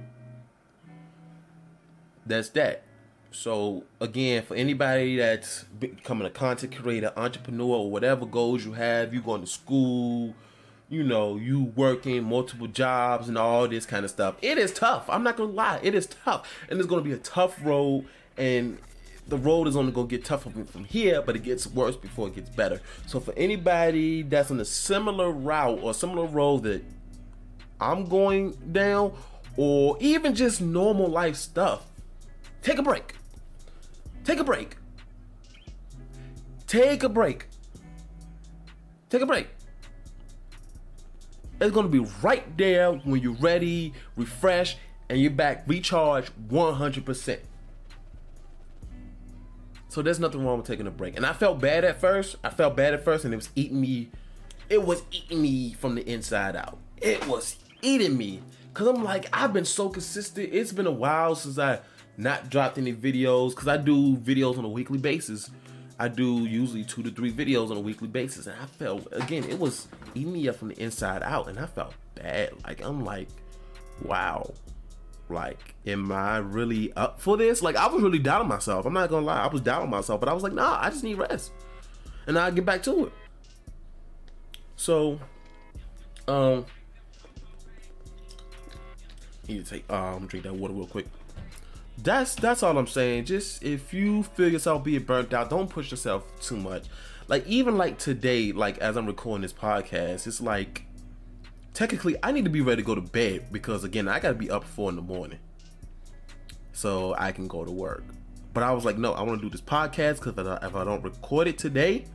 that's 2.26 2.49
that. 2.49 2.84
So 3.32 3.84
again, 3.99 4.43
for 4.43 4.55
anybody 4.55 5.17
that's 5.17 5.63
becoming 5.63 6.28
a 6.28 6.32
content 6.32 6.76
creator, 6.76 7.13
entrepreneur, 7.15 7.78
or 7.78 7.91
whatever 7.91 8.26
goals 8.26 8.65
you 8.65 8.74
have, 8.74 9.13
you 9.13 9.22
going 9.22 9.41
to 9.41 9.47
school, 9.47 10.34
you 10.89 11.03
know, 11.03 11.38
you 11.38 11.72
working 11.76 12.24
multiple 12.24 12.67
jobs 12.67 13.30
and 13.30 13.38
all 13.38 13.67
this 13.67 13.86
kind 13.86 14.03
of 14.03 14.11
stuff. 14.11 14.36
It 14.41 14.57
is 14.57 14.74
tough. 14.74 15.09
I'm 15.09 15.24
not 15.24 15.38
gonna 15.38 15.51
lie, 15.51 15.80
it 15.82 15.95
is 15.95 16.05
tough, 16.05 16.53
and 16.69 16.78
it's 16.80 16.88
gonna 16.88 17.01
be 17.01 17.13
a 17.13 17.17
tough 17.17 17.57
road. 17.63 18.05
And 18.38 18.78
the 19.32 19.38
road 19.38 19.65
is 19.65 19.77
only 19.77 19.93
gonna 19.93 20.07
get 20.07 20.25
tougher 20.25 20.49
from 20.49 20.84
here, 20.84 21.21
but 21.21 21.38
it 21.38 21.43
gets 21.43 21.65
worse 21.65 21.95
before 21.95 22.27
it 22.27 22.36
gets 22.36 22.49
better. 22.49 22.82
So 23.07 23.21
for 23.21 23.34
anybody 23.38 24.23
that's 24.23 24.51
on 24.51 24.59
a 24.59 24.65
similar 24.65 25.32
route 25.32 25.79
or 25.82 25.93
similar 25.93 26.25
road 26.27 26.63
that 26.63 26.84
I'm 27.79 28.05
going 28.05 28.51
down, 28.73 29.13
or 29.55 29.97
even 30.01 30.36
just 30.36 30.59
normal 30.61 31.07
life 31.07 31.38
stuff, 31.38 31.86
take 32.61 32.77
a 32.77 32.84
break. 32.84 33.15
Take 34.25 34.39
a 34.39 34.43
break. 34.43 34.75
Take 36.67 37.03
a 37.03 37.09
break. 37.09 37.45
Take 39.09 39.21
a 39.21 39.25
break. 39.25 39.47
It's 41.61 41.73
gonna 41.73 41.88
be 41.88 42.05
right 42.21 42.57
there 42.57 42.91
when 42.91 43.21
you're 43.21 43.34
ready, 43.34 43.93
refresh, 44.17 44.75
and 45.09 45.21
you're 45.21 45.32
back 45.32 45.63
recharged 45.67 46.34
100%. 46.49 47.39
So 49.92 50.02
there's 50.02 50.22
nothing 50.22 50.46
wrong 50.46 50.56
with 50.56 50.68
taking 50.68 50.88
a 50.88 50.92
break. 50.92 51.18
And 51.18 51.26
I 51.26 51.34
felt 51.34 51.60
bad 51.60 51.84
at 51.84 52.00
first. 52.00 52.38
I 52.46 52.50
felt 52.50 52.78
bad 52.78 52.94
at 52.94 53.04
first, 53.04 53.26
and 53.26 53.34
it 53.34 53.36
was 53.36 53.50
eating 53.58 53.82
me. 53.82 54.10
It 54.70 54.82
was 54.82 55.04
eating 55.12 55.42
me 55.42 55.74
from 55.74 55.96
the 55.96 56.10
inside 56.10 56.56
out. 56.56 56.78
It 57.02 57.28
was 57.28 57.58
eating 57.82 58.18
me. 58.18 58.39
Cause 58.74 58.88
I'm 58.88 59.04
like, 59.04 59.28
I've 59.34 59.52
been 59.52 59.66
so 59.66 59.89
consistent. 59.89 60.48
It's 60.54 60.72
been 60.72 60.88
a 60.88 60.92
while 60.92 61.36
since 61.36 61.60
I 61.60 61.82
not 62.16 62.50
dropped 62.50 62.78
any 62.78 62.94
videos. 62.94 63.54
Cause 63.54 63.68
I 63.68 63.76
do 63.76 64.16
videos 64.16 64.58
on 64.58 64.64
a 64.64 64.70
weekly 64.70 64.98
basis. 64.98 65.52
I 66.00 66.08
do 66.08 66.46
usually 66.46 66.86
two 66.86 67.04
to 67.04 67.12
three 67.12 67.34
videos 67.34 67.70
on 67.70 67.76
a 67.76 67.82
weekly 67.82 68.08
basis. 68.08 68.48
And 68.48 68.56
I 68.62 68.68
felt 68.68 69.10
again, 69.12 69.44
it 69.44 69.60
was 69.60 69.89
eating 70.16 70.32
me 70.32 70.48
up 70.48 70.56
from 70.56 70.70
the 70.70 70.82
inside 70.82 71.22
out. 71.22 71.50
And 71.50 71.60
I 71.60 71.66
felt 71.66 71.96
bad. 72.16 72.52
Like 72.64 72.82
I'm 72.82 73.04
like, 73.04 73.28
wow. 74.06 74.54
Like, 75.32 75.75
am 75.86 76.11
I 76.11 76.38
really 76.38 76.93
up 76.93 77.19
for 77.19 77.38
this? 77.38 77.61
Like 77.61 77.75
I 77.75 77.88
was 77.88 78.01
really 78.01 78.19
doubting 78.19 78.47
myself. 78.47 78.86
I'm 78.86 78.93
not 78.93 79.09
gonna 79.09 79.25
lie, 79.25 79.43
I 79.43 79.47
was 79.47 79.61
doubting 79.61 79.89
myself, 79.89 80.19
but 80.19 80.29
I 80.29 80.34
was 80.34 80.43
like, 80.43 80.53
nah, 80.53 80.79
I 80.82 80.89
just 80.89 81.03
need 81.03 81.15
rest. 81.15 81.51
And 82.27 82.38
I'll 82.38 82.51
get 82.51 82.65
back 82.65 82.84
to 82.84 83.07
it. 83.07 83.13
So 84.75 85.19
um 86.27 86.65
need 89.47 89.65
to 89.65 89.71
take 89.71 89.91
um 89.91 90.27
drink 90.27 90.45
that 90.45 90.53
water 90.53 90.73
real 90.73 90.88
quick. 90.88 91.07
That's 91.97 92.36
that's 92.36 92.63
all 92.63 92.77
I'm 92.77 92.88
saying. 92.88 93.25
Just 93.25 93.63
if 93.63 93.93
you 93.93 94.23
feel 94.23 94.49
yourself 94.49 94.84
being 94.84 95.03
burnt 95.03 95.34
out, 95.34 95.49
don't 95.49 95.69
push 95.69 95.91
yourself 95.91 96.25
too 96.41 96.57
much. 96.57 96.86
Like 97.27 97.45
even 97.47 97.77
like 97.77 97.97
today, 97.97 98.51
like 98.51 98.77
as 98.79 98.97
I'm 98.97 99.05
recording 99.05 99.43
this 99.43 99.53
podcast, 99.53 100.27
it's 100.27 100.41
like 100.41 100.84
technically 101.74 102.15
I 102.24 102.32
need 102.32 102.45
to 102.45 102.51
be 102.51 102.61
ready 102.61 102.82
to 102.82 102.86
go 102.86 102.95
to 102.95 103.01
bed 103.01 103.47
because 103.51 103.84
again 103.84 104.07
I 104.07 104.19
gotta 104.19 104.36
be 104.36 104.49
up 104.49 104.63
four 104.63 104.89
in 104.89 104.95
the 104.95 105.01
morning, 105.01 105.39
so 106.74 107.15
I 107.17 107.32
can 107.32 107.47
go 107.47 107.65
to 107.65 107.72
work. 107.72 108.03
But 108.53 108.63
I 108.63 108.72
was 108.72 108.84
like, 108.84 108.97
no, 108.97 109.13
I 109.13 109.22
want 109.22 109.39
to 109.41 109.45
do 109.45 109.49
this 109.49 109.61
podcast 109.61 110.22
because 110.22 110.38
if, 110.63 110.76
I 110.76 110.84
don't 110.84 111.03
record 111.03 111.47
it 111.47 111.57
today, 111.57 112.05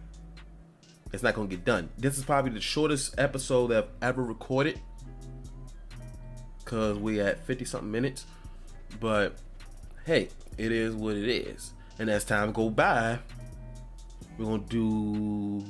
it's 1.12 1.22
not 1.22 1.34
gonna 1.34 1.48
get 1.48 1.64
done. 1.64 1.88
This 1.96 2.18
is 2.18 2.24
probably 2.24 2.50
the 2.50 2.61
shortest 2.61 3.14
episode 3.18 3.72
I've 3.72 3.88
ever 4.02 4.22
recorded 4.22 4.80
because 6.59 6.98
we 6.98 7.20
at 7.20 7.44
50 7.46 7.64
something 7.64 7.90
minutes. 7.90 8.26
But 9.00 9.36
hey, 10.04 10.28
it 10.59 10.72
is 10.72 10.94
what 10.94 11.16
it 11.16 11.28
is. 11.28 11.72
And 11.98 12.11
as 12.11 12.24
time 12.24 12.52
go 12.52 12.68
by, 12.68 13.18
we're 14.36 14.44
gonna 14.44 14.62
do. 14.68 15.64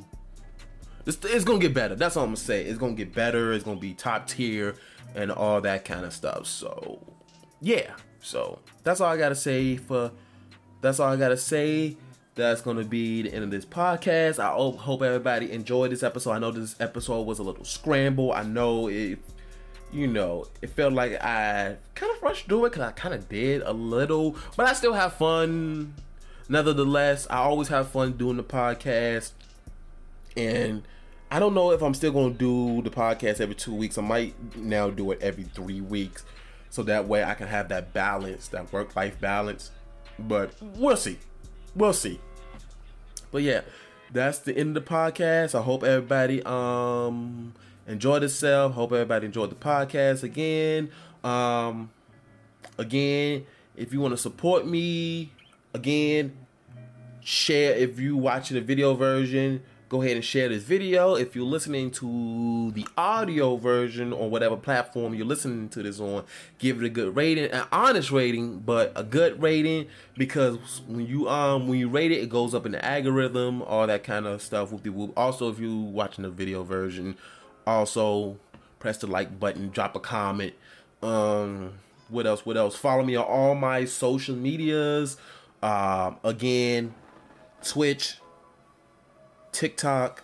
It's, 1.06 1.24
it's 1.24 1.44
gonna 1.44 1.58
get 1.58 1.72
better. 1.72 1.94
That's 1.94 2.16
all 2.16 2.24
I'm 2.24 2.30
gonna 2.30 2.36
say. 2.36 2.64
It's 2.64 2.78
gonna 2.78 2.94
get 2.94 3.14
better. 3.14 3.52
It's 3.52 3.64
gonna 3.64 3.80
be 3.80 3.94
top 3.94 4.26
tier 4.26 4.74
and 5.14 5.30
all 5.30 5.60
that 5.60 5.84
kind 5.84 6.04
of 6.04 6.12
stuff. 6.12 6.46
So 6.46 7.00
yeah. 7.60 7.94
So 8.20 8.58
that's 8.82 9.00
all 9.00 9.12
I 9.12 9.16
gotta 9.16 9.34
say 9.34 9.76
for. 9.76 10.10
That's 10.80 11.00
all 11.00 11.12
I 11.12 11.16
gotta 11.16 11.36
say. 11.36 11.96
That's 12.34 12.60
gonna 12.60 12.84
be 12.84 13.22
the 13.22 13.32
end 13.32 13.44
of 13.44 13.50
this 13.50 13.64
podcast. 13.64 14.38
I 14.38 14.50
hope, 14.50 14.78
hope 14.78 15.02
everybody 15.02 15.52
enjoyed 15.52 15.90
this 15.92 16.02
episode. 16.02 16.32
I 16.32 16.38
know 16.38 16.50
this 16.50 16.78
episode 16.80 17.22
was 17.22 17.38
a 17.38 17.42
little 17.42 17.64
scramble. 17.64 18.32
I 18.32 18.42
know 18.42 18.88
it 18.88 19.18
you 19.92 20.06
know, 20.06 20.46
it 20.60 20.70
felt 20.70 20.92
like 20.92 21.12
I 21.22 21.76
kind 21.94 22.12
of 22.14 22.22
rushed 22.22 22.46
through 22.46 22.66
it 22.66 22.70
because 22.70 22.82
I 22.82 22.92
kind 22.92 23.14
of 23.14 23.28
did 23.28 23.62
a 23.62 23.72
little, 23.72 24.36
but 24.56 24.66
I 24.66 24.72
still 24.72 24.92
have 24.92 25.14
fun. 25.14 25.94
Nevertheless, 26.48 27.26
I 27.30 27.38
always 27.38 27.68
have 27.68 27.88
fun 27.88 28.12
doing 28.12 28.36
the 28.36 28.44
podcast, 28.44 29.32
and 30.36 30.82
I 31.30 31.38
don't 31.38 31.54
know 31.54 31.72
if 31.72 31.82
I'm 31.82 31.94
still 31.94 32.12
going 32.12 32.32
to 32.32 32.38
do 32.38 32.82
the 32.82 32.90
podcast 32.90 33.40
every 33.40 33.54
two 33.54 33.74
weeks. 33.74 33.98
I 33.98 34.02
might 34.02 34.56
now 34.56 34.90
do 34.90 35.10
it 35.10 35.20
every 35.20 35.44
three 35.44 35.80
weeks, 35.80 36.24
so 36.70 36.82
that 36.84 37.08
way 37.08 37.24
I 37.24 37.34
can 37.34 37.48
have 37.48 37.68
that 37.70 37.92
balance, 37.92 38.48
that 38.48 38.72
work-life 38.72 39.20
balance. 39.20 39.72
But 40.18 40.54
we'll 40.60 40.96
see, 40.96 41.18
we'll 41.74 41.92
see. 41.92 42.20
But 43.32 43.42
yeah, 43.42 43.62
that's 44.12 44.38
the 44.38 44.56
end 44.56 44.76
of 44.76 44.84
the 44.84 44.90
podcast. 44.90 45.58
I 45.58 45.62
hope 45.62 45.82
everybody 45.82 46.42
um 46.44 47.54
enjoyed 47.88 48.22
itself. 48.22 48.74
Hope 48.74 48.92
everybody 48.92 49.26
enjoyed 49.26 49.50
the 49.50 49.56
podcast 49.56 50.22
again. 50.22 50.90
Um, 51.24 51.90
again, 52.78 53.46
if 53.76 53.92
you 53.92 54.00
want 54.00 54.12
to 54.12 54.18
support 54.18 54.66
me, 54.66 55.32
again, 55.74 56.36
share. 57.20 57.74
If 57.74 57.98
you 57.98 58.16
watching 58.16 58.54
the 58.54 58.60
video 58.60 58.94
version, 58.94 59.62
go 59.88 60.02
ahead 60.02 60.16
and 60.16 60.24
share 60.24 60.48
this 60.48 60.62
video. 60.62 61.14
If 61.14 61.36
you're 61.36 61.44
listening 61.44 61.90
to 61.92 62.72
the 62.72 62.86
audio 62.96 63.56
version 63.56 64.12
on 64.12 64.30
whatever 64.30 64.56
platform 64.56 65.14
you're 65.14 65.26
listening 65.26 65.68
to 65.70 65.82
this 65.82 66.00
on, 66.00 66.24
give 66.58 66.82
it 66.82 66.86
a 66.86 66.88
good 66.88 67.14
rating, 67.14 67.50
an 67.50 67.64
honest 67.70 68.10
rating, 68.10 68.58
but 68.58 68.92
a 68.96 69.04
good 69.04 69.40
rating 69.40 69.86
because 70.16 70.82
when 70.86 71.06
you 71.06 71.28
um 71.28 71.68
when 71.68 71.78
you 71.78 71.88
rate 71.88 72.12
it, 72.12 72.22
it 72.22 72.28
goes 72.28 72.54
up 72.54 72.66
in 72.66 72.72
the 72.72 72.84
algorithm, 72.84 73.62
all 73.62 73.86
that 73.86 74.04
kind 74.04 74.26
of 74.26 74.42
stuff. 74.42 74.72
Also, 75.16 75.50
if 75.50 75.58
you're 75.58 75.74
watching 75.74 76.22
the 76.22 76.30
video 76.30 76.62
version, 76.62 77.16
also, 77.66 78.38
press 78.78 78.98
the 78.98 79.06
like 79.06 79.40
button, 79.40 79.70
drop 79.70 79.96
a 79.96 80.00
comment. 80.00 80.54
Um, 81.02 81.74
what 82.08 82.26
else? 82.26 82.46
What 82.46 82.56
else? 82.56 82.76
Follow 82.76 83.02
me 83.02 83.16
on 83.16 83.24
all 83.24 83.54
my 83.54 83.84
social 83.84 84.36
medias. 84.36 85.16
Um, 85.62 86.18
again, 86.22 86.94
Twitch, 87.64 88.18
TikTok, 89.56 90.22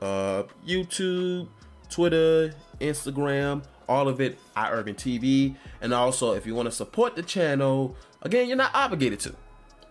uh, 0.00 0.44
YouTube, 0.66 1.46
Twitter, 1.90 2.54
Instagram, 2.80 3.62
all 3.86 4.08
of 4.08 4.18
it 4.18 4.38
iIrving 4.56 4.96
TV. 4.96 5.56
And 5.82 5.92
also, 5.92 6.32
if 6.32 6.46
you 6.46 6.54
want 6.54 6.68
to 6.68 6.72
support 6.72 7.16
the 7.16 7.22
channel, 7.22 7.96
again, 8.22 8.48
you're 8.48 8.56
not 8.56 8.74
obligated 8.74 9.20
to. 9.20 9.34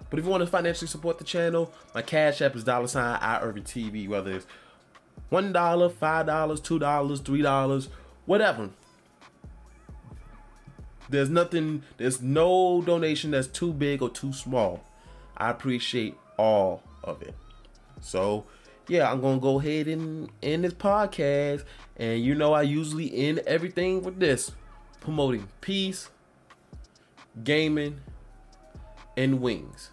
But 0.09 0.17
if 0.17 0.25
you 0.25 0.31
want 0.31 0.41
to 0.41 0.47
financially 0.47 0.87
support 0.87 1.19
the 1.19 1.23
channel, 1.23 1.71
my 1.93 2.01
cash 2.01 2.41
app 2.41 2.55
is 2.55 2.63
dollar 2.63 2.87
sign 2.87 3.19
iIrving 3.19 3.65
TV, 3.65 4.07
whether 4.07 4.31
it's 4.31 4.47
one 5.29 5.53
dollar, 5.53 5.89
five 5.89 6.25
dollars, 6.25 6.59
two 6.59 6.79
dollars, 6.79 7.19
three 7.19 7.43
dollars, 7.43 7.89
whatever. 8.25 8.71
There's 11.07 11.29
nothing, 11.29 11.83
there's 11.97 12.19
no 12.19 12.81
donation 12.81 13.29
that's 13.29 13.45
too 13.45 13.73
big 13.73 14.01
or 14.01 14.09
too 14.09 14.33
small. 14.33 14.83
I 15.37 15.51
appreciate 15.51 16.15
all 16.35 16.81
of 17.03 17.21
it. 17.21 17.35
So, 18.01 18.45
yeah, 18.87 19.11
I'm 19.11 19.21
gonna 19.21 19.39
go 19.39 19.59
ahead 19.59 19.87
and 19.87 20.29
end 20.41 20.63
this 20.63 20.73
podcast. 20.73 21.63
And 21.97 22.23
you 22.23 22.35
know, 22.35 22.53
I 22.53 22.63
usually 22.63 23.15
end 23.15 23.39
everything 23.39 24.03
with 24.03 24.19
this 24.19 24.51
promoting 24.99 25.47
peace, 25.61 26.09
gaming, 27.43 28.01
and 29.15 29.41
wings. 29.41 29.91